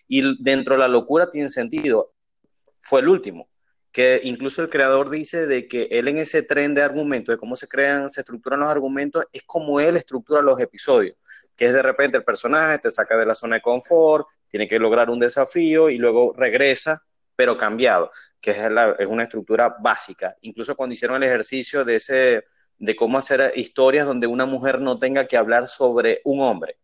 Y 0.09 0.42
dentro 0.42 0.75
de 0.75 0.81
la 0.81 0.88
locura 0.88 1.29
tiene 1.29 1.49
sentido. 1.49 2.12
Fue 2.81 3.01
el 3.01 3.09
último, 3.09 3.49
que 3.92 4.21
incluso 4.23 4.62
el 4.62 4.71
creador 4.71 5.11
dice 5.11 5.47
de 5.47 5.68
que 5.68 5.88
él 5.90 6.09
en 6.09 6.18
ese 6.18 6.42
tren 6.42 6.75
de 6.75 6.83
argumentos, 6.83 7.35
de 7.35 7.38
cómo 7.38 7.57
se 7.57 7.68
crean, 7.68 8.11
se 8.11 8.21
estructuran 8.21 8.61
los 8.61 8.71
argumentos, 8.71 9.25
es 9.33 9.42
como 9.44 9.81
él 9.81 9.97
estructura 9.97 10.40
los 10.42 10.61
episodios, 10.61 11.16
que 11.57 11.66
es 11.66 11.73
de 11.73 11.83
repente 11.83 12.16
el 12.16 12.25
personaje 12.25 12.79
te 12.79 12.90
saca 12.90 13.16
de 13.16 13.27
la 13.27 13.35
zona 13.35 13.57
de 13.57 13.62
confort, 13.62 14.27
tiene 14.49 14.68
que 14.68 14.79
lograr 14.79 15.11
un 15.11 15.18
desafío 15.18 15.90
y 15.90 15.99
luego 15.99 16.33
regresa 16.37 17.03
pero 17.38 17.57
cambiado, 17.57 18.11
que 18.40 18.51
es, 18.51 18.59
es, 18.99 19.07
una 19.07 19.23
estructura 19.23 19.77
básica. 19.81 20.35
Incluso 20.40 20.75
cuando 20.75 20.94
hicieron 20.94 21.23
el 21.23 21.29
ejercicio 21.29 21.85
de, 21.85 21.94
ese, 21.94 22.44
de 22.79 22.97
cómo 22.97 23.16
hacer 23.16 23.53
historias 23.55 24.07
donde 24.07 24.27
una 24.27 24.44
mujer 24.44 24.81
no 24.81 24.99
tenga 24.99 25.25
que 25.25 25.37
hablar 25.37 25.68
sobre 25.68 26.21
un 26.25 26.40
hombre, 26.40 26.79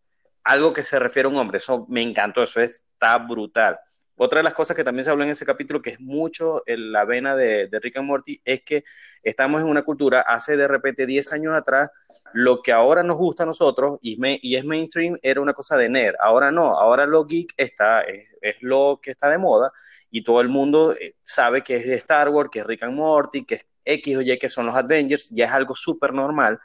algo 0.44 0.72
que 0.72 0.83
se 0.83 0.98
refiere 0.98 1.26
a 1.26 1.30
un 1.30 1.38
hombre, 1.38 1.59
eso 1.59 1.85
me 1.88 2.02
encantó, 2.02 2.42
eso 2.42 2.61
está 2.61 3.18
brutal. 3.18 3.78
Otra 4.16 4.38
de 4.38 4.44
las 4.44 4.52
cosas 4.54 4.76
que 4.76 4.85
también 4.85 5.04
se 5.04 5.11
habló 5.11 5.24
en 5.24 5.30
ese 5.30 5.44
capítulo, 5.44 5.83
que 5.83 5.90
es 5.90 6.00
mucho 6.00 6.62
en 6.66 6.92
la 6.92 7.04
vena 7.04 7.35
de, 7.35 7.68
Rick 7.83 7.96
and 7.96 8.07
Morty, 8.07 8.40
es 8.44 8.62
que 8.62 8.85
estamos 9.24 9.61
en 9.61 9.66
una 9.66 9.83
cultura, 9.83 10.20
hace 10.20 10.57
de 10.57 10.68
repente 10.68 11.07
10 11.07 11.33
años 11.33 11.54
atrás, 11.54 11.90
lo 12.33 12.62
que 12.62 12.72
ahora 12.72 13.02
nos 13.02 13.16
gusta 13.16 13.42
a 13.42 13.46
nosotros 13.46 13.98
y, 14.02 14.16
es 14.57 14.64
mainstream 14.64 15.16
era 15.22 15.40
una 15.40 15.52
cosa 15.52 15.76
de 15.76 15.88
nerd. 15.88 16.14
Ahora 16.20 16.52
no, 16.52 16.78
ahora 16.78 17.07
lo 17.07 17.24
geek 17.24 17.54
está, 17.57 18.02
es, 18.02 18.37
es, 18.40 18.57
lo 18.61 19.00
que 19.02 19.11
está 19.11 19.28
de 19.30 19.38
moda 19.38 19.72
y 20.11 20.22
todo 20.22 20.40
el 20.40 20.48
mundo 20.48 20.92
eh, 20.92 21.14
sabe 21.22 21.62
que 21.62 21.76
es 21.76 21.87
de 21.87 21.94
Star 21.94 22.28
Wars, 22.28 22.50
que 22.52 22.61
es 22.61 22.66
Rick 22.66 22.85
and 22.85 22.94
Morty, 22.94 23.44
que 23.44 23.57
es 23.57 23.66
X 23.85 24.16
o 24.16 24.22
Y, 24.22 24.38
que 24.38 24.48
son 24.48 24.66
los 24.66 24.76
Avengers, 24.76 25.30
ya 25.30 25.46
es 25.46 25.52
algo 25.52 25.74
súper 25.74 26.12
normal 26.12 26.61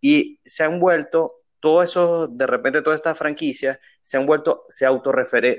y 0.00 0.40
se 0.44 0.64
han 0.64 0.78
vuelto 0.80 1.41
todo 1.62 1.84
eso, 1.84 2.26
de 2.26 2.48
repente 2.48 2.82
todas 2.82 2.96
estas 2.98 3.16
franquicias 3.16 3.78
se 4.00 4.16
han 4.16 4.26
vuelto, 4.26 4.64
se 4.68 4.84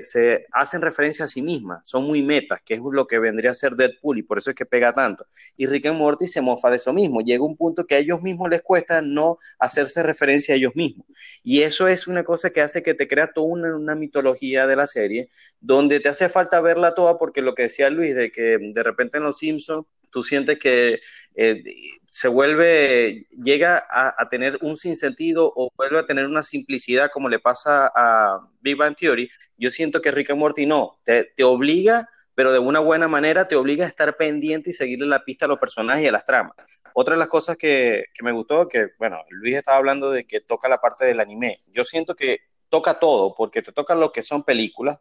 se 0.02 0.46
hacen 0.52 0.82
referencia 0.82 1.24
a 1.24 1.28
sí 1.28 1.40
mismas, 1.40 1.80
son 1.88 2.04
muy 2.04 2.22
metas, 2.22 2.60
que 2.62 2.74
es 2.74 2.80
lo 2.92 3.06
que 3.06 3.18
vendría 3.18 3.52
a 3.52 3.54
ser 3.54 3.74
Deadpool 3.74 4.18
y 4.18 4.22
por 4.22 4.36
eso 4.36 4.50
es 4.50 4.56
que 4.56 4.66
pega 4.66 4.92
tanto. 4.92 5.26
Y 5.56 5.66
Rick 5.66 5.86
and 5.86 5.98
Morty 5.98 6.26
se 6.26 6.42
mofa 6.42 6.68
de 6.68 6.76
eso 6.76 6.92
mismo, 6.92 7.22
llega 7.22 7.42
un 7.42 7.56
punto 7.56 7.86
que 7.86 7.94
a 7.94 7.98
ellos 8.00 8.20
mismos 8.20 8.50
les 8.50 8.60
cuesta 8.60 9.00
no 9.00 9.38
hacerse 9.58 10.02
referencia 10.02 10.52
a 10.54 10.58
ellos 10.58 10.76
mismos. 10.76 11.06
Y 11.42 11.62
eso 11.62 11.88
es 11.88 12.06
una 12.06 12.22
cosa 12.22 12.50
que 12.50 12.60
hace 12.60 12.82
que 12.82 12.92
te 12.92 13.08
crea 13.08 13.32
toda 13.32 13.46
una, 13.46 13.74
una 13.74 13.94
mitología 13.94 14.66
de 14.66 14.76
la 14.76 14.86
serie, 14.86 15.30
donde 15.60 16.00
te 16.00 16.10
hace 16.10 16.28
falta 16.28 16.60
verla 16.60 16.94
toda, 16.94 17.16
porque 17.16 17.40
lo 17.40 17.54
que 17.54 17.62
decía 17.62 17.88
Luis, 17.88 18.14
de 18.14 18.30
que 18.30 18.58
de 18.60 18.82
repente 18.82 19.16
en 19.16 19.24
Los 19.24 19.38
Simpsons 19.38 19.86
tú 20.14 20.22
sientes 20.22 20.60
que 20.60 21.00
eh, 21.34 21.64
se 22.06 22.28
vuelve, 22.28 23.26
llega 23.42 23.84
a, 23.90 24.28
tener 24.28 24.56
un 24.60 24.76
sinsentido 24.76 25.52
o 25.56 25.72
vuelve 25.76 25.98
a 25.98 26.06
tener 26.06 26.26
una 26.26 26.44
simplicidad 26.44 27.10
como 27.12 27.28
le 27.28 27.40
pasa 27.40 27.90
a 27.92 28.48
Big 28.60 28.76
Bang 28.76 28.94
Theory, 28.94 29.28
yo 29.56 29.70
siento 29.70 30.00
que 30.00 30.12
Rick 30.12 30.30
and 30.30 30.38
Morty 30.38 30.66
no, 30.66 31.00
te, 31.02 31.32
te 31.36 31.42
obliga, 31.42 32.08
pero 32.36 32.52
de 32.52 32.60
una 32.60 32.78
buena 32.78 33.08
manera 33.08 33.48
te 33.48 33.56
obliga 33.56 33.84
a 33.84 33.88
estar 33.88 34.16
pendiente 34.16 34.70
y 34.70 34.74
seguirle 34.74 35.06
la 35.06 35.24
pista 35.24 35.46
a 35.46 35.48
los 35.48 35.58
personajes 35.58 36.04
y 36.04 36.06
a 36.06 36.12
las 36.12 36.24
tramas. 36.24 36.54
Otra 36.94 37.14
de 37.14 37.18
las 37.18 37.28
cosas 37.28 37.56
que, 37.56 38.04
que 38.14 38.22
me 38.22 38.30
gustó, 38.30 38.68
que 38.68 38.90
bueno, 39.00 39.18
Luis 39.30 39.56
estaba 39.56 39.78
hablando 39.78 40.12
de 40.12 40.24
que 40.24 40.40
toca 40.40 40.68
la 40.68 40.78
parte 40.78 41.04
del 41.04 41.18
anime, 41.18 41.56
yo 41.72 41.82
siento 41.82 42.14
que 42.14 42.38
toca 42.68 43.00
todo, 43.00 43.34
porque 43.34 43.62
te 43.62 43.72
toca 43.72 43.96
lo 43.96 44.12
que 44.12 44.22
son 44.22 44.44
películas, 44.44 45.00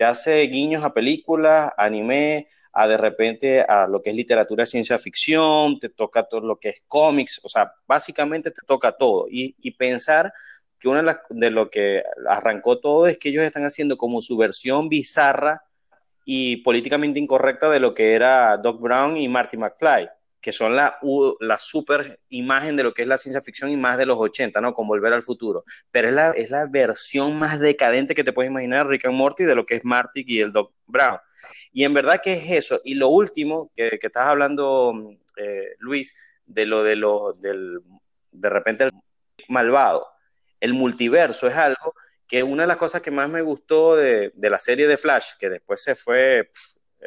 te 0.00 0.06
hace 0.06 0.40
guiños 0.44 0.82
a 0.82 0.94
películas, 0.94 1.70
anime, 1.76 2.48
a 2.72 2.88
de 2.88 2.96
repente 2.96 3.60
a 3.60 3.86
lo 3.86 4.00
que 4.00 4.08
es 4.08 4.16
literatura, 4.16 4.64
ciencia 4.64 4.98
ficción, 4.98 5.78
te 5.78 5.90
toca 5.90 6.22
todo 6.22 6.40
lo 6.40 6.58
que 6.58 6.70
es 6.70 6.82
cómics, 6.88 7.38
o 7.44 7.50
sea, 7.50 7.74
básicamente 7.86 8.50
te 8.50 8.62
toca 8.66 8.92
todo. 8.92 9.26
Y, 9.28 9.70
pensar 9.72 10.32
que 10.78 10.88
una 10.88 11.00
de, 11.00 11.04
las, 11.04 11.18
de 11.28 11.50
lo 11.50 11.68
que 11.68 12.02
arrancó 12.26 12.80
todo 12.80 13.08
es 13.08 13.18
que 13.18 13.28
ellos 13.28 13.44
están 13.44 13.64
haciendo 13.64 13.98
como 13.98 14.22
su 14.22 14.38
versión 14.38 14.88
bizarra 14.88 15.64
y 16.24 16.56
políticamente 16.62 17.18
incorrecta 17.18 17.68
de 17.68 17.80
lo 17.80 17.92
que 17.92 18.14
era 18.14 18.56
Doc 18.56 18.80
Brown 18.80 19.18
y 19.18 19.28
Marty 19.28 19.58
McFly 19.58 20.08
que 20.40 20.52
son 20.52 20.74
la, 20.74 20.98
la 21.40 21.58
super 21.58 22.18
imagen 22.30 22.76
de 22.76 22.82
lo 22.82 22.94
que 22.94 23.02
es 23.02 23.08
la 23.08 23.18
ciencia 23.18 23.42
ficción 23.42 23.70
y 23.70 23.76
más 23.76 23.98
de 23.98 24.06
los 24.06 24.16
80, 24.18 24.60
¿no? 24.60 24.72
Con 24.72 24.88
Volver 24.88 25.12
al 25.12 25.22
Futuro. 25.22 25.64
Pero 25.90 26.08
es 26.08 26.14
la, 26.14 26.30
es 26.30 26.50
la 26.50 26.66
versión 26.66 27.38
más 27.38 27.60
decadente 27.60 28.14
que 28.14 28.24
te 28.24 28.32
puedes 28.32 28.50
imaginar, 28.50 28.88
Rick 28.88 29.04
and 29.04 29.16
Morty, 29.16 29.44
de 29.44 29.54
lo 29.54 29.66
que 29.66 29.74
es 29.76 29.84
Marty 29.84 30.24
y 30.26 30.40
el 30.40 30.52
Doc 30.52 30.72
Brown. 30.86 31.18
Y 31.72 31.84
en 31.84 31.92
verdad 31.92 32.20
que 32.22 32.32
es 32.32 32.50
eso. 32.50 32.80
Y 32.84 32.94
lo 32.94 33.08
último 33.08 33.70
que, 33.76 33.98
estás 34.00 34.28
hablando, 34.28 34.94
eh, 35.36 35.74
Luis, 35.78 36.16
de 36.46 36.66
lo 36.66 36.82
de 36.82 36.96
lo 36.96 37.32
del, 37.32 37.80
de 38.32 38.48
repente 38.48 38.84
el 38.84 38.90
malvado. 39.48 40.06
El 40.58 40.72
multiverso 40.72 41.48
es 41.48 41.56
algo 41.56 41.94
que 42.26 42.42
una 42.42 42.62
de 42.62 42.68
las 42.68 42.76
cosas 42.76 43.02
que 43.02 43.10
más 43.10 43.28
me 43.28 43.42
gustó 43.42 43.96
de, 43.96 44.32
de 44.34 44.50
la 44.50 44.58
serie 44.58 44.86
de 44.86 44.96
Flash, 44.96 45.32
que 45.38 45.50
después 45.50 45.82
se 45.82 45.94
fue 45.94 46.50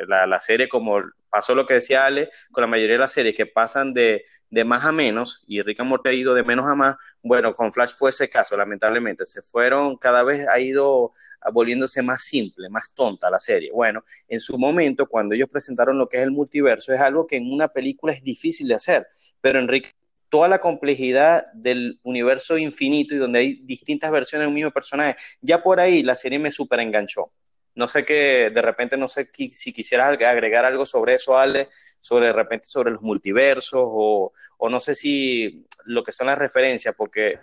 la, 0.07 0.27
la, 0.27 0.39
serie 0.39 0.67
como 0.67 1.01
pasó 1.29 1.55
lo 1.55 1.65
que 1.65 1.75
decía 1.75 2.05
Ale 2.05 2.29
con 2.51 2.61
la 2.61 2.67
mayoría 2.67 2.93
de 2.93 2.99
las 2.99 3.11
series 3.11 3.35
que 3.35 3.45
pasan 3.45 3.93
de, 3.93 4.23
de, 4.49 4.63
más 4.63 4.85
a 4.85 4.91
menos 4.91 5.43
y 5.47 5.61
Rick 5.61 5.79
and 5.79 5.89
Morty 5.89 6.09
ha 6.09 6.13
ido 6.13 6.33
de 6.33 6.43
menos 6.43 6.67
a 6.67 6.75
más, 6.75 6.95
bueno, 7.21 7.53
con 7.53 7.71
Flash 7.71 7.93
fue 7.97 8.11
ese 8.11 8.29
caso, 8.29 8.55
lamentablemente, 8.55 9.25
se 9.25 9.41
fueron, 9.41 9.97
cada 9.97 10.23
vez 10.23 10.47
ha 10.47 10.59
ido 10.59 11.11
volviéndose 11.51 12.01
más 12.01 12.23
simple, 12.23 12.69
más 12.69 12.93
tonta 12.93 13.29
la 13.29 13.39
serie. 13.39 13.71
Bueno, 13.73 14.03
en 14.27 14.39
su 14.39 14.57
momento, 14.57 15.07
cuando 15.07 15.35
ellos 15.35 15.49
presentaron 15.49 15.97
lo 15.97 16.07
que 16.07 16.17
es 16.17 16.23
el 16.23 16.31
multiverso, 16.31 16.93
es 16.93 16.99
algo 16.99 17.25
que 17.25 17.37
en 17.37 17.51
una 17.51 17.67
película 17.67 18.13
es 18.13 18.23
difícil 18.23 18.67
de 18.67 18.75
hacer, 18.75 19.07
pero 19.41 19.59
en 19.59 19.67
Rick 19.67 19.95
toda 20.29 20.47
la 20.47 20.59
complejidad 20.59 21.45
del 21.53 21.99
universo 22.01 22.57
infinito 22.57 23.13
y 23.13 23.19
donde 23.19 23.39
hay 23.39 23.53
distintas 23.65 24.11
versiones 24.11 24.45
de 24.45 24.47
un 24.47 24.55
mismo 24.55 24.71
personaje, 24.71 25.15
ya 25.41 25.61
por 25.61 25.79
ahí 25.79 26.01
la 26.01 26.15
serie 26.15 26.39
me 26.39 26.49
super 26.49 26.79
enganchó. 26.79 27.31
No 27.75 27.87
sé 27.87 28.05
qué, 28.05 28.51
de 28.53 28.61
repente 28.61 28.97
no 28.97 29.07
sé 29.07 29.29
si 29.33 29.73
quisieras 29.73 30.09
agregar 30.09 30.65
algo 30.65 30.85
sobre 30.85 31.15
eso, 31.15 31.37
Ale, 31.37 31.69
sobre 31.99 32.27
de 32.27 32.33
repente 32.33 32.67
sobre 32.67 32.91
los 32.91 33.01
multiversos 33.01 33.83
o, 33.83 34.31
o 34.57 34.69
no 34.69 34.79
sé 34.79 34.93
si 34.93 35.65
lo 35.85 36.03
que 36.03 36.11
son 36.11 36.27
las 36.27 36.37
referencias, 36.37 36.93
porque 36.95 37.39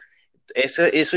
eso, 0.54 0.84
eso 0.84 1.16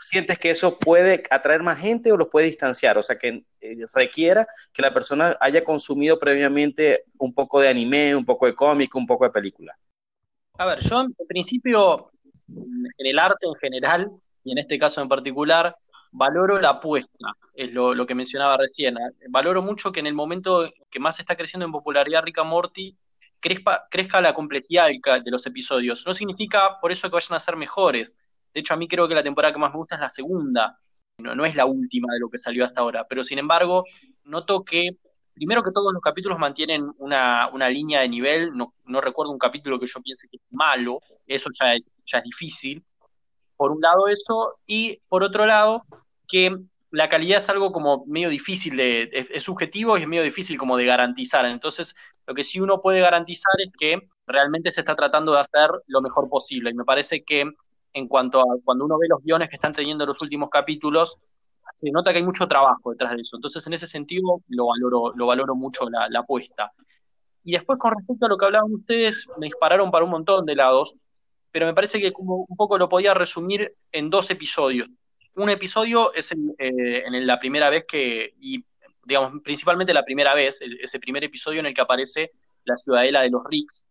sientes 0.00 0.38
que 0.38 0.50
eso 0.50 0.78
puede 0.78 1.22
atraer 1.30 1.62
más 1.62 1.78
gente 1.78 2.10
o 2.10 2.16
los 2.16 2.28
puede 2.28 2.46
distanciar, 2.46 2.98
o 2.98 3.02
sea, 3.02 3.16
que 3.18 3.44
eh, 3.60 3.76
requiera 3.94 4.46
que 4.72 4.82
la 4.82 4.92
persona 4.92 5.36
haya 5.40 5.62
consumido 5.62 6.18
previamente 6.18 7.04
un 7.18 7.34
poco 7.34 7.60
de 7.60 7.68
anime, 7.68 8.16
un 8.16 8.24
poco 8.24 8.46
de 8.46 8.54
cómic, 8.54 8.94
un 8.94 9.06
poco 9.06 9.24
de 9.24 9.30
película. 9.30 9.78
A 10.58 10.66
ver, 10.66 10.80
yo 10.80 11.00
en 11.00 11.14
principio, 11.28 12.10
en 12.48 13.06
el 13.06 13.18
arte 13.18 13.46
en 13.46 13.54
general, 13.56 14.10
y 14.42 14.52
en 14.52 14.58
este 14.58 14.78
caso 14.78 15.00
en 15.00 15.08
particular, 15.08 15.76
valoro 16.12 16.60
la 16.60 16.70
apuesta, 16.70 17.34
es 17.54 17.72
lo, 17.72 18.06
que 18.06 18.14
mencionaba 18.14 18.56
recién. 18.56 18.96
Valoro 19.28 19.62
mucho 19.62 19.92
que 19.92 20.00
en 20.00 20.06
el 20.06 20.14
momento 20.14 20.70
que 20.90 21.00
más 21.00 21.20
está 21.20 21.36
creciendo 21.36 21.66
en 21.66 21.72
popularidad 21.72 22.22
Rick 22.22 22.42
Morty, 22.44 22.96
crezca, 23.40 24.20
la 24.20 24.34
complejidad 24.34 24.88
de 24.88 25.30
los 25.30 25.46
episodios. 25.46 26.04
No 26.06 26.14
significa 26.14 26.80
por 26.80 26.92
eso 26.92 27.08
que 27.08 27.14
vayan 27.14 27.34
a 27.34 27.40
ser 27.40 27.56
mejores. 27.56 28.16
De 28.52 28.60
hecho, 28.60 28.74
a 28.74 28.76
mí 28.76 28.88
creo 28.88 29.08
que 29.08 29.14
la 29.14 29.22
temporada 29.22 29.52
que 29.52 29.60
más 29.60 29.72
me 29.72 29.78
gusta 29.78 29.94
es 29.94 30.00
la 30.00 30.10
segunda. 30.10 30.78
No, 31.18 31.44
es 31.44 31.54
la 31.54 31.66
última 31.66 32.12
de 32.12 32.20
lo 32.20 32.30
que 32.30 32.38
salió 32.38 32.64
hasta 32.64 32.80
ahora. 32.80 33.06
Pero 33.08 33.22
sin 33.24 33.38
embargo, 33.38 33.84
noto 34.24 34.64
que, 34.64 34.96
primero 35.34 35.62
que 35.62 35.70
todos 35.70 35.92
los 35.92 36.02
capítulos 36.02 36.38
mantienen 36.38 36.90
una, 36.98 37.50
línea 37.68 38.00
de 38.00 38.08
nivel. 38.08 38.56
No, 38.56 38.74
no, 38.86 39.00
recuerdo 39.00 39.32
un 39.32 39.38
capítulo 39.38 39.78
que 39.78 39.86
yo 39.86 40.00
piense 40.00 40.28
que 40.28 40.38
es 40.38 40.42
malo. 40.50 41.00
Eso 41.26 41.50
ya 41.58 41.74
es, 41.74 41.90
ya 42.06 42.18
es 42.18 42.24
difícil 42.24 42.84
por 43.60 43.72
un 43.72 43.82
lado 43.82 44.08
eso, 44.08 44.54
y 44.66 45.02
por 45.10 45.22
otro 45.22 45.44
lado, 45.44 45.84
que 46.30 46.56
la 46.90 47.08
calidad 47.08 47.38
es 47.38 47.48
algo 47.48 47.72
como 47.72 48.04
medio 48.06 48.28
difícil 48.28 48.76
de, 48.76 49.10
es, 49.12 49.42
subjetivo 49.42 49.96
y 49.96 50.02
es 50.02 50.08
medio 50.08 50.22
difícil 50.22 50.58
como 50.58 50.76
de 50.76 50.86
garantizar. 50.86 51.44
Entonces, 51.46 51.94
lo 52.26 52.34
que 52.34 52.44
sí 52.44 52.60
uno 52.60 52.80
puede 52.80 53.00
garantizar 53.00 53.52
es 53.58 53.70
que 53.78 54.08
realmente 54.26 54.72
se 54.72 54.80
está 54.80 54.96
tratando 54.96 55.32
de 55.32 55.40
hacer 55.40 55.70
lo 55.86 56.00
mejor 56.00 56.28
posible. 56.28 56.70
Y 56.70 56.74
me 56.74 56.84
parece 56.84 57.22
que 57.22 57.50
en 57.92 58.08
cuanto 58.08 58.40
a 58.40 58.44
cuando 58.64 58.84
uno 58.84 58.98
ve 58.98 59.08
los 59.08 59.22
guiones 59.22 59.48
que 59.48 59.56
están 59.56 59.72
teniendo 59.72 60.06
los 60.06 60.20
últimos 60.20 60.50
capítulos, 60.50 61.16
se 61.76 61.90
nota 61.90 62.12
que 62.12 62.18
hay 62.18 62.24
mucho 62.24 62.46
trabajo 62.48 62.90
detrás 62.90 63.12
de 63.14 63.22
eso. 63.22 63.36
Entonces, 63.36 63.66
en 63.66 63.72
ese 63.72 63.86
sentido, 63.86 64.40
lo 64.48 64.66
valoro, 64.66 65.12
lo 65.14 65.26
valoro 65.26 65.54
mucho 65.54 65.88
la, 65.88 66.08
la 66.08 66.20
apuesta. 66.20 66.72
Y 67.44 67.52
después, 67.52 67.78
con 67.78 67.92
respecto 67.96 68.26
a 68.26 68.28
lo 68.28 68.36
que 68.36 68.46
hablaban 68.46 68.72
ustedes, 68.72 69.26
me 69.38 69.46
dispararon 69.46 69.90
para 69.90 70.04
un 70.04 70.10
montón 70.10 70.44
de 70.44 70.56
lados, 70.56 70.94
pero 71.52 71.66
me 71.66 71.74
parece 71.74 72.00
que 72.00 72.12
como 72.12 72.44
un 72.48 72.56
poco 72.56 72.78
lo 72.78 72.88
podía 72.88 73.14
resumir 73.14 73.74
en 73.92 74.10
dos 74.10 74.30
episodios. 74.30 74.88
Un 75.40 75.48
episodio 75.48 76.12
es 76.12 76.32
en, 76.32 76.54
eh, 76.58 77.04
en 77.06 77.26
la 77.26 77.40
primera 77.40 77.70
vez 77.70 77.86
que, 77.88 78.34
y 78.40 78.62
digamos, 79.04 79.40
principalmente 79.42 79.94
la 79.94 80.04
primera 80.04 80.34
vez, 80.34 80.60
ese 80.60 81.00
primer 81.00 81.24
episodio 81.24 81.60
en 81.60 81.66
el 81.66 81.74
que 81.74 81.80
aparece 81.80 82.32
la 82.64 82.76
ciudadela 82.76 83.22
de 83.22 83.30
los 83.30 83.42
Ricks, 83.44 83.86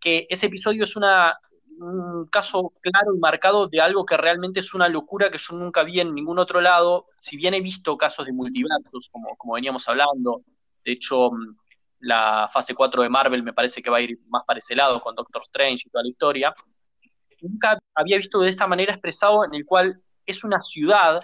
que 0.00 0.26
ese 0.28 0.46
episodio 0.46 0.82
es 0.82 0.96
una, 0.96 1.38
un 1.78 2.26
caso 2.26 2.72
claro 2.80 3.14
y 3.14 3.18
marcado 3.20 3.68
de 3.68 3.80
algo 3.80 4.04
que 4.04 4.16
realmente 4.16 4.58
es 4.58 4.74
una 4.74 4.88
locura 4.88 5.30
que 5.30 5.38
yo 5.38 5.54
nunca 5.54 5.84
vi 5.84 6.00
en 6.00 6.12
ningún 6.12 6.40
otro 6.40 6.60
lado, 6.60 7.06
si 7.20 7.36
bien 7.36 7.54
he 7.54 7.60
visto 7.60 7.96
casos 7.96 8.26
de 8.26 8.32
multiversos, 8.32 9.10
como, 9.12 9.36
como 9.36 9.54
veníamos 9.54 9.86
hablando, 9.88 10.42
de 10.84 10.90
hecho, 10.90 11.30
mm, 11.30 11.56
la 12.00 12.50
fase 12.52 12.74
4 12.74 13.02
de 13.02 13.08
Marvel 13.08 13.44
me 13.44 13.52
parece 13.52 13.80
que 13.80 13.90
va 13.90 13.98
a 13.98 14.02
ir 14.02 14.18
más 14.26 14.42
para 14.44 14.58
ese 14.58 14.74
lado, 14.74 15.00
con 15.00 15.14
Doctor 15.14 15.42
Strange 15.42 15.84
y 15.86 15.90
toda 15.90 16.02
la 16.02 16.10
historia, 16.10 16.54
nunca 17.40 17.78
había 17.94 18.16
visto 18.16 18.40
de 18.40 18.50
esta 18.50 18.66
manera 18.66 18.92
expresado 18.92 19.44
en 19.44 19.54
el 19.54 19.64
cual 19.64 20.02
es 20.30 20.44
una 20.44 20.60
ciudad 20.60 21.20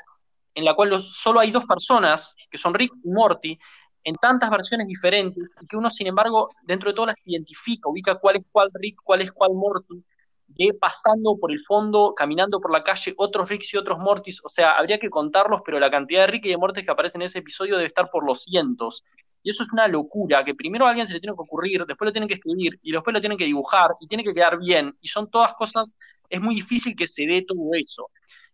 en 0.54 0.64
la 0.64 0.74
cual 0.74 1.00
solo 1.00 1.40
hay 1.40 1.50
dos 1.50 1.64
personas, 1.66 2.34
que 2.50 2.58
son 2.58 2.74
Rick 2.74 2.92
y 3.04 3.10
Morty, 3.10 3.58
en 4.04 4.14
tantas 4.14 4.50
versiones 4.50 4.86
diferentes, 4.86 5.54
y 5.60 5.66
que 5.66 5.76
uno, 5.76 5.90
sin 5.90 6.06
embargo, 6.06 6.48
dentro 6.62 6.90
de 6.90 6.94
todas 6.94 7.08
las 7.08 7.26
identifica, 7.26 7.88
ubica 7.88 8.14
cuál 8.14 8.36
es 8.36 8.44
cuál 8.50 8.70
Rick, 8.72 9.00
cuál 9.02 9.20
es 9.20 9.32
cuál 9.32 9.52
Morty, 9.52 10.02
de 10.46 10.72
pasando 10.80 11.36
por 11.38 11.50
el 11.50 11.60
fondo, 11.64 12.14
caminando 12.14 12.60
por 12.60 12.72
la 12.72 12.84
calle, 12.84 13.14
otros 13.16 13.48
Ricks 13.48 13.74
y 13.74 13.76
otros 13.76 13.98
Mortys, 13.98 14.40
o 14.44 14.48
sea, 14.48 14.78
habría 14.78 14.98
que 14.98 15.10
contarlos, 15.10 15.60
pero 15.64 15.78
la 15.78 15.90
cantidad 15.90 16.20
de 16.22 16.28
Rick 16.28 16.46
y 16.46 16.50
de 16.50 16.56
Mortys 16.56 16.84
que 16.84 16.90
aparecen 16.90 17.20
en 17.20 17.26
ese 17.26 17.40
episodio 17.40 17.76
debe 17.76 17.88
estar 17.88 18.08
por 18.10 18.24
los 18.24 18.44
cientos. 18.44 19.04
Y 19.42 19.50
eso 19.50 19.62
es 19.62 19.72
una 19.72 19.86
locura, 19.88 20.44
que 20.44 20.54
primero 20.54 20.86
a 20.86 20.90
alguien 20.90 21.06
se 21.06 21.12
le 21.12 21.20
tiene 21.20 21.36
que 21.36 21.42
ocurrir, 21.42 21.84
después 21.84 22.06
lo 22.06 22.12
tienen 22.12 22.28
que 22.28 22.34
escribir, 22.34 22.78
y 22.82 22.92
después 22.92 23.12
lo 23.12 23.20
tienen 23.20 23.38
que 23.38 23.44
dibujar, 23.44 23.90
y 24.00 24.06
tiene 24.06 24.24
que 24.24 24.34
quedar 24.34 24.58
bien, 24.58 24.96
y 25.00 25.08
son 25.08 25.30
todas 25.30 25.54
cosas, 25.54 25.96
es 26.28 26.40
muy 26.40 26.54
difícil 26.54 26.96
que 26.96 27.06
se 27.06 27.26
dé 27.26 27.44
todo 27.46 27.70
eso. 27.74 28.10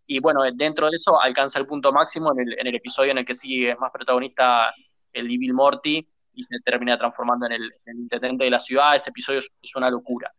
Y 0.06 0.18
bueno, 0.18 0.42
dentro 0.54 0.90
de 0.90 0.96
eso 0.96 1.20
alcanza 1.20 1.58
el 1.58 1.66
punto 1.66 1.92
máximo 1.92 2.32
en 2.32 2.40
el, 2.40 2.58
en 2.58 2.66
el 2.66 2.74
episodio 2.74 3.12
en 3.12 3.18
el 3.18 3.24
que 3.24 3.34
sí 3.34 3.66
es 3.66 3.78
más 3.78 3.90
protagonista 3.92 4.74
el 5.12 5.26
Evil 5.26 5.54
Morty 5.54 6.06
y 6.34 6.44
se 6.44 6.60
termina 6.60 6.98
transformando 6.98 7.46
en 7.46 7.52
el, 7.52 7.72
intendente 7.86 8.44
de 8.44 8.50
la 8.50 8.60
ciudad. 8.60 8.96
Ese 8.96 9.10
episodio 9.10 9.38
es, 9.38 9.76
una 9.76 9.90
locura. 9.90 10.32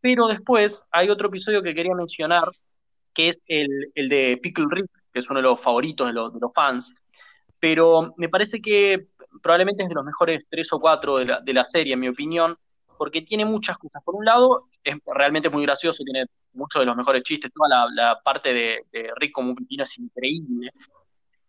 Pero 0.00 0.26
después 0.26 0.84
hay 0.90 1.08
otro 1.08 1.28
episodio 1.28 1.62
que 1.62 1.74
quería 1.74 1.94
mencionar, 1.94 2.48
que 3.12 3.30
es 3.30 3.38
el, 3.46 3.92
el 3.94 4.08
de 4.08 4.38
Pickle 4.42 4.66
Rick, 4.68 4.86
que 5.12 5.20
es 5.20 5.30
uno 5.30 5.38
de 5.38 5.44
los 5.44 5.60
favoritos 5.60 6.06
de 6.06 6.12
los, 6.12 6.32
de 6.34 6.40
los, 6.40 6.52
fans. 6.52 6.94
Pero 7.58 8.12
me 8.16 8.28
parece 8.28 8.60
que 8.60 9.06
probablemente 9.42 9.82
es 9.82 9.88
de 9.88 9.94
los 9.94 10.04
mejores 10.04 10.44
tres 10.50 10.72
o 10.72 10.80
cuatro 10.80 11.18
de 11.18 11.24
la, 11.24 11.40
de 11.40 11.52
la 11.52 11.64
serie, 11.64 11.94
en 11.94 12.00
mi 12.00 12.08
opinión, 12.08 12.56
porque 12.96 13.22
tiene 13.22 13.44
muchas 13.44 13.78
cosas. 13.78 14.02
Por 14.04 14.14
un 14.14 14.24
lado, 14.24 14.68
es 14.82 14.96
realmente 15.06 15.50
muy 15.50 15.62
gracioso, 15.62 16.02
tiene 16.04 16.26
muchos 16.52 16.80
de 16.80 16.86
los 16.86 16.96
mejores 16.96 17.22
chistes, 17.22 17.52
toda 17.52 17.88
la, 17.92 18.20
parte 18.22 18.52
de, 18.52 18.84
Rick 19.16 19.32
como 19.32 19.50
un 19.50 19.56
pepino 19.56 19.84
es 19.84 19.98
increíble, 19.98 20.70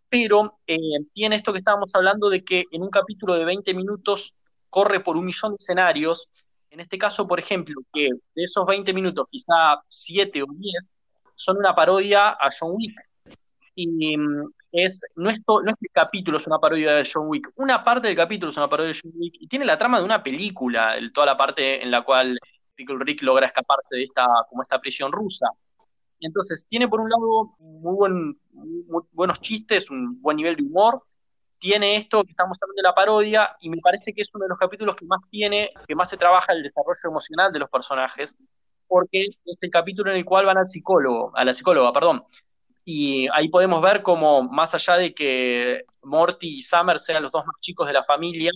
pero 0.08 0.58
eh, 0.66 0.78
tiene 1.12 1.36
esto 1.36 1.52
que 1.52 1.58
estábamos 1.58 1.94
hablando 1.94 2.28
de 2.28 2.44
que 2.44 2.64
en 2.70 2.82
un 2.82 2.90
capítulo 2.90 3.34
de 3.34 3.44
20 3.44 3.74
minutos 3.74 4.34
corre 4.70 5.00
por 5.00 5.16
un 5.16 5.24
millón 5.24 5.52
de 5.52 5.56
escenarios, 5.60 6.28
en 6.70 6.80
este 6.80 6.98
caso, 6.98 7.26
por 7.26 7.38
ejemplo, 7.38 7.74
que 7.92 8.10
de 8.34 8.44
esos 8.44 8.66
20 8.66 8.92
minutos, 8.92 9.26
quizá 9.30 9.80
7 9.88 10.42
o 10.42 10.46
10, 10.50 10.92
son 11.34 11.58
una 11.58 11.74
parodia 11.74 12.30
a 12.30 12.50
John 12.58 12.72
Wick. 12.74 12.94
Y 13.76 14.16
mm, 14.16 14.50
es, 14.72 15.00
no, 15.14 15.30
es 15.30 15.38
no 15.46 15.60
es 15.60 15.76
que 15.76 15.86
el 15.86 15.92
capítulo 15.92 16.38
es 16.38 16.46
una 16.46 16.58
parodia 16.58 16.94
de 16.94 17.08
John 17.10 17.28
Wick, 17.28 17.52
una 17.56 17.84
parte 17.84 18.08
del 18.08 18.16
capítulo 18.16 18.50
es 18.50 18.56
una 18.56 18.68
parodia 18.68 18.92
de 18.92 18.98
John 19.00 19.12
Wick, 19.14 19.36
y 19.38 19.46
tiene 19.46 19.66
la 19.66 19.78
trama 19.78 19.98
de 19.98 20.04
una 20.04 20.22
película, 20.22 20.96
toda 21.14 21.26
la 21.26 21.36
parte 21.36 21.82
en 21.82 21.90
la 21.90 22.02
cual 22.02 22.38
Rick 22.76 23.22
logra 23.22 23.46
escaparse 23.46 23.96
de 23.96 24.04
esta, 24.04 24.26
como 24.48 24.62
esta 24.62 24.80
prisión 24.80 25.12
rusa. 25.12 25.46
Entonces, 26.20 26.66
tiene 26.68 26.88
por 26.88 27.00
un 27.00 27.10
lado 27.10 27.54
muy, 27.58 27.94
buen, 27.94 28.40
buenos 29.12 29.40
chistes, 29.40 29.90
un 29.90 30.20
buen 30.22 30.38
nivel 30.38 30.56
de 30.56 30.62
humor, 30.62 31.02
tiene 31.58 31.96
esto 31.96 32.24
que 32.24 32.30
estamos 32.30 32.58
hablando 32.60 32.80
de 32.80 32.82
la 32.82 32.94
parodia, 32.94 33.56
y 33.60 33.68
me 33.70 33.78
parece 33.78 34.12
que 34.12 34.22
es 34.22 34.30
uno 34.34 34.44
de 34.44 34.48
los 34.48 34.58
capítulos 34.58 34.96
que 34.96 35.04
más 35.04 35.20
tiene, 35.30 35.70
que 35.86 35.94
más 35.94 36.08
se 36.08 36.16
trabaja 36.16 36.52
el 36.52 36.62
desarrollo 36.62 37.00
emocional 37.04 37.52
de 37.52 37.58
los 37.58 37.70
personajes, 37.70 38.34
porque 38.88 39.26
es 39.44 39.58
el 39.60 39.70
capítulo 39.70 40.10
en 40.10 40.18
el 40.18 40.24
cual 40.24 40.46
van 40.46 40.58
al 40.58 40.68
psicólogo, 40.68 41.32
a 41.34 41.44
la 41.44 41.52
psicóloga, 41.52 41.92
perdón. 41.92 42.24
Y 42.88 43.26
ahí 43.34 43.48
podemos 43.48 43.82
ver 43.82 44.00
cómo, 44.00 44.44
más 44.44 44.72
allá 44.72 44.96
de 44.96 45.12
que 45.12 45.82
Morty 46.04 46.58
y 46.58 46.62
Summer 46.62 47.00
sean 47.00 47.24
los 47.24 47.32
dos 47.32 47.44
más 47.44 47.56
chicos 47.60 47.84
de 47.88 47.92
la 47.92 48.04
familia, 48.04 48.52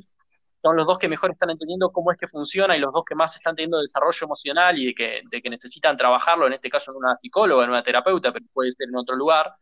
son 0.62 0.76
los 0.76 0.86
dos 0.86 0.98
que 0.98 1.08
mejor 1.08 1.32
están 1.32 1.50
entendiendo 1.50 1.90
cómo 1.90 2.12
es 2.12 2.16
que 2.16 2.28
funciona 2.28 2.76
y 2.76 2.80
los 2.80 2.92
dos 2.92 3.02
que 3.04 3.16
más 3.16 3.34
están 3.34 3.56
teniendo 3.56 3.80
desarrollo 3.80 4.24
emocional 4.24 4.78
y 4.78 4.86
de 4.86 4.94
que, 4.94 5.22
de 5.28 5.42
que 5.42 5.50
necesitan 5.50 5.96
trabajarlo, 5.96 6.46
en 6.46 6.52
este 6.52 6.70
caso 6.70 6.92
en 6.92 6.98
una 6.98 7.16
psicóloga, 7.16 7.64
en 7.64 7.70
una 7.70 7.82
terapeuta, 7.82 8.32
pero 8.32 8.46
puede 8.52 8.70
ser 8.70 8.88
en 8.88 8.96
otro 8.96 9.16
lugar, 9.16 9.52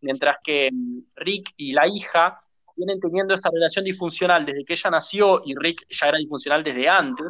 mientras 0.00 0.36
que 0.44 0.70
mm, 0.72 1.00
Rick 1.16 1.54
y 1.56 1.72
la 1.72 1.88
hija 1.88 2.40
vienen 2.76 3.00
teniendo 3.00 3.34
esa 3.34 3.50
relación 3.50 3.84
disfuncional 3.84 4.46
desde 4.46 4.64
que 4.64 4.74
ella 4.74 4.90
nació 4.90 5.42
y 5.44 5.56
Rick 5.56 5.84
ya 5.90 6.06
era 6.06 6.18
disfuncional 6.18 6.62
desde 6.62 6.88
antes 6.88 7.26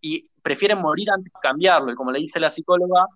y 0.00 0.28
prefieren 0.42 0.80
morir 0.80 1.08
antes 1.08 1.32
de 1.32 1.38
cambiarlo. 1.40 1.92
Y 1.92 1.94
como 1.94 2.10
le 2.10 2.18
dice 2.18 2.40
la 2.40 2.50
psicóloga, 2.50 3.06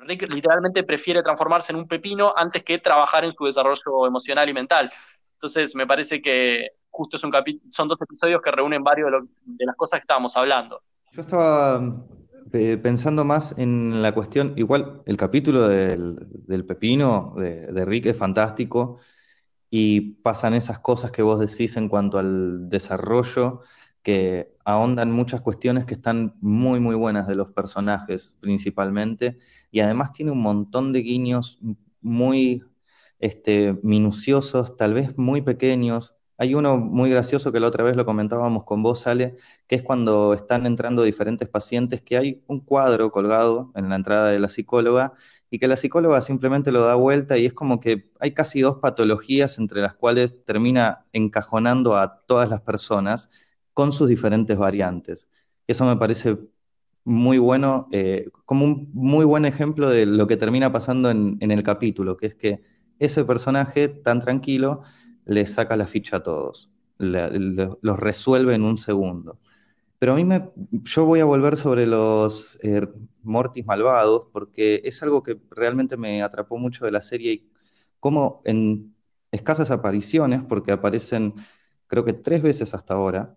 Rick 0.00 0.28
literalmente 0.30 0.82
prefiere 0.84 1.22
transformarse 1.22 1.72
en 1.72 1.78
un 1.78 1.88
pepino 1.88 2.32
antes 2.36 2.64
que 2.64 2.78
trabajar 2.78 3.24
en 3.24 3.32
su 3.32 3.44
desarrollo 3.44 4.06
emocional 4.06 4.48
y 4.48 4.54
mental. 4.54 4.92
Entonces 5.34 5.74
me 5.74 5.86
parece 5.86 6.20
que 6.20 6.68
justo 6.90 7.16
es 7.16 7.24
un 7.24 7.32
son 7.70 7.88
dos 7.88 8.00
episodios 8.00 8.40
que 8.40 8.50
reúnen 8.50 8.82
varios 8.82 9.10
de, 9.44 9.66
las 9.66 9.76
cosas 9.76 10.00
que 10.00 10.04
estábamos 10.04 10.36
hablando. 10.36 10.82
Yo 11.12 11.22
estaba 11.22 11.80
eh, 12.52 12.78
pensando 12.78 13.24
más 13.24 13.58
en 13.58 14.02
la 14.02 14.12
cuestión, 14.12 14.54
igual 14.56 15.02
el 15.06 15.16
capítulo 15.16 15.68
del, 15.68 16.64
pepino 16.66 17.34
de, 17.36 17.84
Rick 17.84 18.06
es 18.06 18.18
fantástico 18.18 18.98
y 19.68 20.12
pasan 20.22 20.54
esas 20.54 20.78
cosas 20.78 21.10
que 21.10 21.22
vos 21.22 21.38
decís 21.38 21.76
en 21.76 21.88
cuanto 21.88 22.18
al 22.18 22.68
desarrollo 22.70 23.62
que 24.06 24.54
ahondan 24.64 25.10
muchas 25.10 25.40
cuestiones 25.40 25.84
que 25.84 25.94
están 25.94 26.36
muy, 26.40 26.78
muy 26.78 26.94
buenas 26.94 27.26
de 27.26 27.34
los 27.34 27.50
personajes 27.50 28.36
principalmente, 28.38 29.36
y 29.72 29.80
además 29.80 30.12
tiene 30.12 30.30
un 30.30 30.42
montón 30.42 30.92
de 30.92 31.00
guiños 31.00 31.58
muy 32.00 32.62
este, 33.18 33.76
minuciosos, 33.82 34.76
tal 34.76 34.94
vez 34.94 35.18
muy 35.18 35.42
pequeños, 35.42 36.14
hay 36.38 36.54
uno 36.54 36.76
muy 36.76 37.10
gracioso 37.10 37.50
que 37.50 37.58
la 37.58 37.66
otra 37.66 37.82
vez 37.82 37.96
lo 37.96 38.04
comentábamos 38.06 38.62
con 38.62 38.80
vos, 38.80 39.08
Ale, 39.08 39.34
que 39.66 39.74
es 39.74 39.82
cuando 39.82 40.34
están 40.34 40.66
entrando 40.66 41.02
diferentes 41.02 41.48
pacientes, 41.48 42.00
que 42.00 42.16
hay 42.16 42.44
un 42.46 42.60
cuadro 42.60 43.10
colgado 43.10 43.72
en 43.74 43.88
la 43.88 43.96
entrada 43.96 44.28
de 44.28 44.38
la 44.38 44.46
psicóloga 44.48 45.14
y 45.50 45.58
que 45.58 45.66
la 45.66 45.74
psicóloga 45.74 46.20
simplemente 46.20 46.70
lo 46.70 46.82
da 46.82 46.94
vuelta 46.94 47.38
y 47.38 47.46
es 47.46 47.52
como 47.54 47.80
que 47.80 48.08
hay 48.20 48.34
casi 48.34 48.60
dos 48.60 48.76
patologías 48.76 49.58
entre 49.58 49.80
las 49.80 49.94
cuales 49.94 50.44
termina 50.44 51.06
encajonando 51.12 51.96
a 51.96 52.20
todas 52.26 52.48
las 52.48 52.60
personas 52.60 53.30
con 53.76 53.92
sus 53.92 54.08
diferentes 54.08 54.56
variantes. 54.58 55.28
Eso 55.68 55.84
me 55.84 55.96
parece 55.98 56.38
muy 57.04 57.38
bueno, 57.38 57.88
eh, 57.92 58.30
como 58.46 58.64
un 58.64 58.90
muy 58.94 59.24
buen 59.26 59.44
ejemplo 59.44 59.90
de 59.90 60.06
lo 60.06 60.26
que 60.26 60.38
termina 60.38 60.72
pasando 60.72 61.10
en 61.10 61.50
el 61.52 61.62
capítulo, 61.62 62.16
que 62.16 62.26
es 62.28 62.34
que 62.34 62.64
ese 62.98 63.24
personaje 63.24 63.88
tan 63.88 64.20
tranquilo 64.22 64.82
le 65.26 65.46
saca 65.46 65.76
la 65.76 65.86
ficha 65.86 66.18
a 66.18 66.22
todos, 66.22 66.70
los 66.98 68.00
resuelve 68.00 68.54
en 68.54 68.64
un 68.64 68.78
segundo. 68.78 69.38
Pero 69.98 70.12
a 70.12 70.16
mí 70.16 70.24
me, 70.24 70.50
yo 70.70 71.04
voy 71.06 71.20
a 71.20 71.24
volver 71.24 71.56
sobre 71.56 71.86
los 71.86 72.58
eh, 72.62 72.88
Mortis 73.22 73.66
malvados 73.66 74.28
porque 74.32 74.80
es 74.84 75.02
algo 75.02 75.22
que 75.22 75.40
realmente 75.50 75.96
me 75.96 76.22
atrapó 76.22 76.58
mucho 76.58 76.84
de 76.84 76.92
la 76.92 77.00
serie 77.00 77.32
y 77.32 77.50
como 78.00 78.42
en 78.44 78.94
escasas 79.32 79.70
apariciones, 79.70 80.42
porque 80.48 80.72
aparecen 80.72 81.34
creo 81.86 82.04
que 82.04 82.12
tres 82.12 82.42
veces 82.42 82.74
hasta 82.74 82.94
ahora, 82.94 83.36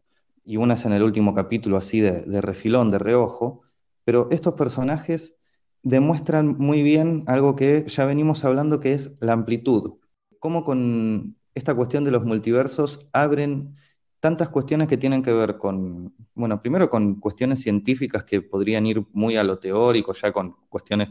y 0.49 0.57
una 0.57 0.73
es 0.73 0.85
en 0.85 0.93
el 0.93 1.03
último 1.03 1.35
capítulo 1.35 1.77
así 1.77 1.99
de, 1.99 2.41
refilón, 2.41 2.89
de 2.89 2.97
reojo, 2.97 3.61
pero 4.03 4.27
estos 4.31 4.55
personajes 4.55 5.35
demuestran 5.83 6.57
muy 6.57 6.81
bien 6.81 7.23
algo 7.27 7.55
que 7.55 7.85
ya 7.87 8.05
venimos 8.05 8.43
hablando, 8.43 8.79
que 8.79 8.93
es 8.93 9.13
la 9.19 9.33
amplitud. 9.33 9.99
Cómo 10.39 10.63
con 10.63 11.37
esta 11.53 11.75
cuestión 11.75 12.03
de 12.03 12.09
los 12.09 12.25
multiversos 12.25 13.07
abren 13.13 13.75
tantas 14.19 14.49
cuestiones 14.49 14.87
que 14.87 14.97
tienen 14.97 15.21
que 15.21 15.33
ver 15.33 15.59
con, 15.59 16.15
bueno, 16.33 16.59
primero 16.63 16.89
con 16.89 17.19
cuestiones 17.19 17.61
científicas 17.61 18.23
que 18.23 18.41
podrían 18.41 18.87
ir 18.87 19.05
muy 19.13 19.37
a 19.37 19.43
lo 19.43 19.59
teórico, 19.59 20.13
ya 20.13 20.31
con 20.31 20.55
cuestiones 20.67 21.09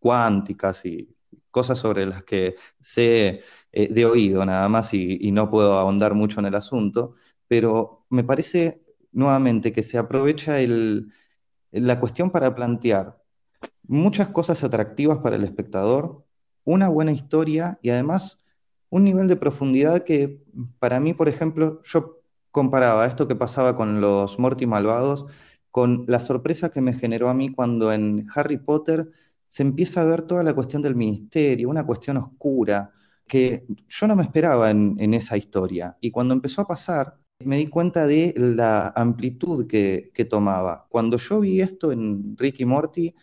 cuánticas 0.00 0.84
y 0.84 1.16
cosas 1.52 1.78
sobre 1.78 2.06
las 2.06 2.24
que 2.24 2.56
sé 2.80 3.40
eh, 3.70 3.88
de 3.88 4.04
oído 4.04 4.44
nada 4.44 4.68
más 4.68 4.92
y, 4.94 5.30
no 5.30 5.48
puedo 5.48 5.74
ahondar 5.74 6.14
mucho 6.14 6.40
en 6.40 6.46
el 6.46 6.56
asunto, 6.56 7.14
pero 7.50 8.06
me 8.10 8.24
parece 8.24 8.79
nuevamente 9.12 9.72
que 9.72 9.82
se 9.82 9.98
aprovecha 9.98 10.56
la 11.72 12.00
cuestión 12.00 12.30
para 12.30 12.54
plantear 12.54 13.20
muchas 13.86 14.28
cosas 14.28 14.62
atractivas 14.64 15.18
para 15.18 15.36
el 15.36 15.44
espectador, 15.44 16.24
una 16.64 16.88
buena 16.88 17.12
historia 17.12 17.78
y 17.82 17.90
además 17.90 18.38
un 18.88 19.04
nivel 19.04 19.28
de 19.28 19.36
profundidad 19.36 20.04
que 20.04 20.42
para 20.78 21.00
mí, 21.00 21.14
por 21.14 21.28
ejemplo, 21.28 21.82
yo 21.84 22.20
comparaba 22.50 23.06
esto 23.06 23.28
que 23.28 23.36
pasaba 23.36 23.76
con 23.76 24.00
los 24.00 24.38
Morty 24.38 24.66
malvados 24.66 25.26
con 25.70 26.04
la 26.08 26.18
sorpresa 26.18 26.70
que 26.70 26.80
me 26.80 26.94
generó 26.94 27.28
a 27.28 27.34
mí 27.34 27.50
cuando 27.50 27.92
en 27.92 28.26
Harry 28.34 28.58
Potter 28.58 29.10
se 29.48 29.62
empieza 29.62 30.02
a 30.02 30.04
ver 30.04 30.22
toda 30.22 30.42
la 30.42 30.54
cuestión 30.54 30.82
del 30.82 30.96
ministerio, 30.96 31.68
una 31.68 31.86
cuestión 31.86 32.16
oscura, 32.16 32.92
que 33.26 33.66
yo 33.88 34.06
no 34.06 34.16
me 34.16 34.22
esperaba 34.22 34.70
en, 34.70 35.14
esa 35.14 35.36
historia. 35.36 35.96
Y 36.00 36.10
cuando 36.10 36.34
empezó 36.34 36.62
a 36.62 36.66
pasar, 36.66 37.18
me 37.44 37.56
di 37.58 37.66
cuenta 37.66 38.06
de 38.06 38.34
la 38.36 38.88
amplitud 38.94 39.66
que, 39.66 40.10
que, 40.14 40.24
tomaba. 40.24 40.86
Cuando 40.90 41.16
yo 41.16 41.40
vi 41.40 41.60
esto 41.60 41.92
en 41.92 42.36
Ricky 42.36 42.64
Morty, 42.64 43.14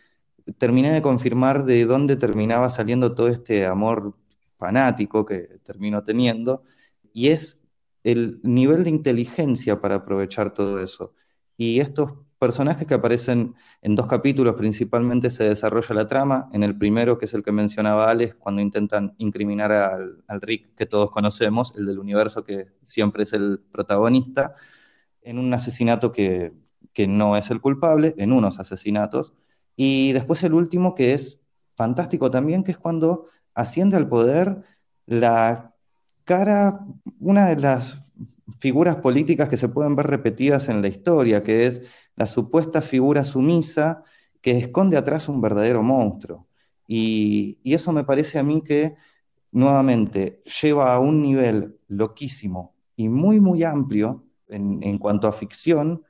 terminé 0.57 0.91
de 0.91 1.01
confirmar 1.01 1.65
de 1.65 1.85
dónde 1.85 2.15
terminaba 2.15 2.69
saliendo 2.69 3.13
todo 3.13 3.27
este 3.27 3.65
amor 3.65 4.15
fanático 4.57 5.25
que 5.25 5.59
termino 5.63 6.03
teniendo, 6.03 6.63
y 7.13 7.27
es 7.27 7.63
el 8.03 8.39
nivel 8.43 8.83
de 8.83 8.89
inteligencia 8.89 9.81
para 9.81 9.95
aprovechar 9.95 10.53
todo 10.53 10.81
eso. 10.81 11.13
Y 11.57 11.79
estos 11.79 12.13
personajes 12.37 12.85
que 12.87 12.93
aparecen 12.93 13.55
en 13.81 13.95
dos 13.95 14.07
capítulos, 14.07 14.55
principalmente 14.55 15.29
se 15.29 15.45
desarrolla 15.45 15.95
la 15.95 16.07
trama. 16.07 16.49
En 16.53 16.63
el 16.63 16.77
primero, 16.77 17.17
que 17.17 17.25
es 17.25 17.33
el 17.33 17.43
que 17.43 17.51
mencionaba 17.51 18.09
Alex, 18.09 18.35
cuando 18.35 18.61
intentan 18.61 19.15
incriminar 19.17 19.71
al, 19.71 20.41
Rick 20.41 20.75
que 20.75 20.85
todos 20.85 21.11
conocemos, 21.11 21.73
el 21.75 21.85
del 21.85 21.99
universo 21.99 22.43
que 22.43 22.67
siempre 22.83 23.23
es 23.23 23.33
el 23.33 23.59
protagonista, 23.71 24.53
en 25.21 25.39
un 25.39 25.53
asesinato 25.53 26.11
que, 26.11 26.53
no 27.07 27.37
es 27.37 27.51
el 27.51 27.61
culpable, 27.61 28.15
en 28.17 28.33
unos 28.33 28.59
asesinatos. 28.59 29.33
Y 29.75 30.13
después 30.13 30.43
el 30.43 30.53
último, 30.53 30.95
que 30.95 31.13
es 31.13 31.39
fantástico 31.75 32.31
también, 32.31 32.63
que 32.63 32.71
es 32.71 32.77
cuando 32.77 33.27
asciende 33.53 33.97
al 33.97 34.07
poder 34.09 34.63
la 35.05 35.75
cara, 36.23 36.79
una 37.19 37.47
de 37.47 37.57
las 37.57 38.06
figuras 38.59 38.97
políticas 38.97 39.49
que 39.49 39.57
se 39.57 39.69
pueden 39.69 39.95
ver 39.95 40.07
repetidas 40.07 40.69
en 40.69 40.81
la 40.81 40.87
historia, 40.87 41.43
que 41.43 41.67
es 41.67 41.81
la 42.15 42.25
supuesta 42.25 42.81
figura 42.81 43.23
sumisa 43.23 44.03
que 44.41 44.57
esconde 44.57 44.97
atrás 44.97 45.29
un 45.29 45.41
verdadero 45.41 45.83
monstruo. 45.83 46.47
Y, 46.87 47.59
eso 47.63 47.91
me 47.91 48.03
parece 48.03 48.39
a 48.39 48.43
mí 48.43 48.63
que 48.63 48.95
nuevamente 49.51 50.41
lleva 50.61 50.93
a 50.93 50.99
un 50.99 51.21
nivel 51.21 51.77
loquísimo 51.87 52.75
y 52.95 53.09
muy, 53.09 53.39
muy 53.39 53.63
amplio 53.63 54.25
en, 54.47 54.97
cuanto 54.97 55.27
a 55.27 55.33
ficción 55.33 56.03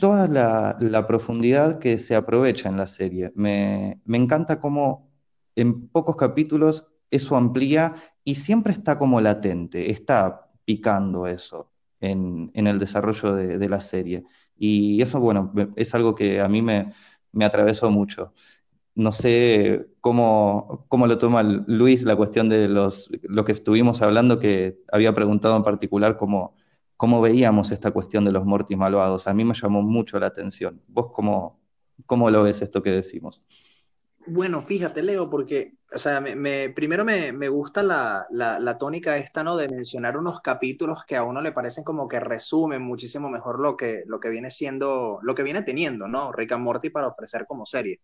toda 0.00 0.26
la, 0.28 1.06
profundidad 1.06 1.78
que 1.78 1.98
se 1.98 2.14
aprovecha 2.14 2.68
en 2.68 2.76
la 2.78 2.86
serie. 2.86 3.32
Me, 3.34 4.00
me 4.04 4.16
encanta 4.16 4.60
cómo 4.60 5.10
en 5.54 5.88
pocos 5.88 6.16
capítulos 6.16 6.86
eso 7.10 7.36
amplía 7.36 7.94
y 8.24 8.36
siempre 8.36 8.72
está 8.72 8.98
como 8.98 9.20
latente, 9.20 9.90
está 9.90 10.50
picando 10.64 11.26
eso 11.26 11.71
en, 12.02 12.66
el 12.66 12.78
desarrollo 12.78 13.34
de, 13.34 13.68
la 13.68 13.80
serie. 13.80 14.24
Y 14.56 15.00
eso, 15.02 15.20
bueno, 15.20 15.52
es 15.76 15.94
algo 15.94 16.14
que 16.14 16.40
a 16.40 16.48
mí 16.48 16.62
me, 16.62 16.92
me 17.32 17.44
atravesó 17.44 17.90
mucho. 17.90 18.34
No 18.94 19.12
sé 19.12 19.88
cómo, 20.00 20.86
cómo 20.88 21.06
lo 21.06 21.18
toma 21.18 21.42
Luis 21.42 22.04
la 22.04 22.16
cuestión 22.16 22.48
de 22.48 22.68
los, 22.68 23.08
lo 23.22 23.44
que 23.44 23.52
estuvimos 23.52 24.02
hablando, 24.02 24.38
que 24.38 24.80
había 24.92 25.14
preguntado 25.14 25.56
en 25.56 25.64
particular 25.64 26.16
cómo, 26.18 26.56
cómo 26.96 27.20
veíamos 27.20 27.72
esta 27.72 27.90
cuestión 27.92 28.24
de 28.24 28.32
los 28.32 28.44
mortis 28.44 28.76
malvados. 28.76 29.26
A 29.28 29.34
mí 29.34 29.44
me 29.44 29.54
llamó 29.54 29.82
mucho 29.82 30.18
la 30.20 30.26
atención. 30.26 30.82
¿Vos 30.88 31.08
cómo, 31.14 31.60
cómo 32.06 32.30
lo 32.30 32.42
ves 32.42 32.62
esto 32.62 32.82
que 32.82 32.90
decimos? 32.90 33.42
Bueno, 34.26 34.62
fíjate, 34.62 35.02
Leo, 35.02 35.28
porque, 35.28 35.72
o 35.92 35.98
sea, 35.98 36.20
me, 36.20 36.70
primero 36.70 37.04
me, 37.04 37.48
gusta 37.48 37.82
la, 37.82 38.26
la, 38.30 38.78
tónica 38.78 39.16
esta, 39.16 39.42
¿no? 39.42 39.56
De 39.56 39.68
mencionar 39.68 40.16
unos 40.16 40.40
capítulos 40.40 41.04
que 41.06 41.16
a 41.16 41.24
uno 41.24 41.40
le 41.40 41.52
parecen 41.52 41.82
como 41.82 42.06
que 42.06 42.20
resumen 42.20 42.82
muchísimo 42.82 43.28
mejor 43.28 43.58
lo 43.58 43.76
que, 43.76 44.04
lo 44.06 44.20
que 44.20 44.28
viene 44.28 44.50
siendo, 44.50 45.18
lo 45.22 45.34
que 45.34 45.42
viene 45.42 45.62
teniendo, 45.62 46.06
¿no? 46.06 46.32
Rick 46.32 46.52
and 46.52 46.62
Morty 46.62 46.90
para 46.90 47.08
ofrecer 47.08 47.46
como 47.48 47.66
serie. 47.66 48.00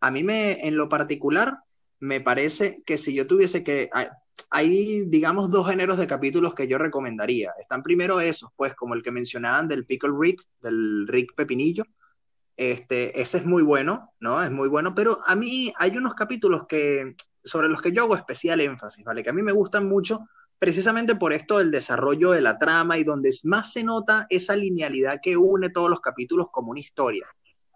A 0.00 0.10
mí 0.10 0.22
me, 0.22 0.66
en 0.66 0.76
lo 0.76 0.88
particular, 0.88 1.58
me 2.00 2.20
parece 2.20 2.82
que 2.86 2.96
si 2.96 3.14
yo 3.14 3.26
tuviese 3.26 3.62
que, 3.62 3.90
hay, 3.92 4.06
hay, 4.50 5.04
digamos, 5.06 5.50
dos 5.50 5.68
géneros 5.68 5.98
de 5.98 6.06
capítulos 6.06 6.54
que 6.54 6.66
yo 6.66 6.78
recomendaría. 6.78 7.52
Están 7.60 7.82
primero 7.82 8.20
esos, 8.20 8.50
pues, 8.56 8.74
como 8.74 8.94
el 8.94 9.02
que 9.02 9.10
mencionaban 9.10 9.68
del 9.68 9.84
Pickle 9.84 10.14
Rick, 10.18 10.42
del 10.62 11.06
Rick 11.08 11.34
Pepinillo, 11.34 11.84
este, 12.56 13.20
ese 13.20 13.38
es 13.38 13.46
muy 13.46 13.62
bueno, 13.62 14.12
¿no? 14.20 14.42
Es 14.42 14.50
muy 14.50 14.68
bueno, 14.68 14.94
pero 14.94 15.20
a 15.26 15.34
mí 15.34 15.72
hay 15.78 15.96
unos 15.96 16.14
capítulos 16.14 16.66
que, 16.68 17.16
sobre 17.42 17.68
los 17.68 17.80
que 17.80 17.92
yo 17.92 18.02
hago 18.02 18.16
especial 18.16 18.60
énfasis, 18.60 19.04
¿vale? 19.04 19.22
Que 19.22 19.30
a 19.30 19.34
mí 19.34 19.42
me 19.42 19.52
gustan 19.52 19.88
mucho 19.88 20.28
precisamente 20.58 21.16
por 21.16 21.32
esto 21.32 21.58
del 21.58 21.72
desarrollo 21.72 22.30
de 22.30 22.40
la 22.40 22.58
trama 22.58 22.96
y 22.96 23.04
donde 23.04 23.30
más 23.44 23.72
se 23.72 23.82
nota 23.82 24.26
esa 24.30 24.54
linealidad 24.54 25.20
que 25.20 25.36
une 25.36 25.70
todos 25.70 25.90
los 25.90 26.00
capítulos 26.00 26.48
como 26.52 26.70
una 26.70 26.80
historia, 26.80 27.26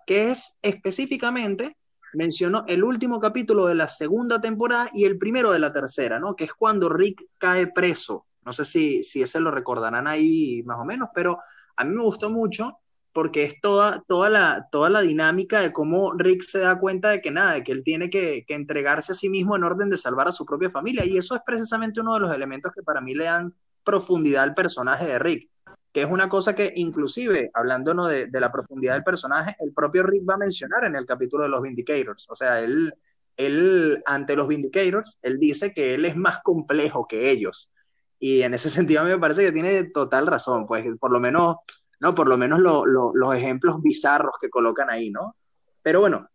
que 0.06 0.30
es 0.30 0.56
específicamente, 0.62 1.76
mencionó 2.12 2.64
el 2.68 2.84
último 2.84 3.18
capítulo 3.18 3.66
de 3.66 3.74
la 3.74 3.88
segunda 3.88 4.40
temporada 4.40 4.90
y 4.94 5.04
el 5.04 5.18
primero 5.18 5.50
de 5.50 5.58
la 5.58 5.72
tercera, 5.72 6.20
¿no? 6.20 6.36
Que 6.36 6.44
es 6.44 6.54
cuando 6.54 6.88
Rick 6.88 7.24
cae 7.38 7.66
preso. 7.66 8.26
No 8.44 8.52
sé 8.52 8.64
si, 8.64 9.02
si 9.02 9.20
ese 9.20 9.40
lo 9.40 9.50
recordarán 9.50 10.06
ahí 10.06 10.62
más 10.64 10.78
o 10.78 10.84
menos, 10.84 11.08
pero 11.12 11.40
a 11.76 11.84
mí 11.84 11.92
me 11.92 12.02
gustó 12.02 12.30
mucho 12.30 12.78
porque 13.16 13.44
es 13.44 13.62
toda, 13.62 14.04
toda, 14.06 14.28
la, 14.28 14.68
toda 14.70 14.90
la 14.90 15.00
dinámica 15.00 15.60
de 15.60 15.72
cómo 15.72 16.12
Rick 16.12 16.42
se 16.42 16.58
da 16.58 16.78
cuenta 16.78 17.08
de 17.08 17.22
que 17.22 17.30
nada, 17.30 17.54
de 17.54 17.64
que 17.64 17.72
él 17.72 17.82
tiene 17.82 18.10
que, 18.10 18.44
entregarse 18.48 19.12
a 19.12 19.14
sí 19.14 19.30
mismo 19.30 19.56
en 19.56 19.64
orden 19.64 19.88
de 19.88 19.96
salvar 19.96 20.28
a 20.28 20.32
su 20.32 20.44
propia 20.44 20.68
familia. 20.68 21.02
Y 21.06 21.16
eso 21.16 21.34
es 21.34 21.40
precisamente 21.46 22.02
uno 22.02 22.12
de 22.12 22.20
los 22.20 22.34
elementos 22.34 22.72
que 22.74 22.82
para 22.82 23.00
mí 23.00 23.14
le 23.14 23.24
dan 23.24 23.54
profundidad 23.82 24.42
al 24.42 24.52
personaje 24.52 25.06
de 25.06 25.18
Rick, 25.18 25.48
que 25.94 26.02
es 26.02 26.10
una 26.10 26.28
cosa 26.28 26.54
que 26.54 26.74
inclusive, 26.76 27.50
hablándonos 27.54 28.10
de, 28.10 28.26
de 28.26 28.38
la 28.38 28.52
profundidad 28.52 28.92
del 28.92 29.02
personaje, 29.02 29.56
el 29.60 29.72
propio 29.72 30.02
Rick 30.02 30.28
va 30.28 30.34
a 30.34 30.36
mencionar 30.36 30.84
en 30.84 30.94
el 30.94 31.06
capítulo 31.06 31.44
de 31.44 31.48
los 31.48 31.62
Vindicators. 31.62 32.26
O 32.28 32.36
sea, 32.36 32.60
él, 32.60 32.92
él 33.38 34.02
ante 34.04 34.36
los 34.36 34.46
Vindicators, 34.46 35.16
él 35.22 35.38
dice 35.38 35.72
que 35.72 35.94
él 35.94 36.04
es 36.04 36.16
más 36.16 36.40
complejo 36.42 37.06
que 37.08 37.30
ellos. 37.30 37.70
Y 38.18 38.42
en 38.42 38.52
ese 38.52 38.68
sentido 38.68 39.00
a 39.00 39.04
mí 39.04 39.10
me 39.10 39.18
parece 39.18 39.42
que 39.42 39.52
tiene 39.52 39.84
total 39.84 40.26
razón, 40.26 40.66
pues 40.66 40.84
por 41.00 41.10
lo 41.10 41.18
menos 41.18 41.56
¿no? 42.00 42.14
Por 42.14 42.28
lo 42.28 42.36
menos 42.36 42.60
los 42.60 43.34
ejemplos 43.34 43.82
bizarros 43.82 44.34
que 44.40 44.50
colocan 44.50 44.90
ahí, 44.90 45.10
¿no? 45.10 45.36
Pero 45.82 46.00
bueno, 46.00 46.28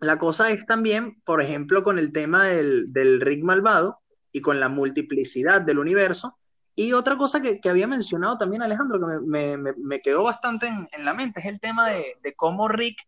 la 0.00 0.18
cosa 0.18 0.50
es 0.50 0.66
también, 0.66 1.20
por 1.24 1.42
ejemplo, 1.42 1.82
con 1.82 1.98
el 1.98 2.12
tema 2.12 2.44
del, 2.44 2.92
del 2.92 3.20
Rick 3.20 3.42
malvado 3.44 4.00
y 4.32 4.40
con 4.40 4.60
la 4.60 4.68
multiplicidad 4.68 5.62
del 5.62 5.78
universo. 5.78 6.38
Y 6.74 6.92
otra 6.92 7.16
cosa 7.16 7.40
que, 7.40 7.60
había 7.68 7.86
mencionado 7.86 8.36
también 8.36 8.62
Alejandro, 8.62 9.00
que 9.00 9.72
me, 9.78 10.00
quedó 10.00 10.24
bastante 10.24 10.66
en, 10.66 11.04
la 11.04 11.14
mente, 11.14 11.40
es 11.40 11.46
el 11.46 11.58
tema 11.58 11.88
de, 11.88 12.16
de 12.22 12.34
cómo 12.34 12.68
Rick 12.68 12.98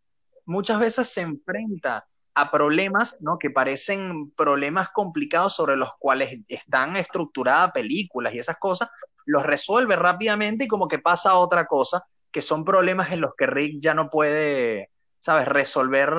muchas 0.46 0.80
veces 0.80 1.08
se 1.08 1.20
enfrenta 1.20 2.06
a 2.34 2.50
problemas, 2.50 3.18
¿no? 3.20 3.38
Que 3.38 3.50
parecen 3.50 4.30
problemas 4.30 4.88
complicados 4.90 5.54
sobre 5.54 5.76
los 5.76 5.90
cuales 5.98 6.38
están 6.48 6.96
estructuradas 6.96 7.72
películas 7.72 8.32
y 8.32 8.38
esas 8.38 8.56
cosas, 8.58 8.88
los 9.28 9.44
resuelve 9.44 9.94
rápidamente 9.94 10.64
y 10.64 10.68
como 10.68 10.88
que 10.88 10.98
pasa 10.98 11.30
a 11.30 11.38
otra 11.38 11.66
cosa, 11.66 12.02
que 12.32 12.40
son 12.40 12.64
problemas 12.64 13.12
en 13.12 13.20
los 13.20 13.34
que 13.36 13.46
Rick 13.46 13.76
ya 13.78 13.92
no 13.92 14.08
puede, 14.08 14.90
¿sabes?, 15.18 15.46
resolver, 15.46 16.10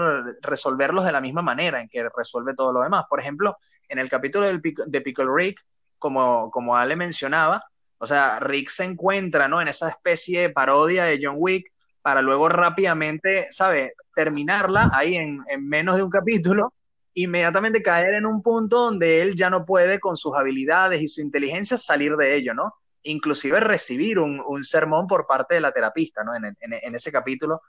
resolverlos 0.41 1.05
de 1.05 1.11
la 1.11 1.21
misma 1.21 1.41
manera 1.41 1.81
en 1.81 1.89
que 1.89 2.07
resuelve 2.15 2.53
todo 2.53 2.71
lo 2.71 2.81
demás. 2.81 3.05
Por 3.09 3.19
ejemplo, 3.19 3.57
en 3.87 3.97
el 3.97 4.09
capítulo 4.09 4.45
de 4.47 5.01
Pickle 5.01 5.27
Rick, 5.35 5.59
como, 5.97 6.51
como 6.51 6.77
Ale 6.77 6.95
mencionaba, 6.95 7.63
o 7.97 8.05
sea, 8.05 8.39
Rick 8.39 8.69
se 8.69 8.83
encuentra, 8.83 9.47
¿no? 9.47 9.59
En 9.59 9.67
esa 9.67 9.89
especie 9.89 10.41
de 10.41 10.49
parodia 10.51 11.03
de 11.05 11.19
John 11.21 11.35
Wick 11.37 11.71
para 12.01 12.21
luego 12.21 12.47
rápidamente, 12.47 13.47
¿sabe? 13.51 13.93
Terminarla 14.15 14.91
ahí 14.93 15.15
en, 15.15 15.43
menos 15.59 15.97
de 15.97 16.03
un 16.03 16.11
capítulo, 16.11 16.73
inmediatamente 17.15 17.81
caer 17.81 18.13
en 18.13 18.27
un 18.27 18.41
punto 18.41 18.85
donde 18.85 19.21
él 19.21 19.35
ya 19.35 19.49
no 19.49 19.65
puede 19.65 19.99
con 19.99 20.15
sus 20.15 20.35
habilidades 20.35 21.01
y 21.01 21.07
su 21.07 21.21
inteligencia 21.21 21.77
salir 21.77 22.15
de 22.15 22.35
ello, 22.35 22.53
¿no? 22.53 22.75
Inclusive 23.03 23.59
recibir 23.59 24.19
un, 24.19 24.63
sermón 24.63 25.07
por 25.07 25.25
parte 25.25 25.55
de 25.55 25.61
la 25.61 25.71
terapista, 25.71 26.23
¿no? 26.23 26.35
En, 26.35 26.55
en, 26.59 26.95
ese 26.95 27.11
capítulo. 27.11 27.61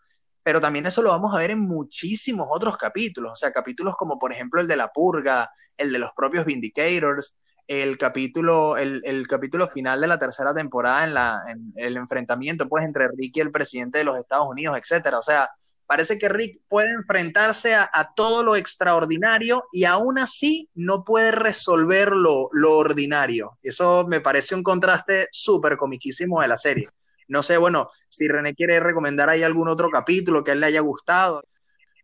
Pero 0.43 0.61
también 0.61 0.87
eso 0.87 1.03
lo 1.03 1.11
vamos 1.11 1.35
a 1.35 1.39
ver 1.39 1.51
en 1.51 1.61
muchísimos 1.61 2.49
otros 2.51 2.77
capítulos, 2.79 3.33
o 3.33 3.37
sea, 3.37 3.53
capítulos 3.53 3.95
como 3.97 4.19
por 4.19 4.33
ejemplo 4.33 4.61
el 4.61 4.67
de 4.67 4.77
la 4.77 4.89
purga, 4.89 5.51
el 5.77 5.93
de 5.93 5.99
los 5.99 6.13
propios 6.17 6.47
Vindicators, 6.47 7.37
el 7.71 7.99
capítulo, 7.99 8.77
el, 8.77 9.01
el, 9.05 9.29
capítulo 9.29 9.69
final 9.69 10.01
de 10.01 10.09
la 10.09 10.19
tercera 10.19 10.53
temporada 10.53 11.05
en, 11.05 11.15
la, 11.15 11.43
en 11.47 11.73
el 11.77 11.97
enfrentamiento 11.99 12.69
pues 12.69 12.85
entre 12.85 13.07
Rick 13.09 13.37
y 13.37 13.41
el 13.41 13.53
presidente 13.53 13.99
de 13.99 14.05
los 14.05 14.19
Estados 14.19 14.49
Unidos, 14.49 14.77
etcétera. 14.77 15.21
O 15.21 15.23
sea, 15.23 15.49
parece 15.91 16.21
que 16.21 16.29
Rick 16.29 16.61
puede 16.69 16.93
enfrentarse 16.93 17.75
a, 17.75 18.13
todo 18.15 18.45
lo 18.45 18.55
extraordinario 18.55 19.65
y 19.73 19.87
aún 19.87 20.21
así 20.21 20.69
no 20.73 21.03
puede 21.03 21.33
resolver 21.33 22.13
lo, 22.13 22.49
lo 22.53 22.77
ordinario. 22.77 23.59
Eso 23.61 24.07
me 24.07 24.21
parece 24.21 24.55
un 24.55 24.63
contraste 24.63 25.27
súper 25.33 25.77
comiquísimo 25.77 26.41
de 26.43 26.47
la 26.47 26.57
serie. 26.57 26.87
No 27.27 27.43
sé, 27.43 27.57
bueno, 27.57 27.91
si 28.09 28.29
René 28.29 28.55
quiere 28.55 28.79
recomendar 28.79 29.31
ahí 29.31 29.43
algún 29.43 29.67
otro 29.67 29.91
capítulo 29.91 30.45
que 30.45 30.53
a 30.53 30.55
él 30.55 30.61
le 30.61 30.67
haya 30.67 30.81
gustado. 30.81 31.43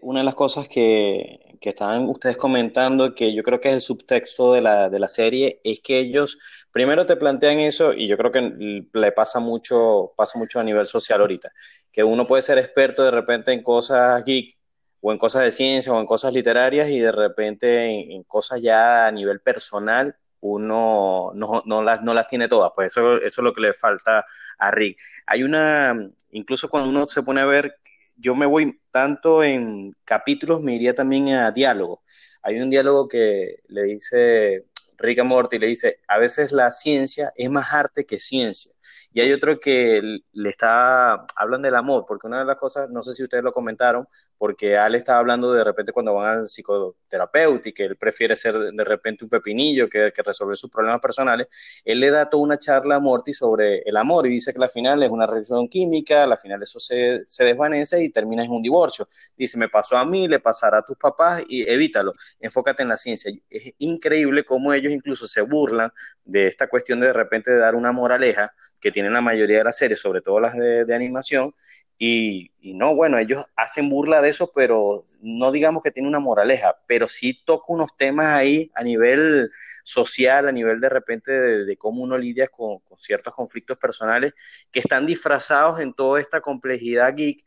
Una 0.01 0.19
de 0.19 0.25
las 0.25 0.35
cosas 0.35 0.67
que, 0.67 1.39
que 1.61 1.69
estaban 1.69 2.09
ustedes 2.09 2.37
comentando, 2.37 3.15
que 3.15 3.37
yo 3.37 3.45
creo 3.45 3.61
que 3.61 3.69
es 3.69 3.75
el 3.75 3.81
subtexto 3.83 4.53
de 4.53 4.63
la, 4.63 4.91
de 4.91 4.99
la 4.99 5.09
serie, 5.09 5.61
es 5.63 5.79
que 5.79 6.01
ellos 6.01 6.39
primero 6.73 7.07
te 7.07 7.17
plantean 7.17 7.61
eso, 7.61 7.95
y 7.95 8.07
yo 8.07 8.19
creo 8.19 8.31
que 8.31 8.85
le 8.93 9.13
pasa 9.13 9.41
mucho, 9.41 10.13
pasa 10.15 10.39
mucho 10.39 10.61
a 10.61 10.63
nivel 10.63 10.87
social 10.87 11.23
ahorita, 11.23 11.51
que 11.97 12.05
uno 12.05 12.27
puede 12.27 12.43
ser 12.43 12.59
experto 12.59 13.03
de 13.05 13.11
repente 13.11 13.53
en 13.55 13.63
cosas 13.63 14.23
geek, 14.23 14.55
o 15.01 15.13
en 15.13 15.19
cosas 15.19 15.45
de 15.45 15.51
ciencia, 15.51 15.95
o 15.95 15.99
en 15.99 16.05
cosas 16.05 16.35
literarias, 16.35 16.91
y 16.91 17.01
de 17.01 17.11
repente 17.11 17.87
en, 17.87 18.23
cosas 18.25 18.61
ya 18.61 19.07
a 19.07 19.13
nivel 19.13 19.41
personal, 19.41 20.15
uno 20.41 21.33
no, 21.35 21.63
no, 21.65 21.83
las, 21.83 22.03
no 22.03 22.13
las 22.13 22.27
tiene 22.29 22.49
todas, 22.49 22.71
pues 22.75 22.89
eso, 22.89 23.17
eso 23.17 23.41
es 23.41 23.45
lo 23.45 23.55
que 23.55 23.63
le 23.63 23.73
falta 23.73 24.27
a 24.59 24.71
Rick. 24.71 24.99
Hay 25.27 25.43
una, 25.43 25.97
incluso 26.33 26.69
cuando 26.69 26.91
uno 26.91 27.07
se 27.07 27.23
pone 27.23 27.41
a 27.41 27.47
ver, 27.47 27.79
yo 28.19 28.35
me 28.35 28.45
voy 28.45 28.79
tanto 28.91 29.43
en 29.43 29.95
capítulos, 30.05 30.63
me 30.63 30.75
iría 30.75 30.95
también 30.95 31.31
a 31.31 31.51
diálogo. 31.51 32.03
Hay 32.43 32.61
un 32.61 32.69
diálogo 32.69 33.09
que 33.09 33.63
le 33.69 33.85
dice 33.85 34.67
Rick 34.99 35.21
a 35.21 35.25
Morty, 35.25 35.59
le 35.59 35.69
dice, 35.69 36.01
a 36.09 36.19
veces 36.19 36.53
la 36.53 36.71
ciencia 36.73 37.33
es 37.37 37.49
más 37.49 37.73
arte 37.73 38.05
que 38.05 38.19
ciencia. 38.19 38.76
Y 39.13 39.21
hay 39.21 39.33
otro 39.33 39.59
que 39.59 40.21
le 40.33 40.51
está, 40.51 41.27
hablan 41.37 41.63
del 41.63 41.75
amor, 41.77 42.05
porque 42.07 42.27
una 42.27 42.41
de 42.41 42.45
las 42.45 42.57
cosas, 42.57 42.91
no 42.91 43.03
sé 43.03 43.15
si 43.15 43.23
ustedes 43.23 43.43
lo 43.45 43.53
comentaron, 43.53 44.07
porque 44.39 44.77
Al 44.77 44.95
estaba 44.95 45.19
hablando 45.19 45.53
de 45.53 45.65
repente 45.65 45.93
cuando 45.93 46.15
van 46.15 46.41
al 46.41 46.47
psicoterapeuta 46.47 47.69
y 47.71 47.73
que 47.73 47.85
él 47.85 47.97
prefiere 47.97 48.37
ser 48.37 48.55
de 48.55 48.85
repente 48.85 49.25
un 49.25 49.31
pepinillo 49.31 49.89
que, 49.89 50.13
que 50.15 50.23
resolver 50.23 50.57
sus 50.57 50.71
problemas 50.71 51.01
personales, 51.01 51.49
él 51.85 52.01
le 52.01 52.11
da 52.11 52.29
toda 52.29 52.43
una 52.43 52.59
charla 52.59 52.97
a 52.97 53.01
Morty 53.01 53.33
sobre 53.33 53.79
el 53.87 53.97
amor 53.97 54.27
y 54.27 54.31
dice 54.31 54.53
que 54.53 54.59
la 54.59 54.69
final 54.69 55.03
es 55.03 55.11
una 55.11 55.27
reacción 55.27 55.69
química, 55.69 56.27
la 56.27 56.37
final 56.37 56.63
eso 56.63 56.79
se, 56.79 57.23
se 57.27 57.45
desvanece 57.45 58.03
y 58.03 58.11
termina 58.11 58.45
en 58.45 58.51
un 58.51 58.63
divorcio. 58.63 59.09
Dice, 59.37 59.59
me 59.59 59.69
pasó 59.69 59.97
a 59.97 60.05
mí, 60.05 60.29
le 60.29 60.41
pasará 60.41 60.79
a 60.79 60.85
tus 60.85 60.97
papás 60.97 61.43
y 61.49 61.69
evítalo, 61.69 62.13
enfócate 62.41 62.83
en 62.83 62.89
la 62.91 62.97
ciencia. 62.97 63.33
Es 63.51 63.73
increíble 63.79 64.45
cómo 64.45 64.73
ellos 64.73 64.93
incluso 64.93 65.27
se 65.27 65.41
burlan 65.43 65.91
de 66.25 66.47
esta 66.49 66.69
cuestión 66.69 67.01
de 67.01 67.07
de 67.07 67.13
repente 67.13 67.51
de 67.51 67.59
dar 67.59 67.75
una 67.75 67.93
moraleja 67.93 68.53
que 68.81 68.93
tienen 68.93 69.13
la 69.13 69.21
mayoría 69.21 69.59
de 69.59 69.65
las 69.65 69.79
series, 69.79 70.01
sobre 70.01 70.21
todo 70.21 70.41
las 70.41 70.57
de, 70.57 70.85
de 70.85 70.95
animación, 70.95 71.55
y, 71.99 72.53
y, 72.61 72.75
no, 72.75 72.95
bueno, 72.95 73.19
ellos 73.19 73.47
hacen 73.57 73.89
burla 73.89 74.21
de 74.21 74.29
eso, 74.29 74.53
pero 74.55 75.03
no 75.23 75.51
digamos 75.51 75.83
que 75.83 75.91
tiene 75.91 76.09
una 76.09 76.21
moraleja, 76.21 76.77
pero 76.87 77.09
sí 77.09 77.43
toca 77.45 77.65
unos 77.69 77.97
temas 77.97 78.27
ahí 78.35 78.71
a 78.75 78.83
nivel 78.83 79.51
social, 79.83 80.47
a 80.47 80.53
nivel 80.53 80.81
de 80.81 80.91
repente 80.91 81.33
de, 81.33 81.65
de 81.65 81.77
cómo 81.79 82.03
uno 82.03 82.19
lidia 82.19 82.49
con, 82.49 82.81
con, 82.81 82.99
ciertos 82.99 83.33
conflictos 83.33 83.79
personales 83.79 84.35
que 84.71 84.81
están 84.81 85.07
disfrazados 85.07 85.81
en 85.81 85.95
toda 85.95 86.21
esta 86.21 86.43
complejidad 86.43 87.15
geek 87.17 87.43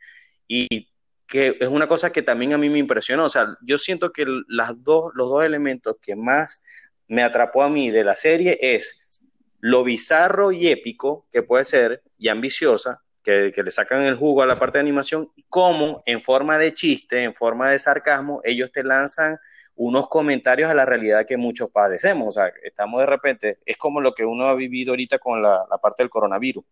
y 0.47 0.89
que 1.27 1.57
es 1.59 1.69
una 1.69 1.87
cosa 1.87 2.11
que 2.11 2.23
también 2.23 2.53
a 2.53 2.57
mí 2.57 2.69
me 2.69 2.79
impresionó. 2.79 3.25
O 3.25 3.29
sea, 3.29 3.55
yo 3.61 3.77
siento 3.77 4.11
que 4.11 4.25
las 4.47 4.83
dos, 4.83 5.11
los 5.13 5.29
dos 5.29 5.45
elementos 5.45 5.97
que 6.01 6.15
más 6.15 6.61
me 7.07 7.23
atrapó 7.23 7.63
a 7.63 7.69
mí 7.69 7.91
de 7.91 8.03
la 8.03 8.15
serie 8.15 8.57
es 8.59 9.21
lo 9.59 9.83
bizarro 9.83 10.51
y 10.51 10.69
épico 10.69 11.27
que 11.31 11.43
puede 11.43 11.65
ser 11.65 12.01
y 12.17 12.29
ambiciosa, 12.29 13.03
que, 13.23 13.51
le 13.55 13.71
sacan 13.71 14.01
el 14.01 14.15
jugo 14.15 14.41
a 14.41 14.45
la 14.45 14.55
parte 14.55 14.77
de 14.77 14.81
animación, 14.81 15.29
como 15.47 16.01
en 16.05 16.21
forma 16.21 16.57
de 16.57 16.73
chiste, 16.73 17.23
en 17.23 17.33
forma 17.33 17.71
de 17.71 17.79
sarcasmo, 17.79 18.41
ellos 18.43 18.71
te 18.71 18.83
lanzan 18.83 19.37
unos 19.75 20.09
comentarios 20.09 20.69
a 20.69 20.73
la 20.73 20.85
realidad 20.85 21.25
que 21.25 21.37
muchos 21.37 21.69
padecemos. 21.71 22.27
O 22.27 22.31
sea, 22.31 22.51
estamos 22.63 22.99
de 22.99 23.05
repente, 23.05 23.59
es 23.65 23.77
como 23.77 24.01
lo 24.01 24.13
que 24.13 24.25
uno 24.25 24.45
ha 24.45 24.55
vivido 24.55 24.91
ahorita 24.91 25.19
con 25.19 25.41
la, 25.41 25.65
la 25.69 25.77
parte 25.77 26.03
del 26.03 26.09
coronavirus, 26.09 26.63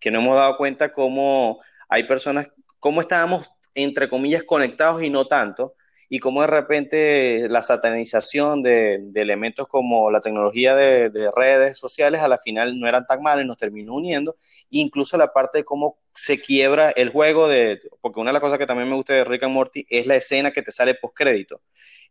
que 0.00 0.10
no 0.10 0.20
hemos 0.20 0.36
dado 0.36 0.56
cuenta 0.56 0.92
cómo 0.92 1.60
hay 1.88 2.04
personas, 2.04 2.48
cómo 2.78 3.00
estábamos, 3.00 3.50
entre 3.74 4.08
comillas, 4.08 4.42
conectados 4.42 5.02
y 5.02 5.10
no 5.10 5.26
tanto, 5.26 5.74
y 6.08 6.18
cómo 6.20 6.40
de 6.40 6.46
repente 6.46 7.48
la 7.48 7.62
satanización 7.62 8.62
de, 8.62 8.98
de 9.00 9.20
elementos 9.20 9.68
como 9.68 10.10
la 10.10 10.20
tecnología 10.20 10.74
de, 10.74 11.10
de, 11.10 11.30
redes 11.34 11.78
sociales 11.78 12.22
a 12.22 12.28
la 12.28 12.38
final 12.38 12.78
no 12.78 12.88
eran 12.88 13.06
tan 13.06 13.22
malas 13.22 13.44
y 13.44 13.48
nos 13.48 13.58
terminó 13.58 13.94
uniendo, 13.94 14.34
incluso 14.70 15.18
la 15.18 15.32
parte 15.32 15.58
de 15.58 15.64
cómo 15.64 15.98
se 16.14 16.40
quiebra 16.40 16.90
el 16.90 17.10
juego 17.10 17.48
de, 17.48 17.80
porque 18.00 18.20
una 18.20 18.30
de 18.30 18.34
las 18.34 18.42
cosas 18.42 18.58
que 18.58 18.66
también 18.66 18.88
me 18.88 18.96
gusta 18.96 19.12
de 19.14 19.24
Rick 19.24 19.44
and 19.44 19.54
Morty 19.54 19.86
es 19.88 20.06
la 20.06 20.16
escena 20.16 20.50
que 20.50 20.62
te 20.62 20.72
sale 20.72 20.94
post 20.94 21.14
crédito. 21.16 21.60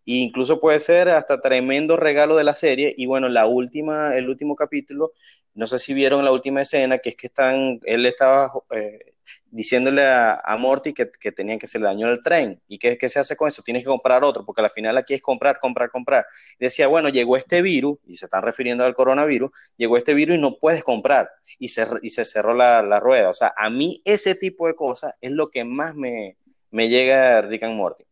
E 0.07 0.13
incluso 0.19 0.61
puede 0.61 0.79
ser 0.79 1.09
hasta 1.09 1.41
tremendo 1.41 1.97
regalo 1.97 2.37
de 2.37 2.45
la 2.45 2.53
serie. 2.53 2.93
Y 2.95 3.07
bueno, 3.07 3.27
la 3.27 3.45
última, 3.45 4.15
el 4.15 4.29
último 4.29 4.55
capítulo, 4.55 5.11
no 5.53 5.67
sé 5.67 5.79
si 5.79 5.93
vieron 5.93 6.23
la 6.23 6.31
última 6.31 6.61
escena, 6.61 6.99
que 6.99 7.09
es 7.09 7.15
que 7.17 7.27
están, 7.27 7.81
él 7.83 8.05
estaba 8.05 8.49
eh, 8.71 9.16
diciéndole 9.51 10.03
a, 10.05 10.57
Morty 10.59 10.93
que, 10.93 11.09
que, 11.09 11.31
tenían 11.31 11.59
que 11.59 11.67
se 11.67 11.79
le 11.79 11.85
dañó 11.85 12.09
el 12.09 12.21
tren. 12.23 12.61
¿Y 12.67 12.79
qué, 12.79 12.97
qué, 12.97 13.09
se 13.09 13.19
hace 13.19 13.35
con 13.35 13.47
eso? 13.47 13.61
Tienes 13.61 13.83
que 13.83 13.89
comprar 13.89 14.23
otro, 14.23 14.45
porque 14.45 14.61
al 14.61 14.69
final 14.69 14.97
aquí 14.97 15.13
es 15.13 15.21
comprar, 15.21 15.59
comprar, 15.59 15.89
comprar. 15.91 16.25
Y 16.59 16.65
decía, 16.65 16.87
bueno, 16.87 17.09
llegó 17.09 17.37
este 17.37 17.61
virus, 17.61 17.99
y 18.05 18.17
se 18.17 18.25
están 18.25 18.43
refiriendo 18.43 18.83
al 18.83 18.93
coronavirus, 18.93 19.51
llegó 19.77 19.97
este 19.97 20.13
virus 20.13 20.37
y 20.37 20.41
no 20.41 20.57
puedes 20.57 20.83
comprar. 20.83 21.29
Y 21.59 21.69
se, 21.69 21.85
y 22.01 22.09
se 22.09 22.25
cerró 22.25 22.53
la, 22.53 22.81
la 22.81 22.99
rueda. 22.99 23.29
O 23.29 23.33
sea, 23.33 23.53
a 23.55 23.69
mí 23.69 24.01
ese 24.05 24.35
tipo 24.35 24.67
de 24.67 24.75
cosas 24.75 25.15
es 25.21 25.31
lo 25.31 25.49
que 25.49 25.63
más 25.63 25.95
me, 25.95 26.37
me 26.71 26.89
llega 26.89 27.37
a 27.37 27.41
Rick 27.41 27.63
and 27.63 27.75
Morty. 27.75 28.03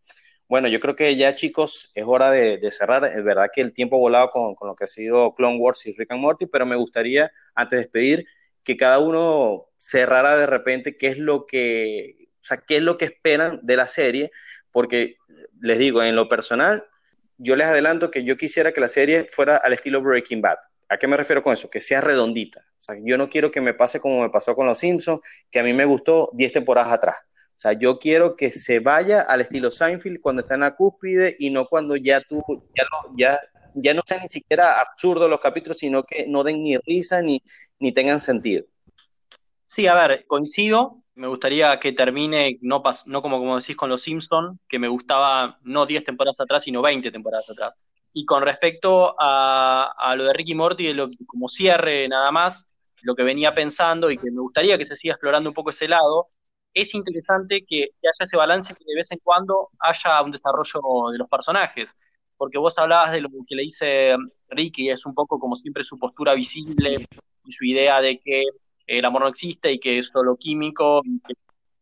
Bueno, 0.48 0.68
yo 0.68 0.80
creo 0.80 0.96
que 0.96 1.16
ya 1.16 1.34
chicos 1.34 1.92
es 1.96 2.04
hora 2.08 2.30
de, 2.30 2.58
de 2.58 2.72
cerrar. 2.72 3.04
Es 3.06 3.24
verdad 3.24 3.50
que 3.54 3.62
el 3.62 3.74
tiempo 3.74 3.98
volado 3.98 4.30
con, 4.30 4.56
con, 4.56 4.68
lo 4.68 4.76
que 4.76 4.84
ha 4.84 4.88
sido 4.88 5.34
Clone 5.34 5.58
Wars 5.58 5.86
y 5.88 5.94
Rick 5.94 6.12
and 6.12 6.22
Morty, 6.22 6.46
pero 6.46 6.66
me 6.66 6.76
gustaría, 6.76 7.32
antes 7.56 7.78
de 7.78 7.84
despedir, 7.84 8.28
que 8.66 8.76
cada 8.76 9.00
uno 9.00 9.68
cerrara 9.78 10.36
de 10.36 10.48
repente 10.48 10.98
qué 10.98 11.08
es 11.08 11.18
lo 11.18 11.46
que, 11.46 12.28
o 12.34 12.44
sea, 12.44 12.58
qué 12.58 12.78
es 12.78 12.82
lo 12.82 12.98
que 12.98 13.06
esperan 13.06 13.60
de 13.64 13.78
la 13.78 13.88
serie, 13.88 14.32
porque 14.72 15.16
les 15.62 15.78
digo, 15.78 16.04
en 16.04 16.16
lo 16.16 16.28
personal, 16.28 16.86
yo 17.38 17.56
les 17.56 17.68
adelanto 17.68 18.12
que 18.12 18.24
yo 18.24 18.38
quisiera 18.38 18.74
que 18.74 18.82
la 18.82 18.88
serie 18.88 19.26
fuera 19.26 19.58
al 19.58 19.74
estilo 19.74 20.02
Breaking 20.02 20.42
Bad. 20.42 20.58
¿A 20.90 20.98
qué 20.98 21.08
me 21.08 21.18
refiero 21.18 21.42
con 21.42 21.54
eso? 21.54 21.70
Que 21.70 21.82
sea 21.82 22.02
redondita. 22.02 22.60
O 22.60 22.82
sea, 22.82 22.96
yo 23.02 23.18
no 23.18 23.30
quiero 23.30 23.52
que 23.52 23.62
me 23.62 23.74
pase 23.74 24.00
como 24.00 24.22
me 24.22 24.30
pasó 24.30 24.56
con 24.56 24.66
Los 24.66 24.80
Simpsons, 24.80 25.22
que 25.50 25.60
a 25.60 25.64
mí 25.64 25.74
me 25.74 25.86
gustó 25.86 26.30
10 26.34 26.52
temporadas 26.52 26.92
atrás. 26.92 27.18
O 27.56 27.58
sea, 27.58 27.74
yo 27.74 28.00
quiero 28.00 28.36
que 28.36 28.52
se 28.52 28.80
vaya 28.80 29.22
al 29.22 29.42
estilo 29.42 29.72
Seinfeld 29.72 30.20
cuando 30.20 30.42
está 30.42 30.56
en 30.56 30.62
la 30.62 30.76
cúspide 30.76 31.36
y 31.40 31.52
no 31.52 31.68
cuando 31.68 31.96
ya 31.96 32.22
tú, 32.22 32.44
ya, 32.76 32.84
lo, 32.84 33.18
ya, 33.18 33.40
ya 33.76 33.94
no 33.94 34.02
sean 34.06 34.22
ni 34.22 34.30
siquiera 34.30 34.80
absurdos 34.80 35.30
los 35.30 35.40
capítulos, 35.40 35.78
sino 35.78 36.04
que 36.04 36.26
no 36.28 36.44
den 36.44 36.64
ni 36.64 36.78
risa 36.78 37.22
ni, 37.22 37.42
ni 37.80 37.92
tengan 37.92 38.20
sentido. 38.20 38.66
Sí, 39.66 39.88
a 39.88 39.94
ver, 39.94 40.26
coincido. 40.28 41.02
Me 41.16 41.28
gustaría 41.28 41.80
que 41.80 41.94
termine, 41.94 42.58
no, 42.62 42.84
pas, 42.84 43.08
no 43.08 43.22
como, 43.22 43.40
como 43.40 43.58
decís 43.58 43.76
con 43.76 43.90
los 43.90 44.02
Simpsons, 44.02 44.60
que 44.68 44.80
me 44.80 44.90
gustaba 44.90 45.60
no 45.64 45.86
10 45.86 46.04
temporadas 46.04 46.40
atrás, 46.42 46.64
sino 46.64 46.82
20 46.82 47.12
temporadas 47.12 47.50
atrás. 47.50 47.74
Y 48.12 48.26
con 48.26 48.44
respecto 48.44 49.16
a, 49.20 49.94
a 49.98 50.16
lo 50.16 50.26
de 50.26 50.34
Ricky 50.34 50.56
Morty, 50.56 50.94
lo, 50.94 51.08
como 51.26 51.48
cierre 51.48 52.08
nada 52.08 52.32
más, 52.32 52.68
lo 53.02 53.16
que 53.16 53.24
venía 53.24 53.54
pensando 53.54 54.10
y 54.10 54.18
que 54.18 54.32
me 54.32 54.42
gustaría 54.42 54.78
que 54.78 54.86
se 54.86 54.96
siga 54.96 55.14
explorando 55.14 55.50
un 55.50 55.54
poco 55.54 55.70
ese 55.70 55.88
lado, 55.88 56.30
es 56.76 56.94
interesante 56.94 57.66
que, 57.68 57.92
haya 58.04 58.12
ese 58.20 58.38
balance 58.38 58.74
que 58.74 58.84
de 58.86 58.96
vez 58.96 59.10
en 59.12 59.20
cuando 59.24 59.70
haya 59.80 60.22
un 60.22 60.32
desarrollo 60.32 61.12
de 61.12 61.18
los 61.18 61.30
personajes, 61.30 61.96
porque 62.38 62.58
vos 62.58 62.78
hablabas 62.78 63.12
de 63.14 63.22
lo 63.22 63.30
que 63.48 63.56
le 63.56 63.64
dice 63.64 64.16
Ricky, 64.50 64.90
es 64.90 65.06
un 65.06 65.14
poco 65.14 65.40
como 65.40 65.56
siempre 65.56 65.84
su 65.84 65.98
postura 65.98 66.34
visible 66.34 66.98
y 67.46 67.52
su 67.52 67.66
idea 67.66 68.02
de 68.02 68.20
que 68.20 68.44
el 68.88 69.06
amor 69.06 69.24
no 69.24 69.28
existe 69.28 69.72
y 69.72 69.80
que 69.80 70.00
es 70.00 70.08
solo 70.08 70.36
químico, 70.38 71.02
y 71.04 71.20
que 71.20 71.34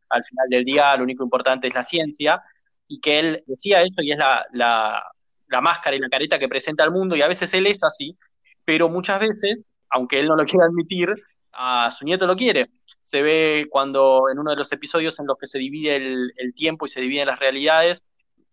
al 0.10 0.24
final 0.24 0.48
del 0.50 0.66
día 0.66 0.96
lo 0.96 1.04
único 1.04 1.24
importante 1.24 1.68
es 1.68 1.74
la 1.74 1.84
ciencia, 1.84 2.42
y 2.88 3.00
que 3.00 3.20
él 3.20 3.44
decía 3.48 3.82
eso 3.82 4.02
y 4.02 4.12
es 4.12 4.18
la, 4.18 4.46
la, 4.54 5.04
la 5.48 5.62
máscara 5.62 5.96
y 5.96 6.00
la 6.00 6.10
careta 6.10 6.40
que 6.40 6.50
presenta 6.50 6.84
al 6.84 6.92
mundo, 6.92 7.16
y 7.16 7.22
a 7.22 7.28
veces 7.28 7.54
él 7.54 7.68
es 7.68 7.84
así, 7.84 8.18
pero 8.66 8.90
muchas 8.90 9.20
veces, 9.20 9.68
aunque 9.90 10.20
él 10.20 10.28
no 10.28 10.36
lo 10.36 10.46
quiera 10.46 10.66
admitir, 10.66 11.14
a 11.54 11.92
su 11.92 12.06
nieto 12.06 12.26
lo 12.26 12.36
quiere. 12.36 12.70
Se 13.04 13.22
ve 13.22 13.68
cuando 13.70 14.24
en 14.32 14.40
uno 14.40 14.52
de 14.52 14.58
los 14.58 14.72
episodios 14.72 15.20
en 15.20 15.28
los 15.28 15.38
que 15.38 15.48
se 15.48 15.60
divide 15.60 15.96
el, 15.98 16.32
el, 16.38 16.54
tiempo 16.54 16.86
y 16.86 16.90
se 16.90 17.02
dividen 17.02 17.28
las 17.28 17.40
realidades, 17.40 18.04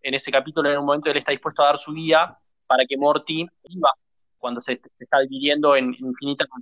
en 0.02 0.14
ese 0.14 0.30
capítulo 0.30 0.70
en 0.70 0.78
un 0.78 0.86
momento 0.86 1.10
él 1.10 1.16
está 1.16 1.32
dispuesto 1.32 1.62
a 1.62 1.66
dar 1.66 1.78
su 1.78 1.92
vida 1.92 2.38
para 2.66 2.84
que 2.86 2.96
Morty 2.96 3.46
viva 3.68 3.92
cuando 4.38 4.60
se, 4.60 4.80
está 4.98 5.20
dividiendo 5.20 5.76
en 5.76 5.94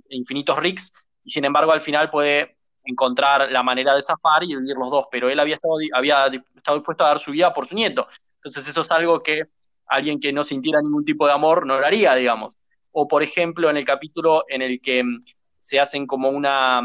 infinitos 0.09 0.59
Ricks 0.59 0.91
y 1.23 1.31
sin 1.31 1.45
embargo 1.45 1.71
al 1.71 1.81
final 1.81 2.09
puede 2.09 2.57
encontrar 2.83 3.51
la 3.51 3.63
manera 3.63 3.95
de 3.95 4.01
zafar 4.01 4.43
y 4.43 4.55
vivir 4.55 4.75
los 4.75 4.89
dos, 4.89 5.05
pero 5.11 5.29
él 5.29 5.39
había 5.39 5.55
estado, 5.55 5.75
había 5.93 6.25
estado 6.55 6.77
dispuesto 6.77 7.05
a 7.05 7.09
dar 7.09 7.19
su 7.19 7.31
vida 7.31 7.53
por 7.53 7.67
su 7.67 7.75
nieto. 7.75 8.07
Entonces 8.37 8.67
eso 8.67 8.81
es 8.81 8.91
algo 8.91 9.21
que 9.21 9.43
alguien 9.85 10.19
que 10.19 10.33
no 10.33 10.43
sintiera 10.43 10.81
ningún 10.81 11.05
tipo 11.05 11.25
de 11.25 11.33
amor 11.33 11.65
no 11.65 11.79
lo 11.79 11.85
haría, 11.85 12.15
digamos. 12.15 12.57
O 12.91 13.07
por 13.07 13.21
ejemplo 13.21 13.69
en 13.69 13.77
el 13.77 13.85
capítulo 13.85 14.45
en 14.47 14.61
el 14.61 14.81
que 14.81 15.03
se 15.59 15.79
hacen 15.79 16.07
como 16.07 16.29
una 16.29 16.81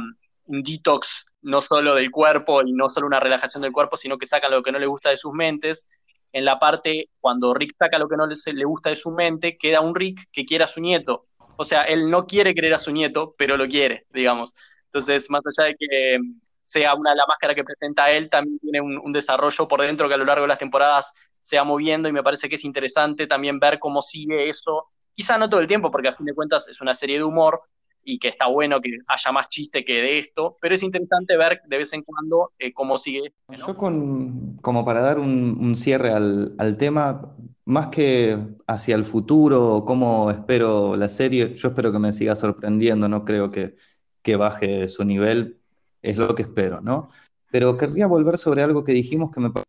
un 0.47 0.63
detox 0.63 1.27
no 1.43 1.61
solo 1.61 1.95
del 1.95 2.11
cuerpo 2.11 2.63
y 2.63 2.73
no 2.73 2.89
solo 2.89 3.07
una 3.07 3.21
relajación 3.21 3.63
del 3.63 3.73
cuerpo, 3.73 3.97
sino 3.97 4.19
que 4.19 4.27
sacan 4.27 4.51
lo 4.51 4.63
que 4.63 4.73
no 4.73 4.79
le 4.79 4.87
gusta 4.87 5.11
de 5.11 5.17
sus 5.17 5.33
mentes. 5.33 5.87
En 6.35 6.45
la 6.45 6.59
parte, 6.59 7.11
cuando 7.21 7.55
Rick 7.55 7.77
saca 7.79 7.97
lo 7.97 8.09
que 8.09 8.17
no 8.17 8.27
le, 8.27 8.35
le 8.45 8.65
gusta 8.65 8.91
de 8.91 8.97
su 8.97 9.13
mente, 9.13 9.57
queda 9.57 9.81
un 9.81 9.95
Rick 9.95 10.29
que 10.33 10.45
quiere 10.45 10.65
a 10.65 10.67
su 10.67 10.81
nieto. 10.81 11.27
O 11.57 11.65
sea, 11.65 11.85
él 11.85 12.11
no 12.11 12.27
quiere 12.27 12.57
querer 12.57 12.75
a 12.75 12.79
su 12.79 12.91
nieto, 12.91 13.37
pero 13.39 13.57
lo 13.57 13.69
quiere, 13.69 14.05
digamos. 14.11 14.53
Entonces, 14.87 15.31
más 15.31 15.43
allá 15.47 15.69
de 15.69 15.77
que 15.79 16.19
sea 16.65 16.97
una 16.97 17.15
la 17.15 17.25
máscara 17.29 17.55
que 17.55 17.63
presenta 17.63 18.11
él, 18.11 18.29
también 18.29 18.59
tiene 18.59 18.81
un, 18.81 19.13
desarrollo 19.13 19.69
por 19.69 19.83
dentro 19.83 20.09
que 20.09 20.15
a 20.15 20.17
lo 20.17 20.25
largo 20.25 20.43
de 20.43 20.49
las 20.49 20.59
temporadas 20.59 21.15
se 21.41 21.57
va 21.57 21.63
moviendo 21.63 22.09
y 22.09 22.13
me 22.13 22.25
parece 22.25 22.49
que 22.49 22.57
es 22.57 22.65
interesante 22.65 23.29
también 23.29 23.61
ver 23.61 23.79
cómo 23.79 24.03
sigue 24.03 24.49
eso. 24.49 24.89
Quizá 25.15 25.39
no 25.39 25.49
todo 25.49 25.61
el 25.61 25.69
tiempo, 25.69 25.93
porque 25.93 26.09
a 26.09 26.17
fin 26.17 26.27
de 26.27 26.35
cuentas 26.35 26.67
es 26.67 26.81
una 26.81 26.95
serie 26.95 27.19
de 27.19 27.23
humor 27.23 27.63
y 28.05 28.19
que 28.19 28.29
está 28.29 28.47
bueno 28.47 28.81
que 28.81 28.99
haya 29.07 29.33
más 29.33 29.49
chiste 29.49 29.85
que 29.85 29.95
de 29.95 30.19
esto, 30.19 30.57
pero 30.61 30.75
es 30.75 30.83
interesante 30.83 31.37
ver 31.37 31.61
de 31.67 31.79
vez 31.79 31.93
en 31.93 32.03
cuando 32.03 32.53
eh, 32.59 32.73
cómo 32.73 32.99
sigue. 32.99 33.33
Yo 33.49 33.77
con, 33.77 34.57
como 34.59 34.85
para 34.85 35.01
dar 35.01 35.19
un, 35.19 35.75
cierre 35.77 36.11
al, 36.11 36.55
al, 36.59 36.77
tema, 36.77 37.35
más 37.65 37.89
que 37.89 38.39
hacia 38.67 38.95
el 38.95 39.05
futuro, 39.05 39.85
cómo 39.87 40.31
espero 40.31 40.97
la 40.97 41.09
serie, 41.09 41.55
yo 41.55 41.69
espero 41.69 41.93
que 41.93 41.99
me 41.99 42.13
siga 42.13 42.37
sorprendiendo, 42.37 43.09
no 43.09 43.25
creo 43.25 43.51
que, 43.51 43.77
que 44.23 44.37
baje 44.37 44.89
su 44.89 45.05
nivel, 45.05 45.59
es 46.03 46.17
lo 46.17 46.35
que 46.35 46.43
espero, 46.43 46.81
¿no? 46.81 47.09
Pero 47.51 47.77
querría 47.77 48.07
volver 48.07 48.37
sobre 48.37 48.63
algo 48.63 48.85
que 48.85 48.93
dijimos 48.93 49.31
que 49.31 49.41
me 49.41 49.51
parece 49.51 49.65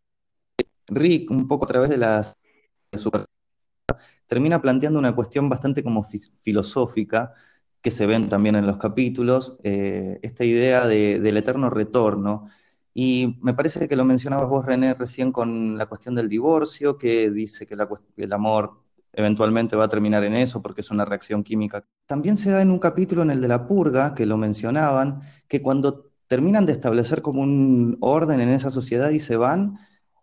Rick, 0.88 1.30
un 1.30 1.48
poco 1.48 1.64
a 1.64 1.68
través 1.68 1.90
de 1.90 1.96
las 1.96 2.38
termina 4.26 4.60
planteando 4.60 4.98
una 4.98 5.14
cuestión 5.14 5.48
bastante 5.48 5.82
como 5.82 6.04
filosófica 6.42 7.34
que 7.82 7.90
se 7.90 8.06
ven 8.06 8.28
también 8.28 8.56
en 8.56 8.66
los 8.66 8.78
capítulos, 8.78 9.58
eh, 9.62 10.18
esta 10.22 10.44
idea 10.44 10.86
del 10.86 11.36
eterno 11.36 11.70
retorno. 11.70 12.48
Y 12.94 13.38
me 13.42 13.54
parece 13.54 13.88
que 13.88 13.96
lo 13.96 14.04
mencionabas 14.04 14.48
vos, 14.48 14.64
René, 14.64 14.94
recién 14.94 15.32
con 15.32 15.76
la 15.76 15.86
cuestión 15.86 16.14
del 16.14 16.28
divorcio, 16.28 16.96
que 16.98 17.30
dice 17.30 17.66
que 17.66 17.76
el 18.16 18.32
amor 18.32 18.86
eventualmente 19.12 19.76
va 19.76 19.84
a 19.84 19.88
terminar 19.88 20.22
en 20.24 20.34
eso 20.34 20.62
porque 20.62 20.82
es 20.82 20.90
una 20.90 21.04
reacción 21.04 21.42
química. 21.42 21.84
También 22.06 22.36
se 22.36 22.50
da 22.50 22.62
en 22.62 22.70
un 22.70 22.78
capítulo 22.78 23.22
en 23.22 23.30
el 23.30 23.40
de 23.40 23.48
la 23.48 23.66
purga, 23.66 24.14
que 24.14 24.26
lo 24.26 24.36
mencionaban, 24.36 25.22
que 25.48 25.62
cuando 25.62 26.10
terminan 26.28 26.66
de 26.66 26.72
establecer 26.72 27.22
como 27.22 27.42
un 27.42 27.96
orden 28.00 28.40
en 28.40 28.50
esa 28.50 28.70
sociedad 28.70 29.10
y 29.10 29.20
se 29.20 29.36
van, 29.36 29.78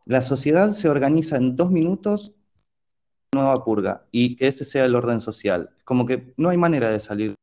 la 0.06 0.22
sociedad 0.22 0.72
se 0.72 0.90
organiza 0.90 1.38
en 1.38 1.56
dos 1.56 1.72
minutos 1.72 2.34
nueva 3.34 3.56
purga 3.64 4.06
y 4.12 4.36
que 4.36 4.48
ese 4.48 4.64
sea 4.64 4.86
el 4.86 4.96
orden 4.96 5.22
social. 5.22 5.72
Como 5.84 6.06
que 6.06 6.34
no 6.38 6.50
hay 6.50 6.58
manera 6.58 6.90
de 6.90 7.00
salir. 7.00 7.36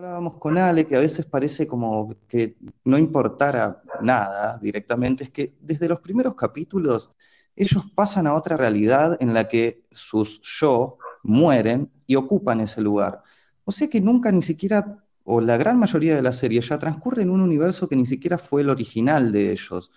Hablábamos 0.00 0.38
con 0.38 0.56
Ale, 0.56 0.86
que 0.86 0.96
a 0.96 1.00
veces 1.00 1.26
parece 1.26 1.66
como 1.66 2.14
que 2.26 2.56
no 2.84 2.96
importara 2.96 3.82
nada 4.00 4.56
directamente, 4.56 5.24
es 5.24 5.30
que 5.30 5.52
desde 5.60 5.88
los 5.88 6.00
primeros 6.00 6.34
capítulos 6.36 7.10
ellos 7.54 7.84
pasan 7.94 8.26
a 8.26 8.32
otra 8.32 8.56
realidad 8.56 9.18
en 9.20 9.34
la 9.34 9.46
que 9.46 9.84
sus 9.90 10.40
yo 10.40 10.96
mueren 11.22 11.92
y 12.06 12.16
ocupan 12.16 12.60
ese 12.62 12.80
lugar. 12.80 13.22
O 13.66 13.72
sea 13.72 13.90
que 13.90 14.00
nunca 14.00 14.32
ni 14.32 14.40
siquiera, 14.40 15.04
o 15.24 15.38
la 15.42 15.58
gran 15.58 15.78
mayoría 15.78 16.16
de 16.16 16.22
la 16.22 16.32
serie 16.32 16.62
ya 16.62 16.78
transcurre 16.78 17.22
en 17.22 17.28
un 17.28 17.42
universo 17.42 17.86
que 17.86 17.96
ni 17.96 18.06
siquiera 18.06 18.38
fue 18.38 18.62
el 18.62 18.70
original 18.70 19.30
de 19.30 19.52
ellos. 19.52 19.92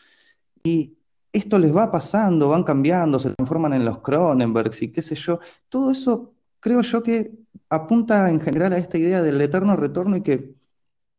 Y 0.65 0.97
esto 1.31 1.57
les 1.57 1.73
va 1.73 1.89
pasando, 1.89 2.49
van 2.49 2.63
cambiando, 2.63 3.19
se 3.19 3.29
transforman 3.29 3.73
en 3.73 3.85
los 3.85 3.99
Cronenbergs 3.99 4.81
y 4.81 4.91
qué 4.91 5.01
sé 5.01 5.15
yo. 5.15 5.39
Todo 5.69 5.91
eso 5.91 6.33
creo 6.63 6.81
yo 6.81 7.03
que 7.03 7.33
apunta 7.69 8.29
en 8.29 8.39
general 8.39 8.71
a 8.71 8.77
esta 8.77 8.97
idea 8.97 9.21
del 9.21 9.41
eterno 9.41 9.75
retorno 9.75 10.15
y 10.15 10.23
que 10.23 10.55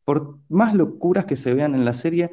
por 0.04 0.38
más 0.48 0.74
locuras 0.74 1.26
que 1.26 1.36
se 1.36 1.52
vean 1.52 1.74
en 1.74 1.84
la 1.84 1.92
serie, 1.92 2.30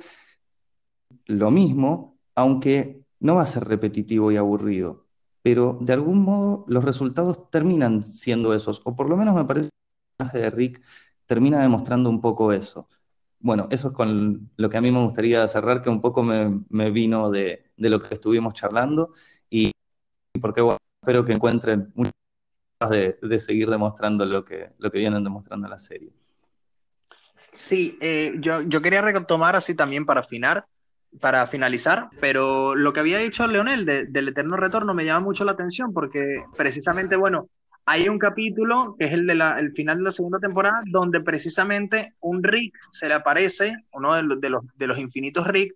lo 1.25 1.51
mismo, 1.51 2.17
aunque 2.35 3.03
no 3.19 3.35
va 3.35 3.43
a 3.43 3.45
ser 3.45 3.65
repetitivo 3.65 4.31
y 4.31 4.37
aburrido, 4.37 5.07
pero 5.41 5.77
de 5.81 5.91
algún 5.93 6.23
modo 6.23 6.63
los 6.67 6.85
resultados 6.85 7.49
terminan 7.49 8.03
siendo 8.03 8.53
esos, 8.53 8.81
o 8.85 8.95
por 8.95 9.09
lo 9.09 9.17
menos 9.17 9.35
me 9.35 9.43
parece 9.43 9.69
que 9.69 9.75
el 9.75 10.17
personaje 10.17 10.39
de 10.39 10.49
Rick 10.49 10.81
termina 11.25 11.61
demostrando 11.61 12.09
un 12.09 12.21
poco 12.21 12.53
eso. 12.53 12.87
Bueno, 13.39 13.67
eso 13.71 13.89
es 13.89 13.93
con 13.93 14.51
lo 14.55 14.69
que 14.69 14.77
a 14.77 14.81
mí 14.81 14.91
me 14.91 15.03
gustaría 15.03 15.45
cerrar, 15.49 15.81
que 15.81 15.89
un 15.89 16.01
poco 16.01 16.23
me, 16.23 16.91
vino 16.91 17.29
de, 17.29 17.71
lo 17.77 18.01
que 18.01 18.13
estuvimos 18.13 18.53
charlando 18.53 19.13
y, 19.49 19.71
porque 20.41 20.61
espero 21.01 21.25
que 21.25 21.33
encuentren 21.33 21.91
muchas 21.95 22.13
de, 22.89 23.17
de 23.21 23.39
seguir 23.39 23.69
demostrando 23.69 24.25
lo 24.25 24.43
que, 24.43 24.69
lo 24.77 24.91
que 24.91 24.97
vienen 24.97 25.23
demostrando 25.23 25.67
en 25.67 25.71
la 25.71 25.79
serie. 25.79 26.11
Sí, 27.53 27.97
eh, 28.01 28.33
yo, 28.39 28.61
yo 28.61 28.81
quería 28.81 29.01
retomar 29.01 29.55
así 29.55 29.75
también 29.75 30.05
para 30.05 30.21
afinar 30.21 30.65
para 31.19 31.45
finalizar, 31.47 32.09
pero 32.19 32.75
lo 32.75 32.93
que 32.93 33.01
había 33.01 33.17
dicho 33.17 33.45
Leonel 33.45 33.85
del 33.85 34.27
Eterno 34.29 34.55
Retorno 34.55 34.93
me 34.93 35.03
llama 35.03 35.19
mucho 35.19 35.43
la 35.43 35.51
atención 35.51 35.93
porque 35.93 36.43
precisamente, 36.55 37.17
bueno, 37.17 37.49
hay 37.85 38.07
un 38.07 38.17
capítulo 38.17 38.95
que 38.97 39.05
es 39.05 39.13
el 39.13 39.27
del 39.27 39.73
final 39.73 39.97
de 39.97 40.03
la 40.03 40.11
segunda 40.11 40.39
temporada 40.39 40.81
donde 40.85 41.19
precisamente 41.19 42.13
un 42.21 42.43
Rick 42.43 42.77
se 42.91 43.07
le 43.07 43.15
aparece, 43.15 43.75
uno 43.91 44.15
de 44.15 44.23
los, 44.23 44.39
de 44.39 44.49
los, 44.49 44.63
de 44.75 44.87
los 44.87 44.99
infinitos 44.99 45.47
Rick, 45.47 45.73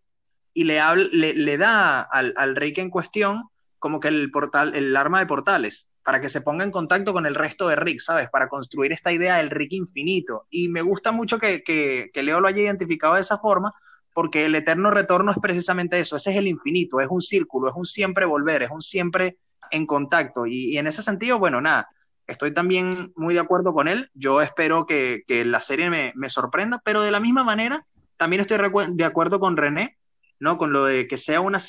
y 0.54 0.64
le, 0.64 0.80
le, 1.12 1.58
da 1.58 2.02
al, 2.02 2.34
al, 2.38 2.56
Rick 2.56 2.78
en 2.78 2.90
cuestión 2.90 3.44
como 3.78 4.00
que 4.00 4.08
el, 4.08 4.32
portal, 4.32 4.74
el 4.74 4.96
arma 4.96 5.20
de 5.20 5.26
portales 5.26 5.90
para 6.06 6.22
que 6.22 6.30
se 6.30 6.42
ponga 6.42 6.64
en 6.64 6.70
contacto 6.70 7.14
con 7.14 7.26
el 7.26 7.34
resto 7.34 7.68
de 7.68 7.76
Rick, 7.76 8.00
¿sabes? 8.00 8.30
Para 8.30 8.48
construir 8.48 8.92
esta 8.92 9.12
idea 9.12 9.38
del 9.38 9.50
Rick 9.50 9.74
infinito. 9.74 10.46
Y 10.52 10.70
me 10.70 10.84
gusta 10.84 11.12
mucho 11.12 11.40
que, 11.40 11.64
que, 11.64 12.12
que 12.14 12.22
Leo 12.22 12.40
lo 12.40 12.48
haya 12.48 12.62
identificado 12.62 13.16
de 13.16 13.22
esa 13.22 13.40
forma, 13.40 13.74
porque 14.14 14.46
el 14.46 14.54
eterno 14.54 14.92
retorno 14.92 15.32
es 15.32 15.40
precisamente 15.42 16.00
eso, 16.00 16.16
ese 16.16 16.30
es 16.30 16.38
el 16.38 16.48
infinito, 16.48 17.02
es 17.02 17.08
un 17.10 17.22
círculo, 17.22 17.70
es 17.70 17.76
un 17.76 17.86
siempre 17.86 18.26
volver, 18.26 18.62
es 18.62 18.70
un 18.70 18.84
siempre 18.84 19.40
en 19.72 19.88
contacto. 19.88 20.46
Y, 20.46 20.78
en 20.78 20.86
ese 20.86 21.02
sentido, 21.02 21.40
bueno, 21.40 21.60
nada, 21.60 21.90
estoy 22.28 22.54
también 22.54 23.12
muy 23.16 23.34
de 23.34 23.40
acuerdo 23.40 23.74
con 23.74 23.88
él, 23.88 24.12
yo 24.14 24.44
espero 24.44 24.86
que, 24.86 25.24
la 25.28 25.60
serie 25.60 25.90
me, 25.90 26.30
sorprenda, 26.30 26.82
pero 26.86 27.02
de 27.02 27.10
la 27.10 27.20
misma 27.20 27.44
manera, 27.44 27.88
también 28.16 28.42
estoy 28.42 28.60
de 28.92 29.06
acuerdo 29.06 29.40
con 29.40 29.58
René, 29.58 29.98
¿no? 30.40 30.58
Con 30.58 30.74
lo 30.74 30.86
de 30.86 31.08
que 31.08 31.18
sea 31.18 31.42
una, 31.42 31.60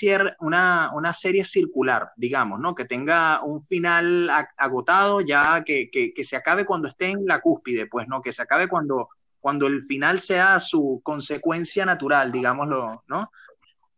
una, 0.41 0.91
una 0.95 1.13
serie 1.13 1.45
circular, 1.45 2.11
digamos, 2.17 2.61
¿no? 2.61 2.75
Que 2.75 2.85
tenga 2.85 3.43
un 3.43 3.63
final 3.63 4.31
agotado, 4.57 5.21
ya 5.21 5.63
que, 5.65 5.91
que, 5.91 6.25
se 6.25 6.37
acabe 6.37 6.65
cuando 6.65 6.89
esté 6.89 7.11
en 7.11 7.27
la 7.27 7.41
cúspide, 7.41 7.87
pues, 7.87 8.09
¿no? 8.09 8.21
Que 8.23 8.33
se 8.33 8.43
acabe 8.43 8.69
cuando, 8.69 9.09
cuando 9.41 9.67
el 9.67 9.85
final 9.85 10.19
sea 10.19 10.59
su 10.61 11.01
consecuencia 11.05 11.87
natural, 11.87 12.33
digámoslo, 12.33 13.05
¿no? 13.07 13.31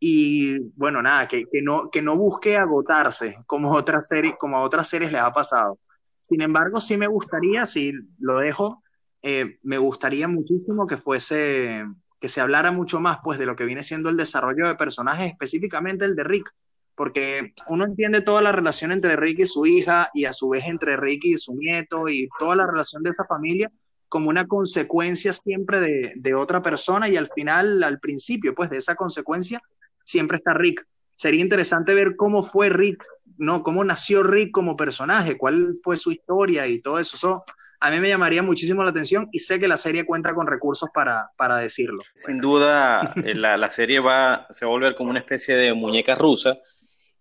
Y 0.00 0.58
bueno, 0.76 1.02
nada, 1.02 1.26
que, 1.26 1.44
no, 1.62 1.90
que 1.90 2.02
no 2.02 2.16
busque 2.16 2.56
agotarse 2.56 3.38
como, 3.46 3.72
otras 3.72 4.06
series, 4.06 4.36
como 4.36 4.56
a 4.58 4.62
otras 4.62 4.88
series 4.88 5.10
les 5.10 5.20
ha 5.20 5.32
pasado. 5.32 5.78
Sin 6.20 6.40
embargo, 6.42 6.80
sí 6.80 6.96
me 6.96 7.06
gustaría, 7.06 7.66
si 7.66 7.92
lo 8.18 8.38
dejo, 8.38 8.82
eh, 9.22 9.58
me 9.62 9.78
gustaría 9.78 10.28
muchísimo 10.28 10.86
que 10.86 10.96
fuese, 10.96 11.84
que 12.20 12.28
se 12.28 12.40
hablara 12.40 12.72
mucho 12.72 13.00
más 13.00 13.18
pues 13.22 13.38
de 13.38 13.46
lo 13.46 13.56
que 13.56 13.64
viene 13.64 13.82
siendo 13.82 14.08
el 14.08 14.16
desarrollo 14.16 14.66
de 14.66 14.74
personajes, 14.74 15.30
específicamente 15.30 16.04
el 16.04 16.16
de 16.16 16.24
Rick, 16.24 16.52
porque 16.94 17.54
uno 17.68 17.84
entiende 17.84 18.22
toda 18.22 18.42
la 18.42 18.50
relación 18.50 18.90
entre 18.90 19.14
Rick 19.14 19.38
y 19.40 19.46
su 19.46 19.64
hija 19.66 20.10
y 20.12 20.24
a 20.24 20.32
su 20.32 20.48
vez 20.48 20.64
entre 20.66 20.96
Rick 20.96 21.26
y 21.26 21.36
su 21.36 21.54
nieto 21.54 22.08
y 22.08 22.28
toda 22.38 22.56
la 22.56 22.66
relación 22.66 23.04
de 23.04 23.10
esa 23.10 23.24
familia, 23.24 23.70
como 24.08 24.30
una 24.30 24.48
consecuencia 24.48 25.32
siempre 25.32 25.80
de, 26.16 26.34
otra 26.34 26.60
persona 26.60 27.08
y 27.08 27.16
al 27.16 27.28
final, 27.30 27.82
al 27.84 28.00
principio, 28.00 28.54
pues 28.54 28.68
de 28.70 28.78
esa 28.78 28.96
consecuencia, 28.96 29.62
siempre 30.02 30.38
está 30.38 30.54
Rick. 30.54 30.84
Sería 31.14 31.42
interesante 31.42 31.94
ver 31.94 32.16
cómo 32.16 32.42
fue 32.42 32.68
Rick, 32.68 33.04
¿no? 33.38 33.62
Cómo 33.62 33.84
nació 33.84 34.22
Rick 34.22 34.50
como 34.50 34.76
personaje, 34.76 35.36
cuál 35.36 35.74
fue 35.82 35.96
su 35.96 36.10
historia 36.12 36.66
y 36.66 36.80
todo 36.80 36.98
eso. 36.98 37.44
a 37.80 37.90
mí 37.90 38.00
me 38.00 38.08
llamaría 38.08 38.42
muchísimo 38.42 38.82
la 38.82 38.90
atención 38.90 39.28
y 39.32 39.38
sé 39.38 39.58
que 39.58 39.68
la 39.68 39.76
serie 39.76 40.04
cuenta 40.04 40.34
con 40.34 40.46
recursos 40.46 40.90
para, 40.92 41.30
para 41.36 41.56
decirlo. 41.56 42.02
Sin 42.14 42.40
duda, 42.40 43.12
eh, 43.24 43.34
la, 43.34 43.56
la, 43.56 43.70
serie 43.70 44.00
va, 44.00 44.46
se 44.50 44.64
va 44.64 44.70
a 44.70 44.74
volver 44.74 44.94
como 44.94 45.10
una 45.10 45.20
especie 45.20 45.56
de 45.56 45.72
muñeca 45.74 46.14
rusa 46.14 46.58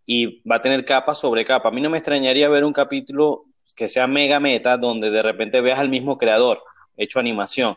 y 0.05 0.41
va 0.49 0.55
a 0.57 0.61
tener 0.61 0.85
capa 0.85 1.13
sobre 1.13 1.45
capa. 1.45 1.69
A 1.69 1.71
mí 1.71 1.81
no 1.81 1.89
me 1.89 1.97
extrañaría 1.97 2.49
ver 2.49 2.63
un 2.63 2.73
capítulo 2.73 3.45
que 3.75 3.87
sea 3.87 4.07
mega 4.07 4.39
meta 4.39 4.77
donde 4.77 5.11
de 5.11 5.21
repente 5.21 5.61
veas 5.61 5.79
al 5.79 5.89
mismo 5.89 6.17
creador 6.17 6.61
hecho 6.95 7.19
animación 7.19 7.75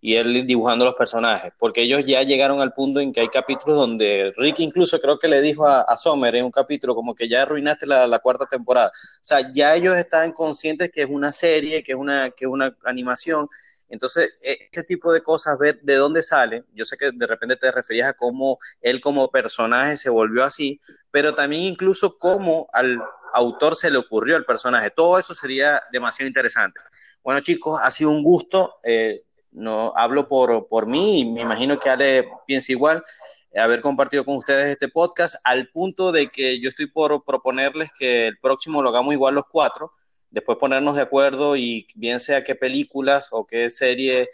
y 0.00 0.14
él 0.14 0.46
dibujando 0.46 0.84
los 0.84 0.94
personajes, 0.94 1.52
porque 1.58 1.82
ellos 1.82 2.04
ya 2.04 2.22
llegaron 2.22 2.60
al 2.60 2.72
punto 2.72 3.00
en 3.00 3.12
que 3.12 3.20
hay 3.20 3.28
capítulos 3.28 3.76
donde 3.76 4.32
Rick 4.36 4.60
incluso 4.60 5.00
creo 5.00 5.18
que 5.18 5.28
le 5.28 5.40
dijo 5.40 5.66
a, 5.66 5.82
a 5.82 5.96
Sommer 5.96 6.36
en 6.36 6.44
un 6.44 6.50
capítulo 6.50 6.94
como 6.94 7.14
que 7.14 7.28
ya 7.28 7.42
arruinaste 7.42 7.86
la, 7.86 8.18
cuarta 8.20 8.46
temporada. 8.46 8.88
O 8.88 9.24
sea, 9.24 9.52
ya 9.52 9.74
ellos 9.74 9.96
están 9.96 10.32
conscientes 10.32 10.90
que 10.92 11.02
es 11.02 11.10
una 11.10 11.32
serie, 11.32 11.82
que 11.82 11.92
es 11.92 11.98
una, 11.98 12.30
que 12.30 12.44
es 12.44 12.50
una 12.50 12.76
animación. 12.84 13.48
Entonces, 13.88 14.30
e, 14.44 14.58
este 14.60 14.84
tipo 14.84 15.12
de 15.12 15.22
cosas, 15.22 15.58
ver 15.58 15.80
de 15.82 15.96
dónde 15.96 16.22
sale, 16.22 16.64
yo 16.74 16.84
sé 16.84 16.96
que 16.96 17.10
de 17.12 17.26
repente 17.26 17.56
te 17.56 17.72
referías 17.72 18.08
a 18.08 18.12
cómo 18.12 18.58
él 18.80 19.00
como 19.00 19.30
personaje 19.30 19.96
se 19.96 20.10
volvió 20.10 20.44
así, 20.44 20.80
pero 21.10 21.34
también 21.34 21.62
incluso 21.62 22.18
cómo 22.18 22.68
al 22.72 22.98
autor 23.32 23.76
se 23.76 23.90
le 23.90 23.98
ocurrió 23.98 24.36
el 24.36 24.44
personaje. 24.44 24.90
Todo 24.90 25.18
eso 25.18 25.34
sería 25.34 25.82
demasiado 25.92 26.28
interesante. 26.28 26.80
Bueno, 27.22 27.40
chicos, 27.40 27.80
ha 27.82 27.90
sido 27.90 28.10
un 28.10 28.22
gusto. 28.22 28.76
Eh, 28.84 29.24
no 29.50 29.92
hablo 29.96 30.28
por, 30.28 30.68
por 30.68 30.86
mí 30.86 31.20
y 31.20 31.24
me 31.30 31.40
imagino 31.42 31.78
que 31.78 31.90
Ale 31.90 32.28
piensa 32.46 32.72
igual 32.72 33.04
haber 33.56 33.80
compartido 33.80 34.24
con 34.24 34.36
ustedes 34.36 34.66
este 34.66 34.88
podcast 34.88 35.36
al 35.44 35.68
punto 35.68 36.12
de 36.12 36.28
que 36.28 36.60
yo 36.60 36.68
estoy 36.68 36.86
por 36.86 37.24
proponerles 37.24 37.90
que 37.98 38.28
el 38.28 38.38
próximo 38.38 38.82
lo 38.82 38.90
hagamos 38.90 39.12
igual 39.12 39.34
los 39.34 39.46
cuatro, 39.50 39.92
después 40.30 40.58
ponernos 40.58 40.96
de 40.96 41.02
acuerdo 41.02 41.56
y 41.56 41.86
bien 41.94 42.20
sea 42.20 42.44
qué 42.44 42.54
películas 42.54 43.28
o 43.30 43.46
qué 43.46 43.70
serie 43.70 44.28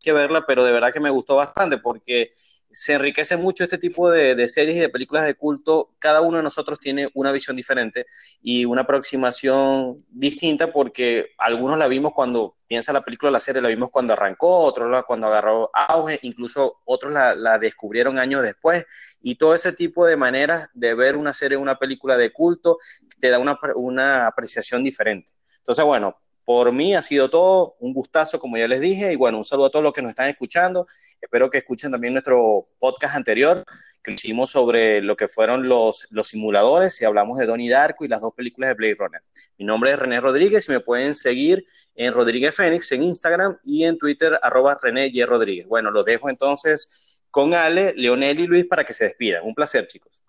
que 0.00 0.12
verla, 0.12 0.44
pero 0.46 0.64
de 0.64 0.72
verdad 0.72 0.92
que 0.92 1.00
me 1.00 1.10
gustó 1.10 1.36
bastante 1.36 1.78
porque 1.78 2.30
se 2.74 2.94
enriquece 2.94 3.36
mucho 3.36 3.62
este 3.62 3.78
tipo 3.78 4.10
de, 4.10 4.48
series 4.48 4.76
y 4.76 4.80
de 4.80 4.88
películas 4.88 5.24
de 5.24 5.36
culto. 5.36 5.94
Cada 6.00 6.20
uno 6.20 6.38
de 6.38 6.42
nosotros 6.42 6.80
tiene 6.80 7.08
una 7.14 7.30
visión 7.30 7.56
diferente 7.56 8.06
y 8.42 8.64
una 8.64 8.82
aproximación 8.82 10.04
distinta 10.10 10.72
porque 10.72 11.30
algunos 11.38 11.78
la 11.78 11.86
vimos 11.86 12.12
cuando 12.12 12.56
piensa 12.66 12.92
la 12.92 13.02
película, 13.02 13.30
la 13.30 13.38
serie 13.38 13.62
la 13.62 13.68
vimos 13.68 13.92
cuando 13.92 14.14
arrancó, 14.14 14.58
otros 14.58 15.04
cuando 15.06 15.28
agarró 15.28 15.70
auge, 15.72 16.18
incluso 16.22 16.80
otros 16.84 17.12
la, 17.12 17.58
descubrieron 17.58 18.18
años 18.18 18.42
después. 18.42 18.84
Y 19.20 19.36
todo 19.36 19.54
ese 19.54 19.72
tipo 19.72 20.04
de 20.04 20.16
maneras 20.16 20.68
de 20.74 20.94
ver 20.94 21.16
una 21.16 21.32
serie, 21.32 21.56
una 21.56 21.76
película 21.76 22.16
de 22.16 22.32
culto, 22.32 22.78
te 23.20 23.30
da 23.30 23.38
una, 23.38 23.56
una 23.76 24.26
apreciación 24.26 24.82
diferente. 24.82 25.32
Entonces, 25.58 25.84
bueno, 25.84 26.16
por 26.44 26.72
mí 26.72 26.94
ha 26.94 27.02
sido 27.02 27.30
todo, 27.30 27.76
un 27.80 27.92
gustazo, 27.92 28.38
como 28.38 28.58
ya 28.58 28.68
les 28.68 28.80
dije, 28.80 29.12
y 29.12 29.16
bueno, 29.16 29.38
un 29.38 29.44
saludo 29.44 29.66
a 29.66 29.70
todos 29.70 29.82
los 29.82 29.92
que 29.92 30.02
nos 30.02 30.10
están 30.10 30.28
escuchando. 30.28 30.86
Espero 31.20 31.48
que 31.50 31.58
escuchen 31.58 31.90
también 31.90 32.12
nuestro 32.12 32.64
podcast 32.78 33.16
anterior 33.16 33.64
que 34.02 34.12
hicimos 34.12 34.50
sobre 34.50 35.00
lo 35.00 35.16
que 35.16 35.28
fueron 35.28 35.66
los, 35.66 36.06
los 36.10 36.28
simuladores 36.28 37.00
y 37.00 37.06
hablamos 37.06 37.38
de 37.38 37.46
Donnie 37.46 37.70
Darko 37.70 38.04
y 38.04 38.08
las 38.08 38.20
dos 38.20 38.34
películas 38.34 38.68
de 38.68 38.74
Blade 38.74 38.96
Runner. 38.98 39.22
Mi 39.56 39.64
nombre 39.64 39.92
es 39.92 39.98
René 39.98 40.20
Rodríguez 40.20 40.68
y 40.68 40.72
me 40.72 40.80
pueden 40.80 41.14
seguir 41.14 41.64
en 41.94 42.12
Rodríguez 42.12 42.54
Fénix 42.54 42.92
en 42.92 43.02
Instagram 43.02 43.56
y 43.64 43.84
en 43.84 43.96
Twitter 43.96 44.38
arroba 44.42 44.76
René 44.80 45.10
y 45.10 45.24
Rodríguez. 45.24 45.66
Bueno, 45.66 45.90
los 45.90 46.04
dejo 46.04 46.28
entonces 46.28 47.24
con 47.30 47.54
Ale, 47.54 47.94
Leonel 47.96 48.40
y 48.40 48.46
Luis 48.46 48.66
para 48.66 48.84
que 48.84 48.92
se 48.92 49.04
despidan. 49.04 49.42
Un 49.42 49.54
placer, 49.54 49.86
chicos. 49.86 50.22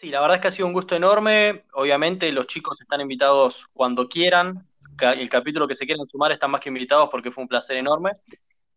Sí, 0.00 0.10
la 0.10 0.20
verdad 0.20 0.36
es 0.36 0.42
que 0.42 0.48
ha 0.48 0.52
sido 0.52 0.68
un 0.68 0.72
gusto 0.72 0.94
enorme. 0.94 1.64
Obviamente 1.72 2.30
los 2.30 2.46
chicos 2.46 2.80
están 2.80 3.00
invitados 3.00 3.66
cuando 3.72 4.08
quieran 4.08 4.67
el 5.00 5.28
capítulo 5.28 5.68
que 5.68 5.74
se 5.74 5.86
quieran 5.86 6.06
sumar 6.06 6.32
están 6.32 6.50
más 6.50 6.60
que 6.60 6.68
invitados 6.68 7.08
porque 7.10 7.30
fue 7.30 7.42
un 7.42 7.48
placer 7.48 7.76
enorme. 7.76 8.12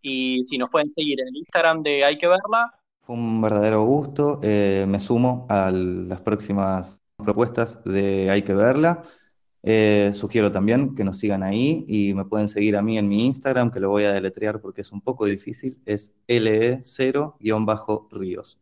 Y 0.02 0.44
si 0.46 0.58
nos 0.58 0.70
pueden 0.70 0.94
seguir 0.94 1.20
en 1.22 1.28
el 1.28 1.36
Instagram 1.38 1.84
de 1.84 2.06
Hay 2.06 2.18
que 2.18 2.28
verla. 2.28 2.74
Fue 3.02 3.16
un 3.16 3.42
verdadero 3.42 3.84
gusto. 3.84 4.40
Eh, 4.44 4.86
me 4.88 5.00
sumo 5.00 5.46
a 5.50 5.72
las 5.72 6.22
próximas 6.22 7.04
propuestas 7.18 7.84
de 7.84 8.30
Hay 8.30 8.44
que 8.44 8.54
verla. 8.54 9.04
Eh, 9.64 10.12
sugiero 10.14 10.52
también 10.52 10.96
que 10.96 11.04
nos 11.04 11.20
sigan 11.20 11.44
ahí 11.44 11.86
y 11.88 12.16
me 12.16 12.26
pueden 12.26 12.50
seguir 12.50 12.76
a 12.76 12.82
mí 12.82 12.98
en 12.98 13.08
mi 13.08 13.28
Instagram, 13.28 13.70
que 13.70 13.80
lo 13.80 13.90
voy 13.90 14.06
a 14.06 14.12
deletrear 14.12 14.60
porque 14.60 14.82
es 14.82 14.92
un 14.92 15.02
poco 15.02 15.26
difícil. 15.26 15.80
Es 15.86 16.16
LE0-Ríos. 16.28 18.60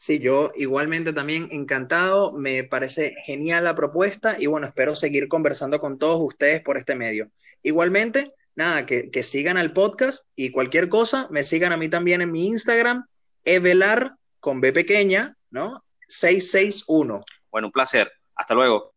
Sí, 0.00 0.20
yo 0.20 0.52
igualmente 0.54 1.12
también 1.12 1.48
encantado, 1.50 2.30
me 2.30 2.62
parece 2.62 3.16
genial 3.26 3.64
la 3.64 3.74
propuesta 3.74 4.36
y 4.38 4.46
bueno, 4.46 4.68
espero 4.68 4.94
seguir 4.94 5.26
conversando 5.26 5.80
con 5.80 5.98
todos 5.98 6.20
ustedes 6.20 6.62
por 6.62 6.78
este 6.78 6.94
medio. 6.94 7.32
Igualmente, 7.64 8.32
nada, 8.54 8.86
que, 8.86 9.22
sigan 9.24 9.56
al 9.56 9.72
podcast 9.72 10.24
y 10.36 10.52
cualquier 10.52 10.88
cosa, 10.88 11.26
me 11.32 11.42
sigan 11.42 11.72
a 11.72 11.76
mí 11.76 11.88
también 11.88 12.22
en 12.22 12.30
mi 12.30 12.46
Instagram, 12.46 13.08
evelar 13.44 14.14
con 14.38 14.60
B 14.60 14.72
pequeña, 14.72 15.36
¿no? 15.50 15.82
661. 16.06 17.24
Bueno, 17.50 17.66
un 17.66 17.72
placer. 17.72 18.08
Hasta 18.36 18.54
luego. 18.54 18.94